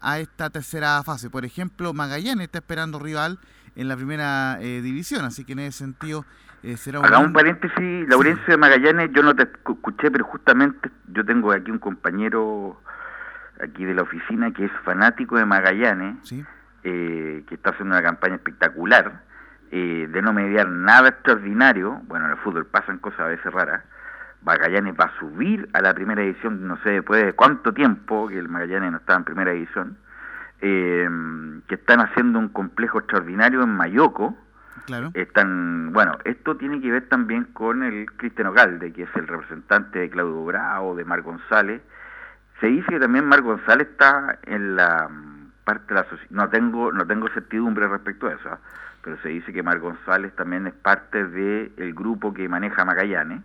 a 0.00 0.18
esta 0.18 0.50
tercera 0.50 1.02
fase. 1.02 1.30
Por 1.30 1.44
ejemplo, 1.44 1.92
Magallanes 1.92 2.46
está 2.46 2.58
esperando 2.58 2.98
rival 2.98 3.38
en 3.76 3.88
la 3.88 3.96
primera 3.96 4.58
eh, 4.60 4.80
división, 4.82 5.24
así 5.24 5.44
que 5.44 5.52
en 5.52 5.60
ese 5.60 5.78
sentido 5.78 6.24
será 6.76 7.00
un... 7.00 7.26
un 7.26 7.32
paréntesis, 7.32 8.08
Laurencio 8.08 8.44
de 8.46 8.56
Magallanes, 8.56 9.10
yo 9.12 9.22
no 9.22 9.34
te 9.34 9.42
escuché, 9.42 10.10
pero 10.10 10.24
justamente 10.24 10.90
yo 11.08 11.24
tengo 11.24 11.50
aquí 11.50 11.72
un 11.72 11.78
compañero 11.78 12.80
aquí 13.60 13.84
de 13.84 13.94
la 13.94 14.02
oficina 14.02 14.52
que 14.52 14.66
es 14.66 14.72
fanático 14.84 15.36
de 15.36 15.44
Magallanes, 15.44 16.16
que 16.82 17.44
está 17.50 17.70
haciendo 17.70 17.94
una 17.94 18.02
campaña 18.02 18.36
espectacular 18.36 19.22
eh, 19.74 20.06
de 20.06 20.20
no 20.20 20.34
mediar 20.34 20.68
nada 20.68 21.08
extraordinario, 21.08 22.02
bueno, 22.06 22.26
en 22.26 22.32
el 22.32 22.36
fútbol 22.36 22.66
pasan 22.66 22.98
cosas 22.98 23.20
a 23.20 23.28
veces 23.28 23.50
raras, 23.50 23.82
Magallanes 24.42 24.94
va 25.00 25.06
a 25.06 25.18
subir 25.18 25.66
a 25.72 25.80
la 25.80 25.94
primera 25.94 26.22
edición, 26.22 26.68
no 26.68 26.76
sé 26.82 26.90
después 26.90 27.24
de 27.24 27.32
cuánto 27.32 27.72
tiempo 27.72 28.28
que 28.28 28.38
el 28.38 28.50
Magallanes 28.50 28.92
no 28.92 28.98
estaba 28.98 29.20
en 29.20 29.24
primera 29.24 29.52
edición, 29.52 29.96
eh, 30.60 31.08
que 31.66 31.76
están 31.76 32.00
haciendo 32.00 32.38
un 32.38 32.50
complejo 32.50 32.98
extraordinario 32.98 33.62
en 33.62 33.70
Mayoco. 33.70 34.36
Claro. 34.84 35.10
Están, 35.14 35.90
bueno, 35.94 36.18
esto 36.24 36.58
tiene 36.58 36.78
que 36.82 36.90
ver 36.90 37.08
también 37.08 37.44
con 37.54 37.82
el 37.82 38.12
Cristian 38.12 38.48
Ogalde, 38.48 38.92
que 38.92 39.04
es 39.04 39.16
el 39.16 39.26
representante 39.26 40.00
de 40.00 40.10
Claudio 40.10 40.44
Bravo, 40.44 40.94
de 40.96 41.06
Mar 41.06 41.22
González. 41.22 41.80
Se 42.60 42.66
dice 42.66 42.88
que 42.88 43.00
también 43.00 43.24
Mar 43.24 43.40
González 43.40 43.88
está 43.88 44.38
en 44.42 44.76
la 44.76 45.08
parte 45.64 45.94
de 45.94 46.00
la 46.00 46.04
sociedad. 46.04 46.30
No 46.30 46.48
tengo, 46.50 46.92
no 46.92 47.06
tengo 47.06 47.28
certidumbre 47.28 47.88
respecto 47.88 48.26
a 48.26 48.32
eso. 48.32 48.58
Pero 49.02 49.16
se 49.22 49.28
dice 49.28 49.52
que 49.52 49.62
Mar 49.62 49.80
González 49.80 50.34
también 50.36 50.66
es 50.66 50.74
parte 50.74 51.26
del 51.26 51.92
grupo 51.94 52.32
que 52.32 52.48
maneja 52.48 52.84
Magallanes. 52.84 53.42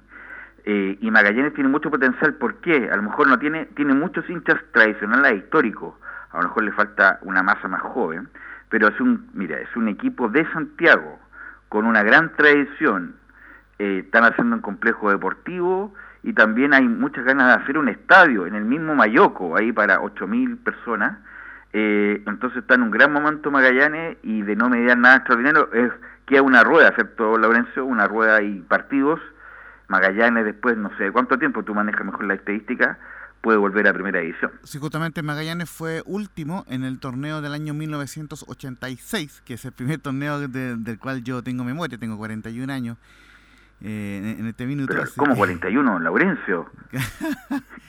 Eh, 0.65 0.97
y 1.01 1.11
Magallanes 1.11 1.53
tiene 1.53 1.69
mucho 1.69 1.89
potencial, 1.89 2.33
¿por 2.35 2.55
qué? 2.55 2.89
A 2.91 2.95
lo 2.95 3.03
mejor 3.03 3.27
no 3.27 3.39
tiene, 3.39 3.65
tiene 3.67 3.93
muchos 3.93 4.29
hinchas 4.29 4.59
tradicionales 4.71 5.37
históricos, 5.43 5.95
a 6.31 6.37
lo 6.37 6.43
mejor 6.43 6.63
le 6.63 6.71
falta 6.73 7.19
una 7.21 7.41
masa 7.41 7.67
más 7.67 7.81
joven, 7.81 8.27
pero 8.69 8.89
es 8.89 8.99
un, 8.99 9.29
mira, 9.33 9.57
es 9.59 9.75
un 9.75 9.87
equipo 9.87 10.29
de 10.29 10.45
Santiago, 10.51 11.19
con 11.69 11.85
una 11.85 12.03
gran 12.03 12.35
tradición, 12.35 13.15
eh, 13.79 14.03
están 14.05 14.25
haciendo 14.25 14.57
un 14.57 14.61
complejo 14.61 15.09
deportivo 15.09 15.93
y 16.23 16.33
también 16.33 16.73
hay 16.73 16.87
muchas 16.87 17.23
ganas 17.23 17.47
de 17.47 17.63
hacer 17.63 17.77
un 17.77 17.87
estadio 17.87 18.45
en 18.45 18.55
el 18.55 18.65
mismo 18.65 18.93
Mayoco, 18.93 19.55
ahí 19.55 19.71
para 19.71 20.01
8.000 20.01 20.57
personas, 20.63 21.17
eh, 21.79 22.23
entonces 22.25 22.57
está 22.63 22.73
en 22.73 22.81
un 22.81 22.89
gran 22.89 23.13
momento 23.13 23.51
Magallanes 23.51 24.17
y 24.23 24.41
de 24.41 24.55
no 24.55 24.67
mediar 24.67 24.97
nada 24.97 25.17
extraordinario 25.17 25.71
es 25.73 25.91
que 26.25 26.41
una 26.41 26.63
rueda, 26.63 26.91
¿cierto, 26.95 27.37
Laurencio? 27.37 27.85
Una 27.85 28.07
rueda 28.07 28.41
y 28.41 28.61
partidos. 28.61 29.19
Magallanes 29.87 30.43
después, 30.43 30.75
no 30.75 30.89
sé 30.97 31.11
cuánto 31.11 31.37
tiempo 31.37 31.61
tú 31.61 31.75
manejas 31.75 32.03
mejor 32.03 32.23
la 32.25 32.33
estadística, 32.33 32.97
puede 33.41 33.59
volver 33.59 33.87
a 33.87 33.93
primera 33.93 34.19
edición. 34.19 34.51
Sí, 34.63 34.79
justamente 34.79 35.21
Magallanes 35.21 35.69
fue 35.69 36.01
último 36.07 36.65
en 36.67 36.83
el 36.83 36.99
torneo 36.99 37.41
del 37.41 37.53
año 37.53 37.75
1986, 37.75 39.43
que 39.45 39.53
es 39.53 39.63
el 39.63 39.71
primer 39.71 39.99
torneo 39.99 40.39
del 40.47 40.97
cual 40.97 41.23
yo 41.23 41.43
tengo 41.43 41.63
memoria, 41.63 41.99
tengo 41.99 42.17
41 42.17 42.73
años. 42.73 42.97
Eh, 43.81 44.35
en 44.39 44.47
este 44.47 44.65
minuto. 44.65 44.93
Pero, 44.93 45.07
¿Cómo 45.15 45.35
41, 45.37 45.99
Laurencio? 45.99 46.69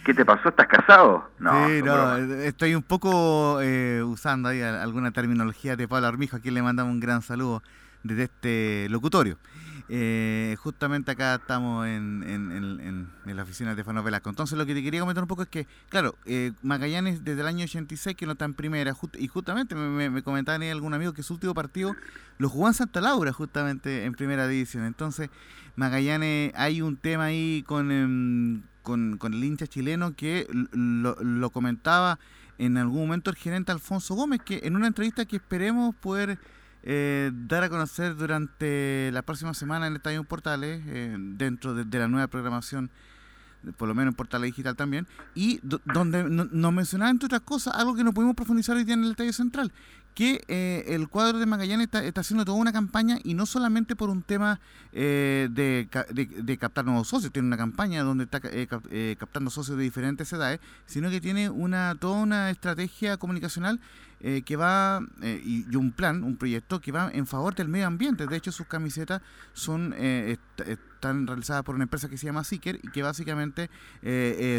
¿Qué 0.04 0.14
te 0.14 0.24
pasó? 0.24 0.50
¿Estás 0.50 0.66
casado? 0.66 1.30
No, 1.38 1.68
sí, 1.68 1.82
no 1.82 2.16
estoy 2.16 2.74
un 2.74 2.82
poco 2.82 3.60
eh, 3.62 4.02
usando 4.02 4.48
ahí 4.48 4.60
alguna 4.60 5.12
terminología 5.12 5.76
de 5.76 5.88
Pablo 5.88 6.06
Armijo, 6.06 6.36
a 6.36 6.40
quien 6.40 6.54
le 6.54 6.62
mandamos 6.62 6.92
un 6.92 7.00
gran 7.00 7.22
saludo 7.22 7.62
desde 8.02 8.24
este 8.24 8.86
locutorio. 8.90 9.38
Eh, 9.90 10.54
justamente 10.58 11.12
acá 11.12 11.36
estamos 11.36 11.86
en, 11.86 12.22
en, 12.22 13.36
la 13.36 13.42
oficina 13.42 13.74
de 13.74 13.84
Fano 13.84 14.02
Velasco. 14.02 14.28
Entonces 14.28 14.58
lo 14.58 14.66
que 14.66 14.74
te 14.74 14.82
quería 14.82 15.00
comentar 15.00 15.24
un 15.24 15.28
poco 15.28 15.42
es 15.42 15.48
que, 15.48 15.66
claro, 15.88 16.14
eh, 16.26 16.52
Magallanes 16.62 17.24
desde 17.24 17.40
el 17.40 17.46
año 17.46 17.64
86 17.64 18.14
que 18.14 18.26
no 18.26 18.32
está 18.32 18.44
en 18.44 18.54
primera, 18.54 18.94
y 19.18 19.28
justamente 19.28 19.74
me, 19.74 20.10
me, 20.10 20.22
comentaban 20.22 20.62
algún 20.64 20.92
amigo 20.92 21.14
que 21.14 21.22
su 21.22 21.34
último 21.34 21.54
partido 21.54 21.96
lo 22.36 22.50
jugó 22.50 22.68
en 22.68 22.74
Santa 22.74 23.00
Laura, 23.00 23.32
justamente 23.32 24.04
en 24.04 24.12
primera 24.12 24.46
división. 24.46 24.84
Entonces, 24.84 25.30
Magallanes, 25.76 26.52
hay 26.54 26.82
un 26.82 26.96
tema 26.96 27.24
ahí 27.24 27.64
con, 27.66 27.90
em, 27.90 28.62
con, 28.82 29.18
el 29.22 29.44
hincha 29.44 29.66
chileno 29.66 30.14
que 30.14 30.46
lo 30.72 31.50
comentaba 31.50 32.18
en 32.58 32.76
algún 32.76 33.02
momento 33.02 33.30
el 33.30 33.36
gerente 33.36 33.72
Alfonso 33.72 34.14
Gómez, 34.14 34.40
que 34.44 34.60
en 34.64 34.76
una 34.76 34.88
entrevista 34.88 35.24
que 35.24 35.36
esperemos 35.36 35.94
poder 35.94 36.38
eh, 36.82 37.30
dar 37.32 37.64
a 37.64 37.68
conocer 37.68 38.16
durante 38.16 39.10
la 39.12 39.22
próxima 39.22 39.52
semana 39.54 39.86
en 39.86 39.94
el 39.94 39.96
Estadio 39.96 40.24
Portales, 40.24 40.82
eh, 40.86 41.16
dentro 41.18 41.74
de, 41.74 41.98
la 41.98 42.08
nueva 42.08 42.28
programación, 42.28 42.90
por 43.76 43.88
lo 43.88 43.94
menos 43.94 44.12
en 44.12 44.16
Portales 44.16 44.48
Digital 44.48 44.76
también, 44.76 45.06
y 45.34 45.60
donde 45.84 46.24
nos 46.24 46.72
mencionaba, 46.72 47.10
entre 47.10 47.26
otras 47.26 47.42
cosas, 47.42 47.74
algo 47.74 47.94
que 47.94 48.04
no 48.04 48.14
pudimos 48.14 48.36
profundizar 48.36 48.76
hoy 48.76 48.84
día 48.84 48.94
en 48.94 49.04
el 49.04 49.10
Estadio 49.10 49.32
Central, 49.32 49.72
que 50.14 50.42
eh, 50.48 50.84
el 50.88 51.08
cuadro 51.08 51.38
de 51.38 51.46
Magallanes 51.46 51.88
está, 51.92 52.20
haciendo 52.20 52.44
toda 52.44 52.58
una 52.58 52.72
campaña 52.72 53.18
y 53.22 53.34
no 53.34 53.46
solamente 53.46 53.94
por 53.94 54.10
un 54.10 54.22
tema 54.22 54.58
de, 54.92 55.88
de, 56.10 56.58
captar 56.58 56.84
nuevos 56.84 57.08
socios, 57.08 57.32
tiene 57.32 57.46
una 57.46 57.56
campaña 57.56 58.02
donde 58.02 58.24
está 58.24 58.40
captando 59.18 59.50
socios 59.50 59.76
de 59.76 59.84
diferentes 59.84 60.32
edades, 60.32 60.60
sino 60.86 61.10
que 61.10 61.20
tiene 61.20 61.50
una 61.50 61.96
toda 62.00 62.20
una 62.20 62.50
estrategia 62.50 63.16
comunicacional 63.16 63.80
eh, 64.20 64.42
que 64.42 64.56
va, 64.56 65.00
eh, 65.22 65.40
y, 65.44 65.76
un 65.76 65.92
plan, 65.92 66.24
un 66.24 66.36
proyecto 66.36 66.80
que 66.80 66.90
va 66.90 67.10
en 67.12 67.26
favor 67.26 67.54
del 67.54 67.68
medio 67.68 67.86
ambiente. 67.86 68.26
De 68.26 68.36
hecho, 68.36 68.50
sus 68.50 68.66
camisetas 68.66 69.22
son 69.52 69.94
eh, 69.96 70.36
están 70.66 71.26
realizadas 71.26 71.62
por 71.62 71.76
una 71.76 71.84
empresa 71.84 72.08
que 72.08 72.18
se 72.18 72.26
llama 72.26 72.42
Seeker 72.42 72.80
y 72.82 72.88
que 72.90 73.02
básicamente 73.02 73.70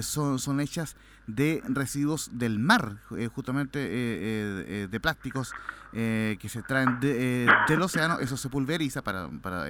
son, 0.02 0.40
son 0.40 0.62
hechas 0.62 0.96
de 1.36 1.62
residuos 1.68 2.32
del 2.34 2.60
mar, 2.60 2.98
justamente 3.34 3.80
de 4.90 5.00
plásticos 5.00 5.54
que 5.92 6.48
se 6.48 6.62
traen 6.62 7.00
del 7.00 7.82
océano, 7.82 8.20
eso 8.20 8.38
se 8.38 8.50
pulveriza, 8.50 9.02
para, 9.02 9.30
para 9.42 9.68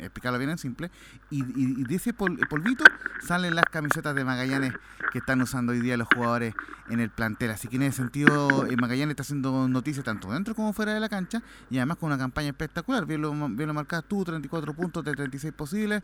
explicarlo 0.00 0.38
bien 0.38 0.50
en 0.50 0.58
simple, 0.58 0.90
y, 1.30 1.44
y, 1.56 1.84
de 1.84 1.94
ese 1.94 2.12
polvito 2.12 2.84
salen 3.26 3.54
las 3.54 3.64
camisetas 3.70 4.14
de 4.14 4.24
Magallanes 4.24 4.74
que 5.12 5.18
están 5.18 5.40
usando 5.40 5.72
hoy 5.72 5.80
día 5.80 5.96
los 5.96 6.08
jugadores 6.08 6.54
en 6.88 7.00
el 7.00 7.10
plantel. 7.10 7.50
Así 7.50 7.68
que 7.68 7.76
en 7.76 7.82
ese 7.82 7.98
sentido, 7.98 8.66
Magallanes 8.80 9.10
está 9.10 9.22
haciendo 9.22 9.68
noticias 9.68 10.04
tanto 10.04 10.30
dentro 10.32 10.54
como 10.54 10.72
fuera 10.72 10.92
de 10.92 11.00
la 11.00 11.08
cancha 11.08 11.42
y 11.70 11.78
además 11.78 11.98
con 11.98 12.08
una 12.08 12.18
campaña 12.18 12.48
espectacular. 12.48 13.06
Bien 13.06 13.22
lo, 13.22 13.32
bien 13.32 13.68
lo 13.68 13.74
marcas 13.74 14.04
tú, 14.06 14.24
34 14.24 14.74
puntos 14.74 15.04
de 15.04 15.12
36 15.12 15.52
posibles 15.52 16.02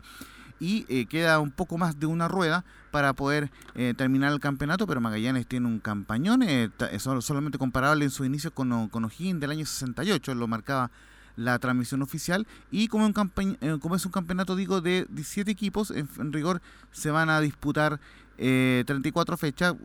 y 0.61 0.85
eh, 0.89 1.07
queda 1.07 1.39
un 1.39 1.49
poco 1.49 1.79
más 1.79 1.99
de 1.99 2.05
una 2.05 2.27
rueda 2.27 2.63
para 2.91 3.13
poder 3.13 3.49
eh, 3.73 3.95
terminar 3.97 4.31
el 4.31 4.39
campeonato, 4.39 4.85
pero 4.85 5.01
Magallanes 5.01 5.47
tiene 5.47 5.65
un 5.65 5.79
campañón, 5.79 6.43
eh, 6.43 6.69
es 6.91 7.01
solamente 7.01 7.57
comparable 7.57 8.05
en 8.05 8.11
su 8.11 8.23
inicio 8.23 8.53
con, 8.53 8.87
con 8.89 9.03
O'Higgins 9.03 9.41
del 9.41 9.49
año 9.49 9.65
68, 9.65 10.35
lo 10.35 10.47
marcaba 10.47 10.91
la 11.35 11.57
transmisión 11.57 12.03
oficial 12.03 12.45
y 12.69 12.89
como, 12.89 13.05
un 13.05 13.13
como 13.79 13.95
es 13.95 14.05
un 14.05 14.11
campeonato 14.11 14.55
digo 14.55 14.81
de 14.81 15.07
17 15.09 15.49
equipos 15.49 15.89
en, 15.89 16.07
rigor 16.31 16.61
se 16.91 17.09
van 17.09 17.29
a 17.29 17.39
disputar 17.39 18.01
34 18.35 19.37
fechas 19.37 19.75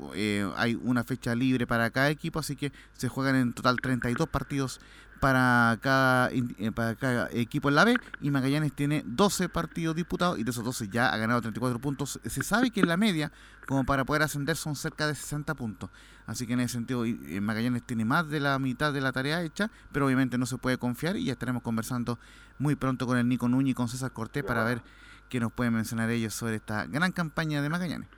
hay 0.56 0.74
una 0.82 1.04
fecha 1.04 1.36
libre 1.36 1.66
para 1.68 1.88
cada 1.90 2.10
equipo 2.10 2.40
así 2.40 2.56
que 2.56 2.72
se 2.94 3.08
juegan 3.08 3.36
en 3.36 3.52
total 3.52 3.76
32 3.80 4.28
partidos 4.28 4.80
para 5.20 5.78
cada, 5.80 6.30
eh, 6.30 6.72
para 6.74 6.94
cada 6.94 7.28
equipo 7.32 7.68
en 7.68 7.74
la 7.74 7.84
B 7.84 7.96
y 8.20 8.30
Magallanes 8.30 8.72
tiene 8.72 9.02
12 9.06 9.48
partidos 9.48 9.96
disputados 9.96 10.38
y 10.38 10.44
de 10.44 10.50
esos 10.50 10.64
12 10.64 10.88
ya 10.88 11.08
ha 11.08 11.16
ganado 11.16 11.40
34 11.40 11.78
puntos. 11.78 12.20
Se 12.24 12.42
sabe 12.42 12.70
que 12.70 12.80
en 12.80 12.88
la 12.88 12.96
media, 12.96 13.32
como 13.66 13.84
para 13.84 14.04
poder 14.04 14.22
ascender, 14.22 14.56
son 14.56 14.76
cerca 14.76 15.06
de 15.06 15.14
60 15.14 15.54
puntos. 15.54 15.90
Así 16.26 16.46
que 16.46 16.54
en 16.54 16.60
ese 16.60 16.74
sentido 16.74 17.04
eh, 17.04 17.40
Magallanes 17.40 17.82
tiene 17.84 18.04
más 18.04 18.28
de 18.28 18.40
la 18.40 18.58
mitad 18.58 18.92
de 18.92 19.00
la 19.00 19.12
tarea 19.12 19.42
hecha, 19.42 19.70
pero 19.92 20.06
obviamente 20.06 20.38
no 20.38 20.46
se 20.46 20.58
puede 20.58 20.78
confiar 20.78 21.16
y 21.16 21.24
ya 21.24 21.32
estaremos 21.32 21.62
conversando 21.62 22.18
muy 22.58 22.74
pronto 22.74 23.06
con 23.06 23.18
el 23.18 23.28
Nico 23.28 23.48
Núñez 23.48 23.72
y 23.72 23.74
con 23.74 23.88
César 23.88 24.12
Cortés 24.12 24.44
para 24.44 24.64
ver 24.64 24.82
qué 25.28 25.40
nos 25.40 25.52
pueden 25.52 25.74
mencionar 25.74 26.10
ellos 26.10 26.34
sobre 26.34 26.56
esta 26.56 26.86
gran 26.86 27.12
campaña 27.12 27.62
de 27.62 27.68
Magallanes. 27.68 28.08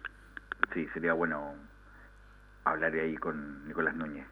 Sí, 0.74 0.86
sería 0.92 1.12
bueno 1.12 1.55
hablar 2.64 2.92
ahí 2.92 3.16
con 3.16 3.66
Nicolás 3.66 3.94
Núñez. 3.94 4.26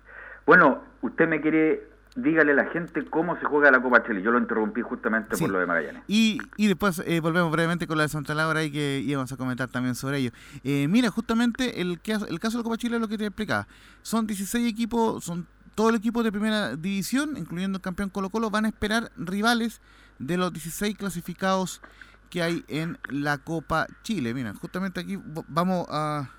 Bueno, 0.46 0.82
usted 1.02 1.28
me 1.28 1.40
quiere 1.40 1.95
dígale 2.16 2.52
a 2.52 2.54
la 2.54 2.66
gente 2.70 3.04
cómo 3.04 3.38
se 3.38 3.44
juega 3.44 3.70
la 3.70 3.80
Copa 3.80 4.02
Chile. 4.04 4.22
Yo 4.22 4.30
lo 4.30 4.38
interrumpí 4.38 4.82
justamente 4.82 5.36
por 5.36 5.48
lo 5.50 5.58
de 5.58 5.66
Magallanes. 5.66 6.02
Y, 6.08 6.38
y 6.56 6.66
después 6.66 7.02
eh, 7.06 7.20
volvemos 7.20 7.52
brevemente 7.52 7.86
con 7.86 7.98
la 7.98 8.04
de 8.04 8.08
Santa 8.08 8.34
Laura 8.34 8.64
y 8.64 8.72
que 8.72 9.02
íbamos 9.04 9.30
a 9.32 9.36
comentar 9.36 9.68
también 9.68 9.94
sobre 9.94 10.18
ello. 10.18 10.30
Eh, 10.64 10.88
mira, 10.88 11.10
justamente 11.10 11.80
el, 11.80 12.00
el 12.02 12.40
caso 12.40 12.56
de 12.56 12.58
la 12.58 12.62
Copa 12.62 12.78
Chile 12.78 12.96
es 12.96 13.00
lo 13.02 13.08
que 13.08 13.18
te 13.18 13.26
explicaba. 13.26 13.68
Son 14.02 14.26
16 14.26 14.68
equipos, 14.68 15.22
son 15.24 15.46
todo 15.74 15.90
el 15.90 15.96
equipo 15.96 16.22
de 16.22 16.32
primera 16.32 16.74
división, 16.74 17.36
incluyendo 17.36 17.76
el 17.76 17.82
campeón 17.82 18.08
Colo 18.08 18.30
Colo, 18.30 18.50
van 18.50 18.64
a 18.64 18.68
esperar 18.68 19.12
rivales 19.16 19.82
de 20.18 20.38
los 20.38 20.52
16 20.52 20.96
clasificados 20.96 21.82
que 22.30 22.42
hay 22.42 22.64
en 22.68 22.98
la 23.10 23.38
Copa 23.38 23.86
Chile. 24.02 24.32
Mira, 24.32 24.54
justamente 24.54 25.00
aquí 25.00 25.18
vamos 25.48 25.86
a 25.90 26.30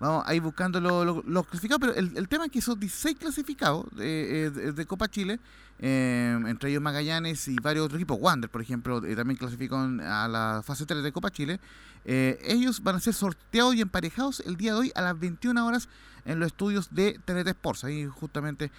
Vamos 0.00 0.24
a 0.26 0.34
ir 0.34 0.42
buscando 0.42 0.80
los 0.80 1.46
clasificados, 1.46 1.80
pero 1.80 1.94
el, 1.94 2.28
tema 2.28 2.46
es 2.46 2.52
que 2.52 2.60
esos 2.60 2.78
16 2.78 3.16
clasificados 3.18 3.86
de, 3.96 4.46
eh, 4.46 4.50
de, 4.50 4.86
Copa 4.86 5.08
Chile, 5.08 5.40
eh, 5.80 6.38
entre 6.46 6.70
ellos 6.70 6.80
Magallanes 6.80 7.48
y 7.48 7.56
varios 7.56 7.86
otros 7.86 7.98
equipos, 7.98 8.18
Wander, 8.20 8.48
por 8.48 8.62
ejemplo, 8.62 9.04
eh, 9.04 9.16
también 9.16 9.36
clasificó 9.36 9.76
a 9.76 10.28
la 10.28 10.62
fase 10.64 10.86
3 10.86 11.02
de 11.02 11.12
Copa 11.12 11.30
Chile, 11.30 11.58
ellos 12.04 12.82
van 12.82 12.96
a 12.96 13.00
ser 13.00 13.12
sorteados 13.12 13.74
y 13.74 13.82
emparejados 13.82 14.40
el 14.46 14.56
día 14.56 14.72
de 14.72 14.78
hoy 14.78 14.92
a 14.94 15.02
las 15.02 15.18
21 15.18 15.66
horas 15.66 15.88
en 16.24 16.38
los 16.38 16.46
estudios 16.46 16.94
de 16.94 17.20
TNT 17.24 17.48
Sports. 17.48 17.84
Ahí 17.84 18.06
justamente 18.06 18.70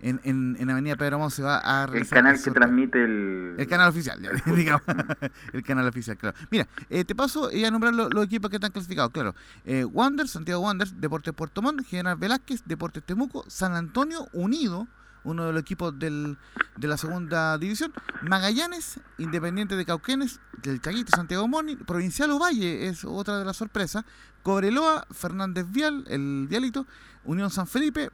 en, 0.00 0.20
en, 0.24 0.56
en 0.58 0.70
Avenida 0.70 0.96
Pedro 0.96 1.28
se 1.30 1.42
va 1.42 1.60
a. 1.64 1.84
El 1.92 2.08
canal 2.08 2.40
que 2.42 2.50
transmite 2.50 3.04
el. 3.04 3.54
El 3.58 3.66
canal 3.66 3.88
oficial, 3.88 4.20
digamos. 4.46 4.82
el 5.52 5.62
canal 5.62 5.86
oficial, 5.86 6.16
claro. 6.16 6.36
Mira, 6.50 6.68
eh, 6.88 7.04
te 7.04 7.14
paso 7.14 7.48
a 7.48 7.70
nombrar 7.70 7.94
los, 7.94 8.24
equipos 8.24 8.50
que 8.50 8.56
están 8.56 8.70
clasificados, 8.70 9.10
claro. 9.12 9.34
Eh, 9.64 9.84
Wander, 9.84 10.28
Santiago 10.28 10.62
Wander, 10.62 10.88
Deportes 10.88 11.34
Puerto 11.34 11.62
Montt, 11.62 11.86
General 11.86 12.16
Velázquez, 12.16 12.62
Deportes 12.64 13.02
Temuco, 13.02 13.44
San 13.48 13.74
Antonio 13.74 14.28
Unido, 14.32 14.86
uno 15.24 15.46
de 15.46 15.52
los 15.52 15.62
equipos 15.62 15.98
del, 15.98 16.38
de 16.76 16.88
la 16.88 16.96
segunda 16.96 17.58
división, 17.58 17.92
Magallanes, 18.22 19.00
Independiente 19.18 19.76
de 19.76 19.84
Cauquenes, 19.84 20.40
del 20.62 20.80
Chaguito, 20.80 21.14
Santiago 21.14 21.46
Moni, 21.48 21.76
Provincial 21.76 22.30
Ovalle 22.30 22.88
es 22.88 23.04
otra 23.04 23.38
de 23.38 23.44
las 23.44 23.56
sorpresas, 23.56 24.04
Cobreloa, 24.42 25.06
Fernández 25.10 25.66
Vial, 25.70 26.04
el 26.08 26.46
Vialito, 26.48 26.86
Unión 27.24 27.50
San 27.50 27.66
Felipe, 27.66 28.10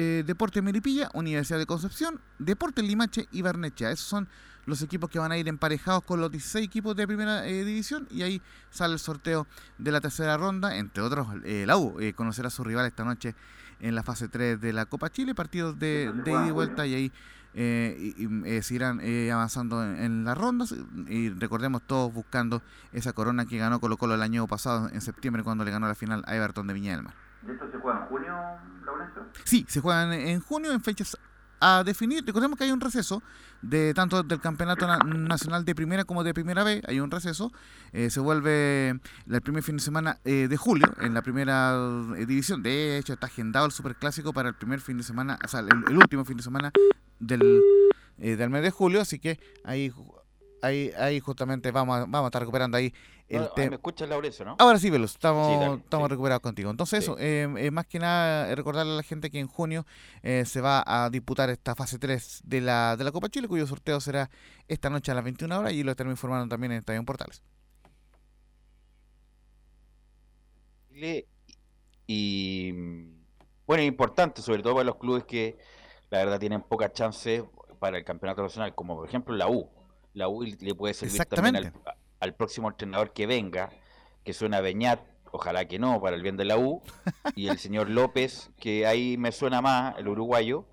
eh, 0.00 0.22
Deporte 0.24 0.62
Meripilla, 0.62 1.10
Universidad 1.12 1.58
de 1.58 1.66
Concepción, 1.66 2.20
Deporte 2.38 2.84
Limache 2.84 3.26
y 3.32 3.42
Barnechea. 3.42 3.90
Esos 3.90 4.06
son 4.06 4.28
los 4.64 4.80
equipos 4.80 5.10
que 5.10 5.18
van 5.18 5.32
a 5.32 5.38
ir 5.38 5.48
emparejados 5.48 6.04
con 6.04 6.20
los 6.20 6.30
16 6.30 6.64
equipos 6.64 6.94
de 6.94 7.04
primera 7.04 7.44
eh, 7.48 7.64
división 7.64 8.06
y 8.08 8.22
ahí 8.22 8.40
sale 8.70 8.92
el 8.92 9.00
sorteo 9.00 9.48
de 9.76 9.90
la 9.90 10.00
tercera 10.00 10.36
ronda, 10.36 10.76
entre 10.76 11.02
otros 11.02 11.26
eh, 11.44 11.64
la 11.66 11.76
U 11.76 11.96
conocerá 12.14 12.46
a 12.46 12.50
su 12.52 12.62
rival 12.62 12.86
esta 12.86 13.02
noche 13.02 13.34
en 13.80 13.96
la 13.96 14.04
fase 14.04 14.28
3 14.28 14.60
de 14.60 14.72
la 14.72 14.86
Copa 14.86 15.10
Chile, 15.10 15.34
partidos 15.34 15.76
de, 15.80 16.12
de 16.12 16.30
ida 16.30 16.46
y 16.46 16.50
vuelta 16.52 16.86
y 16.86 16.94
ahí 16.94 17.12
y, 17.54 18.62
seguirán 18.62 19.00
avanzando 19.32 19.82
en, 19.82 20.22
las 20.24 20.38
rondas 20.38 20.76
y 21.08 21.30
recordemos 21.30 21.82
todos 21.82 22.14
buscando 22.14 22.62
esa 22.92 23.12
corona 23.14 23.46
que 23.46 23.58
ganó 23.58 23.80
Colo 23.80 23.96
Colo 23.96 24.14
el 24.14 24.22
año 24.22 24.46
pasado 24.46 24.90
en 24.92 25.00
septiembre 25.00 25.42
cuando 25.42 25.64
le 25.64 25.72
ganó 25.72 25.88
la 25.88 25.96
final 25.96 26.22
a 26.28 26.36
Everton 26.36 26.68
de 26.68 26.74
Viña 26.74 26.92
del 26.92 27.02
Mar. 27.02 27.27
¿Y 27.48 27.52
esto 27.52 27.70
se 27.70 27.78
juega 27.78 28.00
en 28.00 28.06
junio, 28.06 28.34
Sí, 29.44 29.64
se 29.68 29.80
juegan 29.80 30.12
en 30.12 30.40
junio 30.40 30.72
en 30.72 30.80
fechas 30.80 31.16
a 31.60 31.82
definir. 31.84 32.24
Recordemos 32.24 32.58
que 32.58 32.64
hay 32.64 32.70
un 32.70 32.80
receso 32.80 33.22
de 33.62 33.92
tanto 33.94 34.22
del 34.22 34.40
campeonato 34.40 34.86
nacional 35.04 35.64
de 35.64 35.74
primera 35.74 36.04
como 36.04 36.22
de 36.24 36.34
primera 36.34 36.62
B. 36.62 36.82
Hay 36.86 37.00
un 37.00 37.10
receso. 37.10 37.52
Eh, 37.92 38.10
se 38.10 38.20
vuelve 38.20 38.90
el 38.90 39.42
primer 39.42 39.62
fin 39.62 39.76
de 39.76 39.82
semana 39.82 40.18
eh, 40.24 40.46
de 40.48 40.56
julio 40.56 40.86
en 41.00 41.14
la 41.14 41.22
primera 41.22 41.74
eh, 42.16 42.26
división. 42.26 42.62
De 42.62 42.98
hecho, 42.98 43.14
está 43.14 43.26
agendado 43.26 43.66
el 43.66 43.72
superclásico 43.72 44.32
para 44.32 44.50
el 44.50 44.54
primer 44.54 44.80
fin 44.80 44.98
de 44.98 45.02
semana, 45.02 45.38
o 45.44 45.48
sea, 45.48 45.60
el, 45.60 45.96
último 45.96 46.24
fin 46.24 46.36
de 46.36 46.42
semana 46.42 46.72
del, 47.18 47.62
del 48.18 48.50
mes 48.50 48.62
de 48.62 48.70
julio. 48.70 49.00
Así 49.00 49.18
que 49.18 49.40
ahí 49.64 49.92
ahí, 50.62 50.92
ahí 50.96 51.20
justamente 51.20 51.70
vamos 51.70 51.96
a, 51.96 52.00
vamos 52.00 52.24
a 52.24 52.26
estar 52.26 52.42
recuperando 52.42 52.76
ahí 52.76 52.92
el 53.28 53.48
tema. 53.54 53.70
¿Me 53.70 53.76
escuchas, 53.76 54.08
Laurencio, 54.08 54.44
no? 54.44 54.56
Ahora 54.58 54.78
sí, 54.78 54.88
Velos, 54.88 55.12
estamos, 55.12 55.80
estamos 55.80 56.10
recuperados 56.10 56.40
contigo. 56.40 56.70
Entonces, 56.70 57.04
eso, 57.04 57.16
eh, 57.18 57.46
eh, 57.58 57.70
más 57.70 57.86
que 57.86 57.98
nada, 57.98 58.54
recordarle 58.54 58.92
a 58.92 58.96
la 58.96 59.02
gente 59.02 59.30
que 59.30 59.38
en 59.38 59.48
junio 59.48 59.84
eh, 60.22 60.44
se 60.46 60.60
va 60.60 60.82
a 60.86 61.10
disputar 61.10 61.50
esta 61.50 61.74
fase 61.74 61.98
3 61.98 62.42
de 62.44 62.60
la, 62.60 62.96
de 62.96 63.04
la 63.04 63.12
Copa 63.12 63.28
Chile, 63.28 63.48
cuyo 63.48 63.66
sorteo 63.66 64.00
será 64.00 64.30
esta 64.66 64.88
noche 64.88 65.12
a 65.12 65.14
las 65.14 65.24
21 65.24 65.58
horas 65.58 65.72
y 65.72 65.82
lo 65.82 65.90
estaremos 65.90 66.14
informando 66.14 66.48
también 66.48 66.72
en 66.72 66.78
Estadio 66.78 67.04
Portales. 67.04 67.42
Y 72.06 72.72
bueno, 73.66 73.82
importante, 73.82 74.42
sobre 74.42 74.62
todo 74.62 74.74
para 74.74 74.84
los 74.84 74.96
clubes 74.96 75.24
que 75.24 75.58
la 76.10 76.18
verdad 76.18 76.40
tienen 76.40 76.62
pocas 76.62 76.92
chances 76.92 77.44
para 77.78 77.98
el 77.98 78.04
campeonato 78.04 78.42
nacional, 78.42 78.74
como 78.74 78.96
por 78.96 79.06
ejemplo 79.06 79.36
la 79.36 79.48
U 79.48 79.77
la 80.18 80.28
U 80.28 80.42
le 80.42 80.74
puede 80.74 80.94
servir 80.94 81.24
también 81.26 81.72
al, 82.20 82.34
próximo 82.34 82.68
entrenador 82.68 83.12
que 83.12 83.26
venga, 83.26 83.70
que 84.24 84.32
suena 84.32 84.60
Beñat, 84.60 85.00
ojalá 85.30 85.66
que 85.66 85.78
no, 85.78 86.00
para 86.00 86.16
el 86.16 86.22
bien 86.22 86.36
de 86.36 86.44
la 86.44 86.58
U, 86.58 86.82
y 87.34 87.48
el 87.48 87.58
señor 87.58 87.88
López, 87.90 88.50
que 88.58 88.86
ahí 88.86 89.16
me 89.16 89.32
suena 89.32 89.62
más, 89.62 89.96
el 89.98 90.08
uruguayo, 90.08 90.66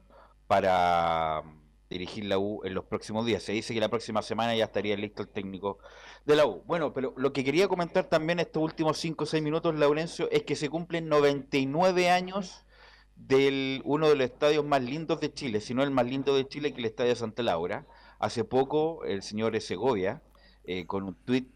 para 0.47 1.43
dirigir 1.89 2.25
la 2.25 2.39
U 2.39 2.61
en 2.65 2.73
los 2.73 2.85
próximos 2.85 3.25
días. 3.25 3.43
Se 3.43 3.51
dice 3.51 3.73
que 3.73 3.79
la 3.79 3.89
próxima 3.89 4.21
semana 4.21 4.55
ya 4.55 4.65
estaría 4.65 4.97
listo 4.97 5.21
el 5.21 5.29
técnico 5.29 5.77
de 6.25 6.35
la 6.35 6.45
U. 6.45 6.63
Bueno, 6.65 6.93
pero 6.93 7.13
lo 7.15 7.31
que 7.31 7.43
quería 7.43 7.67
comentar 7.67 8.05
también 8.05 8.39
estos 8.39 8.63
últimos 8.63 8.97
5 8.97 9.23
o 9.23 9.27
6 9.27 9.43
minutos, 9.43 9.75
Laurencio, 9.75 10.29
es 10.31 10.43
que 10.43 10.55
se 10.55 10.69
cumplen 10.69 11.07
99 11.07 12.09
años 12.09 12.65
del 13.15 13.81
uno 13.85 14.09
de 14.09 14.15
los 14.15 14.25
estadios 14.25 14.65
más 14.65 14.83
lindos 14.83 15.21
de 15.21 15.31
Chile, 15.31 15.61
si 15.61 15.73
no 15.73 15.83
el 15.83 15.91
más 15.91 16.05
lindo 16.05 16.35
de 16.35 16.47
Chile, 16.47 16.73
que 16.73 16.79
el 16.79 16.85
Estadio 16.85 17.15
Santa 17.15 17.43
Laura. 17.43 17.85
Hace 18.19 18.43
poco 18.43 19.03
el 19.05 19.21
señor 19.21 19.59
Segovia, 19.61 20.21
eh, 20.63 20.85
con 20.85 21.03
un 21.03 21.15
tuit 21.15 21.49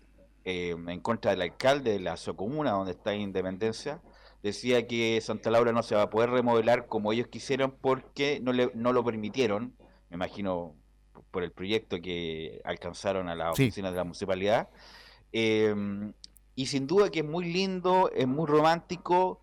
eh, 0.45 0.75
en 0.87 0.99
contra 1.01 1.31
del 1.31 1.41
alcalde 1.41 1.91
de 1.91 1.99
la 1.99 2.17
Socomuna, 2.17 2.71
donde 2.71 2.91
está 2.91 3.13
Independencia, 3.13 4.01
decía 4.43 4.87
que 4.87 5.19
Santa 5.21 5.51
Laura 5.51 5.71
no 5.71 5.83
se 5.83 5.95
va 5.95 6.03
a 6.03 6.09
poder 6.09 6.29
remodelar 6.29 6.87
como 6.87 7.11
ellos 7.11 7.27
quisieran 7.27 7.71
porque 7.71 8.39
no, 8.41 8.53
le, 8.53 8.71
no 8.73 8.93
lo 8.93 9.03
permitieron, 9.03 9.75
me 10.09 10.15
imagino 10.15 10.75
por 11.31 11.43
el 11.43 11.51
proyecto 11.51 12.01
que 12.01 12.61
alcanzaron 12.63 13.29
a 13.29 13.35
las 13.35 13.51
oficinas 13.51 13.91
de 13.91 13.97
la 13.97 14.03
municipalidad. 14.03 14.69
Em, 15.31 16.13
y 16.55 16.65
sin 16.65 16.87
duda 16.87 17.09
que 17.09 17.19
es 17.19 17.25
muy 17.25 17.51
lindo, 17.51 18.09
es 18.13 18.27
muy 18.27 18.47
romántico, 18.47 19.41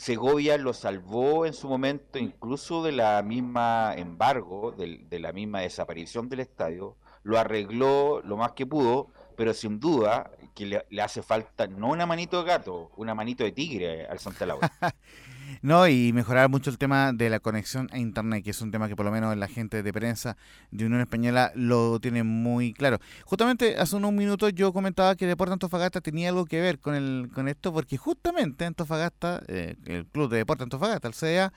Segovia 0.00 0.56
lo 0.56 0.72
salvó 0.72 1.44
en 1.44 1.52
su 1.52 1.68
momento 1.68 2.18
incluso 2.18 2.82
de 2.82 2.90
la 2.90 3.22
misma 3.22 3.94
embargo, 3.94 4.72
de, 4.72 5.20
la 5.20 5.32
misma 5.32 5.60
desaparición 5.60 6.30
del 6.30 6.40
estadio, 6.40 6.96
lo 7.22 7.38
arregló 7.38 8.22
lo 8.22 8.38
más 8.38 8.52
que 8.52 8.64
pudo, 8.64 9.08
pero 9.36 9.52
sin 9.52 9.78
duda 9.78 10.30
que 10.54 10.84
le, 10.88 11.02
hace 11.02 11.20
falta 11.20 11.66
no 11.66 11.88
una 11.88 12.06
manito 12.06 12.42
de 12.42 12.48
gato, 12.48 12.90
una 12.96 13.14
manito 13.14 13.44
de 13.44 13.52
tigre 13.52 14.06
al 14.06 14.18
Santa 14.18 14.46
Laura. 14.46 14.72
no, 15.62 15.86
y 15.88 16.12
mejorar 16.12 16.48
mucho 16.48 16.70
el 16.70 16.78
tema 16.78 17.12
de 17.12 17.30
la 17.30 17.40
conexión 17.40 17.88
a 17.92 17.98
Internet, 17.98 18.44
que 18.44 18.50
es 18.50 18.60
un 18.60 18.70
tema 18.70 18.88
que 18.88 18.96
por 18.96 19.06
lo 19.06 19.12
menos 19.12 19.36
la 19.36 19.48
gente 19.48 19.82
de 19.82 19.92
prensa 19.92 20.36
de 20.70 20.86
Unión 20.86 21.00
Española 21.00 21.52
lo 21.54 22.00
tiene 22.00 22.22
muy 22.22 22.72
claro. 22.72 22.98
Justamente 23.24 23.76
hace 23.76 23.96
unos 23.96 24.12
minutos 24.12 24.52
yo 24.54 24.72
comentaba 24.72 25.16
que 25.16 25.26
Deportes 25.26 25.52
Antofagasta 25.52 26.00
tenía 26.00 26.28
algo 26.28 26.46
que 26.46 26.60
ver 26.60 26.78
con, 26.78 26.94
el, 26.94 27.30
con 27.34 27.48
esto, 27.48 27.72
porque 27.72 27.96
justamente 27.96 28.64
Antofagasta, 28.64 29.42
eh, 29.48 29.76
el 29.86 30.06
Club 30.06 30.30
de 30.30 30.38
Deportes 30.38 30.64
Antofagasta, 30.64 31.08
el 31.08 31.14
CDA, 31.14 31.52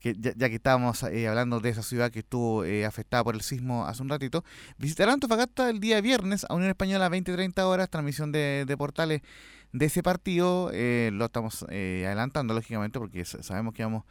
que 0.00 0.14
ya, 0.18 0.32
que 0.34 0.54
estábamos 0.54 1.02
eh, 1.02 1.26
hablando 1.28 1.60
de 1.60 1.70
esa 1.70 1.82
ciudad 1.82 2.10
que 2.10 2.20
estuvo 2.20 2.64
eh, 2.64 2.86
afectada 2.86 3.24
por 3.24 3.34
el 3.34 3.40
sismo 3.40 3.86
hace 3.86 4.02
un 4.02 4.08
ratito, 4.08 4.44
visitarán 4.78 5.14
Antofagasta 5.14 5.70
el 5.70 5.80
día 5.80 6.00
viernes 6.00 6.46
a 6.48 6.54
Unión 6.54 6.70
Española 6.70 7.06
a 7.06 7.10
20-30 7.10 7.60
horas, 7.62 7.90
transmisión 7.90 8.30
de, 8.32 8.64
de, 8.66 8.76
portales 8.76 9.22
de 9.72 9.86
ese 9.86 10.02
partido. 10.02 10.70
Eh, 10.72 11.10
lo 11.12 11.26
estamos 11.26 11.62
adelantando, 11.64 12.54
lógicamente, 12.54 12.98
porque 12.98 13.24
sabemos 13.24 13.74
que 13.74 13.82
vamos 13.82 14.04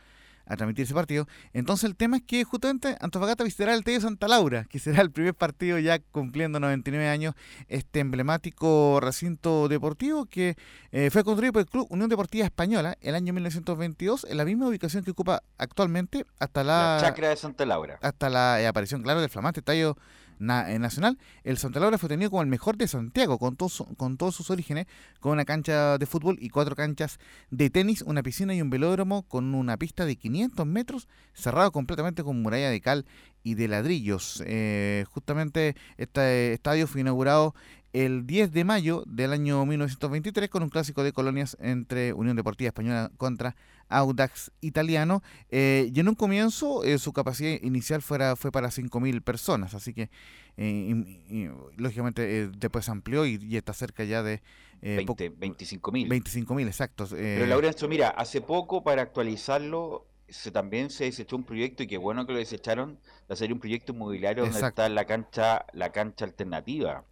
a 0.48 0.56
transmitir 0.56 0.84
ese 0.84 0.94
partido. 0.94 1.28
Entonces 1.54 1.90
el 1.90 1.96
tema 1.96 2.18
es 2.18 2.24
que 2.24 2.44
justamente 2.44 2.98
Antofagasta 3.02 3.44
visitará 3.44 3.74
el 3.74 3.84
Tello 3.84 4.02
Santa 4.02 4.28
Laura, 4.28 4.66
que 4.70 4.80
será 4.80 5.02
el 5.02 5.12
primer 5.12 5.36
partido 5.36 5.78
ya 5.80 6.00
cumpliendo 6.00 6.60
99 6.60 7.08
años, 7.08 7.36
este 7.68 8.00
emblemático 8.00 9.00
recinto 9.02 9.68
deportivo 9.68 10.26
que 10.26 10.56
eh, 10.92 11.10
fue 11.12 11.24
construido 11.24 11.54
por 11.54 11.62
el 11.62 11.68
Club 11.68 11.88
Unión 11.90 12.10
Deportiva 12.10 12.46
Española 12.46 12.98
el 13.02 13.16
año 13.16 13.34
1922, 13.34 14.26
en 14.30 14.38
la 14.38 14.46
misma 14.46 14.68
ubicación 14.68 15.04
que 15.04 15.12
ocupa 15.12 15.44
actualmente 15.58 16.26
hasta 16.40 16.64
la... 16.64 16.98
chacra 17.02 17.30
de 17.30 17.36
Santa 17.36 17.66
Laura. 17.66 18.00
Hasta 18.02 18.30
la 18.30 18.62
eh, 18.62 18.68
aparición, 18.68 19.04
claro, 19.04 19.22
del 19.22 19.30
flamante 19.30 19.62
tallo 19.62 19.98
eh, 20.40 20.80
nacional, 20.80 21.18
el 21.44 21.58
Santa 21.58 21.80
Laura 21.80 21.98
fue 21.98 22.10
tenido 22.10 22.30
como 22.30 22.42
el 22.42 22.48
mejor 22.48 22.78
de 22.78 22.88
Santiago, 22.88 23.40
con, 23.40 23.56
todos 23.56 23.84
con 23.98 24.18
todos 24.18 24.36
sus 24.36 24.50
orígenes, 24.50 24.86
con 25.20 25.32
una 25.32 25.46
cancha 25.46 25.98
de 25.98 26.06
fútbol 26.06 26.38
y 26.40 26.50
cuatro 26.50 26.76
canchas 26.76 27.20
de 27.50 27.70
tenis, 27.70 28.02
una 28.02 28.24
piscina 28.24 28.54
y 28.54 28.62
un 28.62 28.70
velódromo 28.70 29.24
con 29.24 29.56
una 29.56 29.78
pista 29.78 30.06
de 30.06 30.16
500 30.16 30.66
metros, 30.66 31.08
cerrado 31.34 31.72
completamente 31.72 32.24
con 32.24 32.42
muralla 32.42 32.70
de 32.70 32.82
cal 32.82 33.06
y 33.44 33.56
de 33.56 33.68
ladrillos. 33.68 34.44
Eh, 34.46 35.06
justamente 35.10 35.76
este 35.98 36.54
estadio 36.54 36.88
fue 36.88 37.02
inaugurado 37.02 37.56
el 37.94 38.28
10 38.28 38.52
de 38.52 38.64
mayo 38.64 39.04
del 39.08 39.34
año 39.34 39.66
1923 39.66 40.50
con 40.50 40.64
un 40.64 40.70
clásico 40.70 41.04
de 41.04 41.14
colonias 41.14 41.58
entre 41.60 42.14
Unión 42.14 42.36
Deportiva 42.36 42.68
Española 42.70 43.12
contra 43.18 43.56
Audax 43.90 44.52
Italiano. 44.62 45.24
Eh, 45.50 45.92
y 45.94 46.00
en 46.00 46.10
un 46.10 46.16
comienzo 46.16 46.84
eh, 46.84 46.98
su 46.98 47.14
capacidad 47.14 47.62
inicial 47.62 48.02
fuera, 48.02 48.36
fue 48.36 48.52
para 48.52 48.70
5.000 48.70 49.22
personas, 49.22 49.74
así 49.74 49.94
que 49.94 50.10
eh, 50.58 51.52
lógicamente 51.78 52.50
después 52.50 52.90
amplió 52.90 53.26
y, 53.26 53.56
está 53.56 53.74
cerca 53.74 54.04
ya 54.04 54.24
de... 54.24 54.42
20, 54.82 55.32
25.000. 55.32 56.08
25.000, 56.08 56.68
exacto. 56.68 57.08
Pero 57.10 57.48
Laurencio, 57.48 57.88
mira, 57.88 58.10
hace 58.10 58.42
poco 58.42 58.84
para 58.84 59.02
actualizarlo 59.02 60.06
se, 60.30 60.52
también 60.52 60.92
se 60.92 61.06
desechó 61.06 61.36
un 61.36 61.44
proyecto 61.44 61.82
y 61.82 61.88
qué 61.88 61.98
bueno 61.98 62.28
que 62.28 62.34
lo 62.34 62.40
desecharon, 62.40 63.00
de 63.28 63.34
hacer 63.34 63.52
un 63.52 63.60
proyecto 63.60 63.94
inmobiliario 63.94 64.44
donde 64.44 64.60
está 64.60 64.88
la 64.90 65.06
cancha, 65.06 65.66
la 65.74 65.92
cancha 65.92 66.26
alternativa 66.26 67.06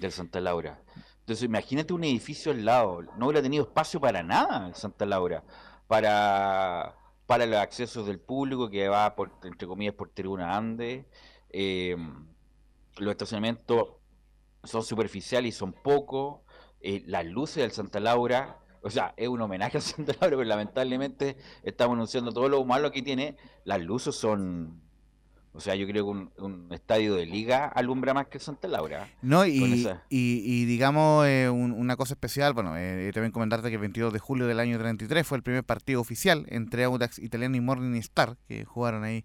del 0.00 0.12
Santa 0.12 0.40
Laura. 0.40 0.80
Entonces, 1.20 1.44
imagínate 1.44 1.92
un 1.92 2.04
edificio 2.04 2.52
al 2.52 2.64
lado. 2.64 3.02
No 3.18 3.26
hubiera 3.26 3.42
tenido 3.42 3.64
espacio 3.64 4.00
para 4.00 4.22
nada 4.22 4.68
en 4.68 4.74
Santa 4.74 5.04
Laura. 5.04 5.44
Para, 5.86 6.96
para 7.26 7.46
los 7.46 7.58
accesos 7.58 8.06
del 8.06 8.18
público 8.18 8.70
que 8.70 8.88
va, 8.88 9.14
por, 9.14 9.32
entre 9.42 9.68
comillas, 9.68 9.94
por 9.94 10.08
Tribuna 10.08 10.56
Ande. 10.56 11.06
Eh, 11.50 11.96
los 12.96 13.10
estacionamientos 13.10 13.88
son 14.64 14.82
superficiales 14.82 15.54
y 15.54 15.58
son 15.58 15.72
pocos. 15.72 16.40
Eh, 16.80 17.02
las 17.06 17.26
luces 17.26 17.56
del 17.56 17.72
Santa 17.72 18.00
Laura, 18.00 18.58
o 18.82 18.90
sea, 18.90 19.12
es 19.16 19.28
un 19.28 19.40
homenaje 19.40 19.78
al 19.78 19.82
Santa 19.82 20.12
Laura, 20.20 20.36
pero 20.36 20.44
lamentablemente 20.44 21.36
estamos 21.62 21.94
anunciando 21.94 22.32
todo 22.32 22.48
lo 22.48 22.64
malo 22.64 22.90
que 22.90 23.02
tiene. 23.02 23.36
Las 23.64 23.80
luces 23.80 24.14
son 24.14 24.87
o 25.58 25.60
sea, 25.60 25.74
yo 25.74 25.88
creo 25.88 26.04
que 26.04 26.40
un, 26.40 26.68
estadio 26.70 27.16
de 27.16 27.26
liga 27.26 27.66
alumbra 27.66 28.14
más 28.14 28.28
que 28.28 28.38
Santa 28.38 28.68
Laura. 28.68 29.08
No, 29.22 29.44
y, 29.44 29.88
y, 30.08 30.64
digamos 30.66 31.26
eh, 31.26 31.50
una 31.50 31.96
cosa 31.96 32.14
especial, 32.14 32.52
bueno, 32.54 32.76
eh, 32.76 33.10
también 33.12 33.32
comentarte 33.32 33.68
que 33.68 33.74
el 33.74 33.80
22 33.80 34.12
de 34.12 34.20
julio 34.20 34.46
del 34.46 34.60
año 34.60 34.78
33 34.78 35.26
fue 35.26 35.36
el 35.36 35.42
primer 35.42 35.64
partido 35.64 36.00
oficial 36.00 36.46
entre 36.48 36.84
Audax 36.84 37.18
Italiano 37.18 37.56
y 37.56 37.60
Morning 37.60 37.96
Star, 37.96 38.36
que 38.46 38.64
jugaron 38.64 39.02
ahí 39.02 39.24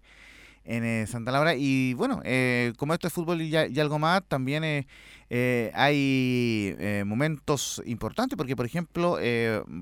en 0.64 0.84
eh, 0.84 1.06
Santa 1.06 1.30
Laura. 1.30 1.54
Y 1.54 1.94
bueno, 1.94 2.20
eh, 2.24 2.72
como 2.76 2.94
esto 2.94 3.06
es 3.06 3.12
fútbol 3.12 3.42
y, 3.42 3.54
y 3.54 3.80
algo 3.80 3.98
más, 3.98 4.22
también 4.26 4.64
eh, 4.64 5.70
hay 5.74 6.76
momentos 7.04 7.82
importantes, 7.86 8.36
porque 8.36 8.56
por 8.56 8.66
ejemplo, 8.66 9.18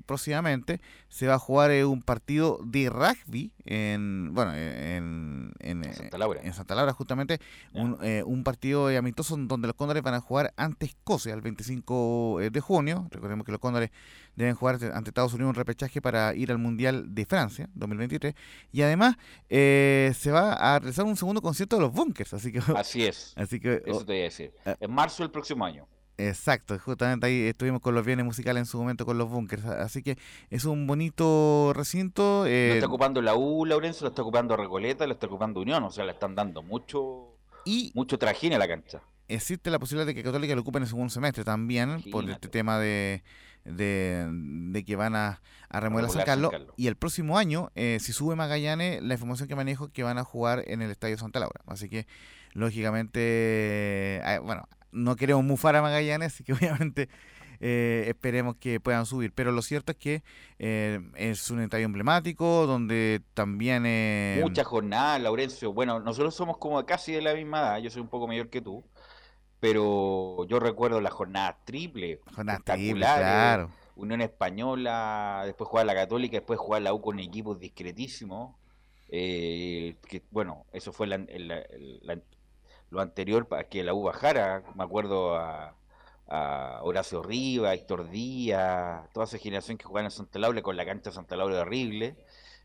próximamente 0.07 0.80
se 1.09 1.26
va 1.26 1.35
a 1.35 1.39
jugar 1.39 1.70
un 1.85 2.01
partido 2.01 2.59
de 2.64 2.89
rugby 2.89 3.53
en, 3.64 4.33
bueno, 4.33 4.55
en, 4.55 5.53
en, 5.59 5.95
Santa 5.95 6.16
Laura. 6.16 6.41
En 6.43 6.55
Santa 6.55 6.74
Laura, 6.74 6.93
justamente, 6.93 7.39
un, 7.74 7.99
un, 8.24 8.45
partido 8.45 8.89
amistoso 8.97 9.37
donde 9.37 9.66
los 9.66 9.76
Cóndores 9.76 10.03
van 10.03 10.14
a 10.14 10.20
jugar 10.20 10.55
ante 10.57 10.87
Escocia 10.87 11.35
el 11.35 11.43
25 11.43 12.39
de 12.51 12.61
junio. 12.61 13.09
Recordemos 13.11 13.45
que 13.45 13.53
los 13.53 13.61
Cóndores 13.61 13.91
deben 14.37 14.55
jugar 14.55 14.78
ante 14.95 15.11
Estados 15.11 15.35
Unidos 15.35 15.51
un 15.51 15.57
repechaje 15.57 16.01
para 16.01 16.35
ir 16.35 16.51
al 16.51 16.59
Mundial 16.59 17.14
de 17.14 17.26
Francia 17.26 17.68
2023. 17.74 18.35
Y 18.72 18.83
además 18.83 19.16
se 19.51 20.30
va 20.33 20.72
a 20.72 20.72
realizar 20.79 21.05
un 21.05 21.16
segundo 21.16 21.43
concierto 21.43 21.77
de 21.77 21.83
los 21.83 21.93
Bunkers. 21.93 22.35
Así 22.35 22.53
que, 22.53 22.59
así 22.77 23.05
es. 23.05 23.33
Así 23.37 23.61
que, 23.61 23.83
Eso 23.85 24.05
te 24.05 24.12
voy 24.12 24.20
a 24.20 24.25
decir. 24.25 24.53
Eh, 24.64 24.77
en 24.81 24.93
marzo 24.93 25.23
del 25.23 25.31
próximo 25.31 25.64
año. 25.64 25.87
Exacto, 26.18 26.79
justamente 26.79 27.27
ahí 27.27 27.47
estuvimos 27.47 27.81
con 27.81 27.95
los 27.95 28.05
bienes 28.05 28.25
musicales 28.25 28.61
en 28.61 28.66
su 28.66 28.79
momento 28.79 29.07
con 29.07 29.16
los 29.16 29.31
bunkers, 29.31 29.64
así 29.64 30.03
que 30.03 30.18
es 30.51 30.66
un 30.66 30.87
bonito 30.87 31.73
recinto. 31.75 32.45
Eh... 32.47 32.68
Lo 32.68 32.75
está 32.75 32.87
ocupando 32.87 33.23
la 33.23 33.35
U, 33.35 33.64
Laurencio, 33.64 34.05
lo 34.05 34.11
está 34.11 34.23
ocupando 34.23 34.57
Recoleta, 34.57 35.07
lo 35.07 35.14
está 35.14 35.27
ocupando 35.27 35.61
Unión, 35.61 35.83
o 35.83 35.91
sea, 35.91 36.05
le 36.05 36.12
están 36.12 36.35
dando 36.35 36.62
mucho, 36.62 37.39
y 37.64 37.93
mucho 37.95 38.18
trajín 38.18 38.53
a 38.53 38.59
la 38.59 38.68
cancha. 38.68 39.01
Existe 39.27 39.70
la 39.70 39.79
posibilidad 39.79 40.07
de 40.07 40.14
que 40.14 40.23
Católica 40.23 40.55
lo 40.55 40.61
ocupe 40.61 40.79
en 40.79 40.83
el 40.83 40.89
segundo 40.89 41.11
semestre 41.11 41.45
también, 41.45 42.03
por 42.11 42.29
este 42.29 42.49
tema 42.49 42.79
de, 42.79 43.23
de, 43.65 44.85
que 44.87 44.97
van 44.97 45.15
a, 45.17 45.41
a 45.69 45.81
remodelar 45.81 46.11
San 46.11 46.25
Carlos. 46.25 46.53
Y 46.77 46.87
el 46.87 46.97
próximo 46.97 47.39
año, 47.39 47.71
eh, 47.75 47.99
si 48.01 48.13
sube 48.13 48.37
Magallanes, 48.37 49.03
la 49.03 49.15
información 49.15 49.49
que 49.49 49.57
manejo 49.57 49.87
es 49.87 49.93
que 49.93 50.03
van 50.03 50.19
a 50.19 50.25
jugar 50.25 50.65
en 50.67 50.83
el 50.83 50.91
Estadio 50.91 51.17
Santa 51.19 51.41
Laura. 51.41 51.61
Así 51.67 51.89
que, 51.89 52.07
lógicamente, 52.53 53.21
eh, 53.21 54.41
bueno, 54.43 54.69
no 54.91 55.17
queremos 55.17 55.45
mufar 55.45 55.77
a 55.77 55.83
Magallanes, 55.83 56.35
así 56.35 56.45
que 56.45 56.53
obviamente 56.55 57.09
eh, 57.61 58.05
esperemos 58.09 58.57
que 58.57 58.81
puedan 58.81 59.07
subir. 59.07 59.33
Pero 59.33 59.53
lo 59.53 59.63
cierto 59.63 59.93
es 59.93 59.99
que 59.99 60.23
es 60.59 61.51
un 61.51 61.61
estadio 61.61 61.87
emblemático 61.87 62.67
donde 62.67 63.23
también... 63.35 63.83
Muchas 64.41 64.67
jornadas, 64.67 65.21
Laurencio. 65.21 65.73
Bueno, 65.73 66.01
nosotros 66.01 66.35
somos 66.35 66.59
como 66.59 66.85
casi 66.85 67.13
de 67.13 67.23
la 67.23 67.35
misma 67.35 67.61
edad, 67.61 67.79
yo 67.79 67.91
soy 67.91 68.03
un 68.03 68.09
poco 68.09 68.27
mayor 68.27 68.49
que 68.49 68.61
tú 68.61 68.85
pero 69.63 70.45
yo 70.49 70.59
recuerdo 70.59 71.01
las 71.01 71.13
jornadas 71.13 71.55
triple, 71.65 72.19
jornadas 72.35 72.65
triple, 72.65 73.07
claro. 73.07 73.71
Unión 73.95 74.21
Española, 74.21 75.43
después 75.45 75.71
jugar 75.71 75.87
la 75.87 75.95
Católica, 75.95 76.37
después 76.37 76.59
jugar 76.59 76.83
la 76.83 76.93
U 76.93 77.01
con 77.01 77.21
equipos 77.21 77.61
discretísimos. 77.61 78.57
Eh, 79.09 79.95
que 80.09 80.21
bueno, 80.33 80.67
eso 80.73 80.93
fue 80.93 81.07
lo 81.07 83.01
anterior 83.01 83.47
para 83.47 83.69
que 83.69 83.85
la 83.85 83.95
U 83.95 84.03
bajara. 84.03 84.65
Me 84.75 84.83
acuerdo 84.83 85.37
a, 85.37 85.77
Horacio 86.83 87.23
Riva, 87.23 87.73
Héctor 87.73 88.11
Díaz, 88.11 89.09
toda 89.13 89.27
esa 89.27 89.39
generación 89.39 89.79
que 89.79 89.85
jugaba 89.85 90.07
en 90.07 90.11
Santa 90.11 90.41
Laura 90.41 90.61
con 90.61 90.77
la 90.77 90.85
cancha 90.85 91.11
de 91.11 91.15
Santa 91.15 91.37
Laura 91.37 91.61
horrible, 91.61 92.17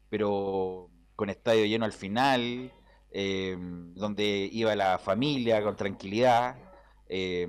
pero 0.10 0.90
con 1.16 1.30
estadio 1.30 1.64
lleno 1.66 1.86
al 1.86 1.94
final, 1.94 2.72
eh, 3.12 3.56
donde 3.60 4.50
iba 4.52 4.76
la 4.76 4.98
familia 4.98 5.62
con 5.62 5.76
tranquilidad. 5.76 6.67
Eh, 7.10 7.48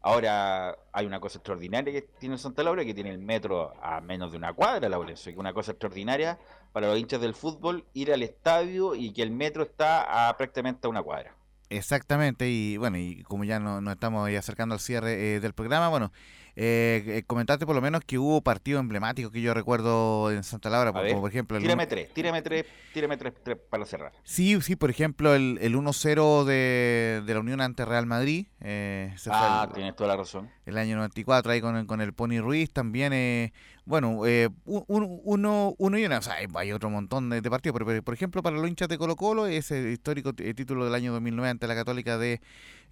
ahora 0.00 0.76
hay 0.92 1.06
una 1.06 1.20
cosa 1.20 1.38
extraordinaria 1.38 1.92
que 1.92 2.02
tiene 2.02 2.38
Santa 2.38 2.62
Laura, 2.62 2.84
que 2.84 2.94
tiene 2.94 3.10
el 3.10 3.18
metro 3.18 3.72
a 3.82 4.00
menos 4.00 4.30
de 4.32 4.38
una 4.38 4.52
cuadra, 4.52 4.88
Laurencio, 4.88 5.32
que 5.32 5.38
una 5.38 5.52
cosa 5.52 5.72
extraordinaria 5.72 6.38
para 6.72 6.88
los 6.88 6.98
hinchas 6.98 7.20
del 7.20 7.34
fútbol 7.34 7.84
ir 7.94 8.12
al 8.12 8.22
estadio 8.22 8.94
y 8.94 9.12
que 9.12 9.22
el 9.22 9.30
metro 9.30 9.62
está 9.62 10.28
a 10.28 10.36
prácticamente 10.36 10.86
a 10.86 10.90
una 10.90 11.02
cuadra. 11.02 11.34
Exactamente, 11.68 12.48
y 12.48 12.76
bueno, 12.76 12.96
y 12.96 13.24
como 13.24 13.42
ya 13.42 13.58
nos 13.58 13.82
no 13.82 13.90
estamos 13.90 14.30
acercando 14.30 14.74
al 14.74 14.80
cierre 14.80 15.34
eh, 15.34 15.40
del 15.40 15.52
programa, 15.52 15.88
bueno, 15.88 16.12
eh, 16.58 17.04
eh, 17.06 17.22
comentaste 17.26 17.66
por 17.66 17.74
lo 17.74 17.82
menos 17.82 18.02
que 18.02 18.18
hubo 18.18 18.40
partidos 18.40 18.80
emblemáticos 18.80 19.30
que 19.30 19.42
yo 19.42 19.52
recuerdo 19.52 20.30
en 20.30 20.42
Santa 20.42 20.70
Laura, 20.70 20.90
como 20.90 21.20
por 21.20 21.30
ejemplo... 21.30 21.58
El 21.58 21.62
tírame 21.62 21.86
tres, 21.86 22.14
tírame 22.14 22.40
tres, 22.40 22.64
tírame 22.94 23.18
tres, 23.18 23.34
para 23.68 23.84
cerrar. 23.84 24.12
Sí, 24.24 24.58
sí, 24.62 24.74
por 24.74 24.88
ejemplo, 24.88 25.34
el, 25.34 25.58
el 25.60 25.76
1-0 25.76 26.44
de, 26.44 27.22
de, 27.26 27.34
la 27.34 27.40
Unión 27.40 27.60
ante 27.60 27.84
Real 27.84 28.06
Madrid. 28.06 28.46
Eh, 28.62 29.14
ah, 29.28 29.68
tienes 29.74 29.94
toda 29.96 30.08
la 30.08 30.16
razón. 30.16 30.50
El 30.64 30.78
año 30.78 30.96
94 30.96 31.52
ahí 31.52 31.60
con, 31.60 31.86
con 31.86 32.00
el 32.00 32.14
Pony 32.14 32.40
Ruiz 32.40 32.72
también. 32.72 33.12
Eh, 33.12 33.52
bueno, 33.84 34.26
eh, 34.26 34.48
uno, 34.64 35.74
uno 35.78 35.98
y 35.98 36.04
una, 36.04 36.18
o 36.18 36.22
sea, 36.22 36.36
hay, 36.54 36.72
otro 36.72 36.90
montón 36.90 37.30
de, 37.30 37.42
partidos, 37.42 37.78
pero, 37.78 38.02
por 38.02 38.14
ejemplo, 38.14 38.42
para 38.42 38.56
los 38.56 38.68
hinchas 38.68 38.88
de 38.88 38.98
Colo 38.98 39.14
Colo, 39.14 39.46
ese 39.46 39.92
histórico 39.92 40.32
título 40.32 40.86
del 40.86 40.94
año 40.94 41.12
2009 41.12 41.50
ante 41.50 41.66
la 41.68 41.76
Católica 41.76 42.18
de 42.18 42.40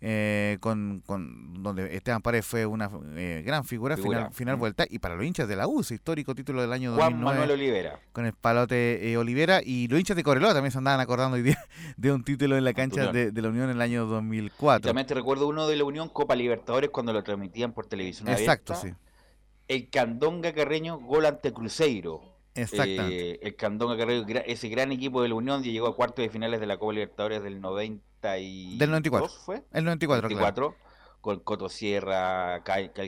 eh, 0.06 0.58
con, 0.60 1.02
con, 1.06 1.62
donde 1.62 1.96
Esteban 1.96 2.20
Paredes 2.20 2.44
fue 2.44 2.66
una 2.66 2.90
eh, 3.16 3.42
gran 3.42 3.64
figura, 3.64 3.96
Final, 3.96 4.30
final 4.34 4.56
mm. 4.56 4.58
vuelta, 4.58 4.86
y 4.90 4.98
para 4.98 5.14
los 5.14 5.24
hinchas 5.24 5.48
de 5.48 5.56
la 5.56 5.66
U, 5.66 5.80
histórico 5.80 6.34
título 6.34 6.60
del 6.60 6.74
año 6.74 6.94
Juan 6.94 7.22
Manuel 7.22 7.52
Olivera. 7.52 7.98
Con 8.12 8.26
el 8.26 8.34
palote 8.34 9.10
eh, 9.10 9.16
Olivera, 9.16 9.62
y 9.64 9.88
los 9.88 9.98
hinchas 9.98 10.14
de 10.14 10.22
Coreloa 10.22 10.52
también 10.52 10.72
se 10.72 10.76
andaban 10.76 11.00
acordando 11.00 11.36
hoy 11.36 11.42
día 11.42 11.58
de 11.96 12.12
un 12.12 12.22
título 12.22 12.58
en 12.58 12.64
la 12.64 12.74
cancha 12.74 13.12
de, 13.12 13.32
la 13.32 13.48
Unión 13.48 13.70
en 13.70 13.76
el 13.76 13.80
año 13.80 14.04
2004. 14.04 14.86
también 14.86 15.06
te 15.06 15.14
recuerdo 15.14 15.48
uno 15.48 15.66
de 15.66 15.76
la 15.76 15.84
Unión 15.84 16.10
Copa 16.10 16.36
Libertadores 16.36 16.90
cuando 16.90 17.14
lo 17.14 17.24
transmitían 17.24 17.72
por 17.72 17.86
televisión 17.86 18.28
Exacto, 18.28 18.74
sí. 18.74 18.92
El 19.68 19.88
Candonga 19.88 20.52
Carreño, 20.52 20.98
gol 20.98 21.24
ante 21.24 21.54
Cruzeiro. 21.54 22.20
Exactamente. 22.54 23.46
el 23.46 23.56
Candonga 23.56 23.96
Carreño, 23.96 24.26
ese 24.44 24.68
gran 24.68 24.92
equipo 24.92 25.22
de 25.22 25.30
la 25.30 25.34
Unión, 25.34 25.62
llegó 25.62 25.86
a 25.86 25.96
cuartos 25.96 26.22
de 26.22 26.28
finales 26.28 26.60
de 26.60 26.66
la 26.66 26.76
Copa 26.76 26.92
Libertadores 26.92 27.42
del 27.42 27.62
90 27.62 28.04
del 28.32 28.90
94. 28.90 29.28
fue? 29.28 29.64
El 29.72 29.84
94, 29.84 30.28
94 30.28 30.76
Con 31.20 31.40
Coto 31.40 31.68
Sierra, 31.68 32.62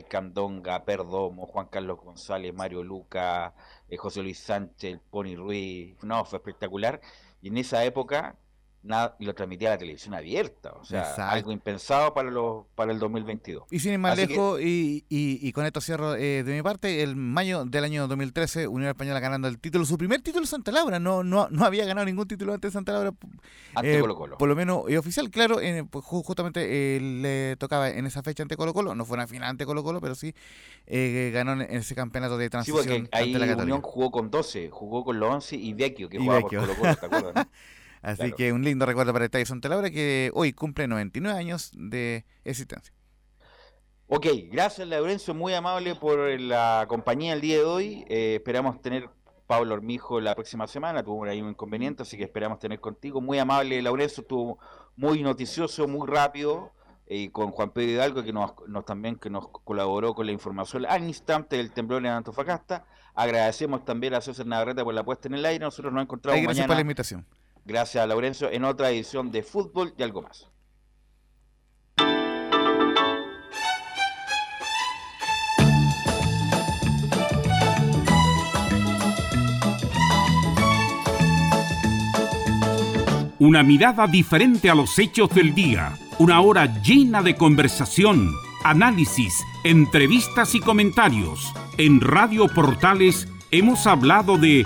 Candonga, 0.09 0.85
Perdomo, 0.85 1.45
Juan 1.47 1.67
Carlos 1.67 1.99
González, 1.99 2.53
Mario 2.53 2.83
Luca, 2.83 3.53
eh, 3.89 3.97
José 3.97 4.21
Luis 4.23 4.39
Sánchez, 4.39 4.99
Pony 5.09 5.35
Ruiz. 5.35 5.95
No, 6.03 6.25
fue 6.25 6.37
espectacular. 6.37 7.01
Y 7.41 7.49
en 7.49 7.57
esa 7.57 7.83
época 7.83 8.35
nada, 8.83 9.15
y 9.19 9.25
lo 9.25 9.33
transmitía 9.33 9.69
a 9.69 9.71
la 9.71 9.77
televisión 9.77 10.13
abierta, 10.13 10.73
o 10.73 10.85
sea, 10.85 11.13
algo 11.29 11.51
impensado 11.51 12.13
para 12.13 12.31
los 12.31 12.65
para 12.75 12.91
el 12.91 12.99
2022. 12.99 13.65
Y 13.71 13.79
sin 13.79 13.93
ir 13.93 13.99
más 13.99 14.17
lejos, 14.17 14.61
y, 14.61 15.05
y, 15.09 15.51
con 15.51 15.65
esto 15.65 15.81
cierro 15.81 16.15
eh, 16.15 16.43
de 16.43 16.55
mi 16.55 16.61
parte, 16.61 17.03
el 17.03 17.15
mayo 17.15 17.65
del 17.65 17.83
año 17.83 18.07
2013, 18.07 18.67
Unión 18.67 18.89
Española 18.89 19.19
ganando 19.19 19.47
el 19.47 19.59
título, 19.59 19.85
su 19.85 19.97
primer 19.97 20.21
título 20.21 20.45
Santa 20.45 20.71
Laura, 20.71 20.99
no 20.99 21.23
no, 21.23 21.47
no 21.49 21.65
había 21.65 21.85
ganado 21.85 22.05
ningún 22.05 22.27
título 22.27 22.53
antes 22.53 22.71
de 22.71 22.73
Santa 22.73 22.93
Laura. 22.93 23.13
Ante 23.75 23.97
eh, 23.97 23.99
Colo 23.99 24.15
Colo. 24.15 24.37
Por 24.37 24.47
lo 24.47 24.55
menos 24.55 24.83
eh, 24.89 24.97
oficial, 24.97 25.29
claro, 25.29 25.59
pues, 25.89 26.05
justamente 26.05 26.99
le 26.99 27.55
tocaba 27.57 27.89
en 27.89 28.05
esa 28.05 28.23
fecha 28.23 28.43
ante 28.43 28.55
Colo 28.55 28.73
Colo, 28.73 28.95
no 28.95 29.05
fue 29.05 29.15
una 29.15 29.27
final 29.27 29.49
ante 29.49 29.65
Colo 29.65 29.83
Colo, 29.83 30.01
pero 30.01 30.15
sí 30.15 30.33
ganó 30.87 31.53
en 31.53 31.61
ese 31.61 31.95
campeonato 31.95 32.37
de 32.37 32.49
transición. 32.49 32.83
Sí, 32.83 32.89
porque 32.89 33.09
ahí 33.11 33.33
la 33.33 33.55
Unión 33.57 33.81
jugó 33.81 34.11
con 34.11 34.31
12, 34.31 34.69
jugó 34.69 35.03
con 35.03 35.19
los 35.19 35.29
11 35.29 35.55
y 35.55 35.73
Vecchio, 35.73 36.09
que 36.09 36.19
jugaba 36.19 36.41
por 36.41 36.55
Colo 36.55 36.75
Colo, 36.75 36.95
¿te 36.95 37.05
acuerdas? 37.05 37.47
Así 38.07 38.31
que 38.31 38.53
un 38.53 38.63
lindo 38.63 38.85
recuerdo 38.85 39.11
para 39.11 39.25
el 39.25 39.27
Estadio 39.27 39.45
Santa 39.45 39.67
Laura 39.67 39.89
que 39.89 40.31
hoy 40.33 40.53
cumple 40.53 40.87
99 40.87 41.37
años 41.37 41.71
de 41.73 42.25
existencia. 42.45 42.93
Ok, 44.07 44.27
gracias 44.49 44.87
Laurencio, 44.87 45.33
muy 45.33 45.53
amable 45.53 45.93
por 45.95 46.17
la 46.39 46.85
compañía 46.87 47.33
el 47.33 47.41
día 47.41 47.57
de 47.57 47.63
hoy. 47.65 48.05
Eh, 48.07 48.35
esperamos 48.35 48.81
tener 48.81 49.09
Pablo 49.45 49.75
Hormijo 49.75 50.21
la 50.21 50.35
próxima 50.35 50.67
semana, 50.67 51.03
tuvo 51.03 51.25
ahí 51.25 51.41
un 51.41 51.49
inconveniente, 51.49 52.03
así 52.03 52.15
que 52.15 52.23
esperamos 52.23 52.59
tener 52.59 52.79
contigo. 52.79 53.19
Muy 53.19 53.39
amable 53.39 53.81
Laurencio, 53.81 54.21
estuvo 54.21 54.57
muy 54.95 55.21
noticioso, 55.21 55.85
muy 55.89 56.07
rápido, 56.07 56.71
y 57.09 57.25
eh, 57.25 57.31
con 57.33 57.51
Juan 57.51 57.71
Pedro 57.71 57.91
Hidalgo, 57.91 58.23
que 58.23 58.31
nos, 58.31 58.53
también 58.85 59.17
que 59.17 59.29
nos 59.29 59.49
colaboró 59.49 60.13
con 60.13 60.27
la 60.27 60.31
información 60.31 60.85
al 60.85 61.03
instante 61.03 61.57
del 61.57 61.73
temblor 61.73 62.05
en 62.05 62.13
Antofagasta. 62.13 62.85
Agradecemos 63.15 63.83
también 63.83 64.13
a 64.13 64.21
César 64.21 64.45
Navarrete 64.45 64.81
por 64.81 64.93
la 64.93 65.03
puesta 65.03 65.27
en 65.27 65.33
el 65.33 65.45
aire. 65.45 65.65
Nosotros 65.65 65.91
nos 65.91 66.03
encontramos 66.03 66.41
gracias 66.41 66.55
mañana. 66.55 66.67
por 66.67 66.75
la 66.77 66.81
invitación. 66.81 67.25
Gracias 67.67 68.01
a 68.01 68.07
Laurencio 68.07 68.49
en 68.49 68.63
otra 68.63 68.91
edición 68.91 69.29
de 69.29 69.43
Fútbol 69.43 69.93
y 69.97 70.03
algo 70.03 70.21
más. 70.21 70.47
Una 83.37 83.63
mirada 83.63 84.07
diferente 84.07 84.69
a 84.69 84.75
los 84.75 84.97
hechos 84.97 85.29
del 85.31 85.53
día. 85.53 85.93
Una 86.19 86.39
hora 86.39 86.81
llena 86.81 87.21
de 87.21 87.35
conversación, 87.35 88.31
análisis, 88.63 89.43
entrevistas 89.65 90.55
y 90.55 90.61
comentarios. 90.61 91.51
En 91.77 91.99
Radio 91.99 92.47
Portales 92.47 93.27
hemos 93.51 93.85
hablado 93.87 94.37
de 94.37 94.65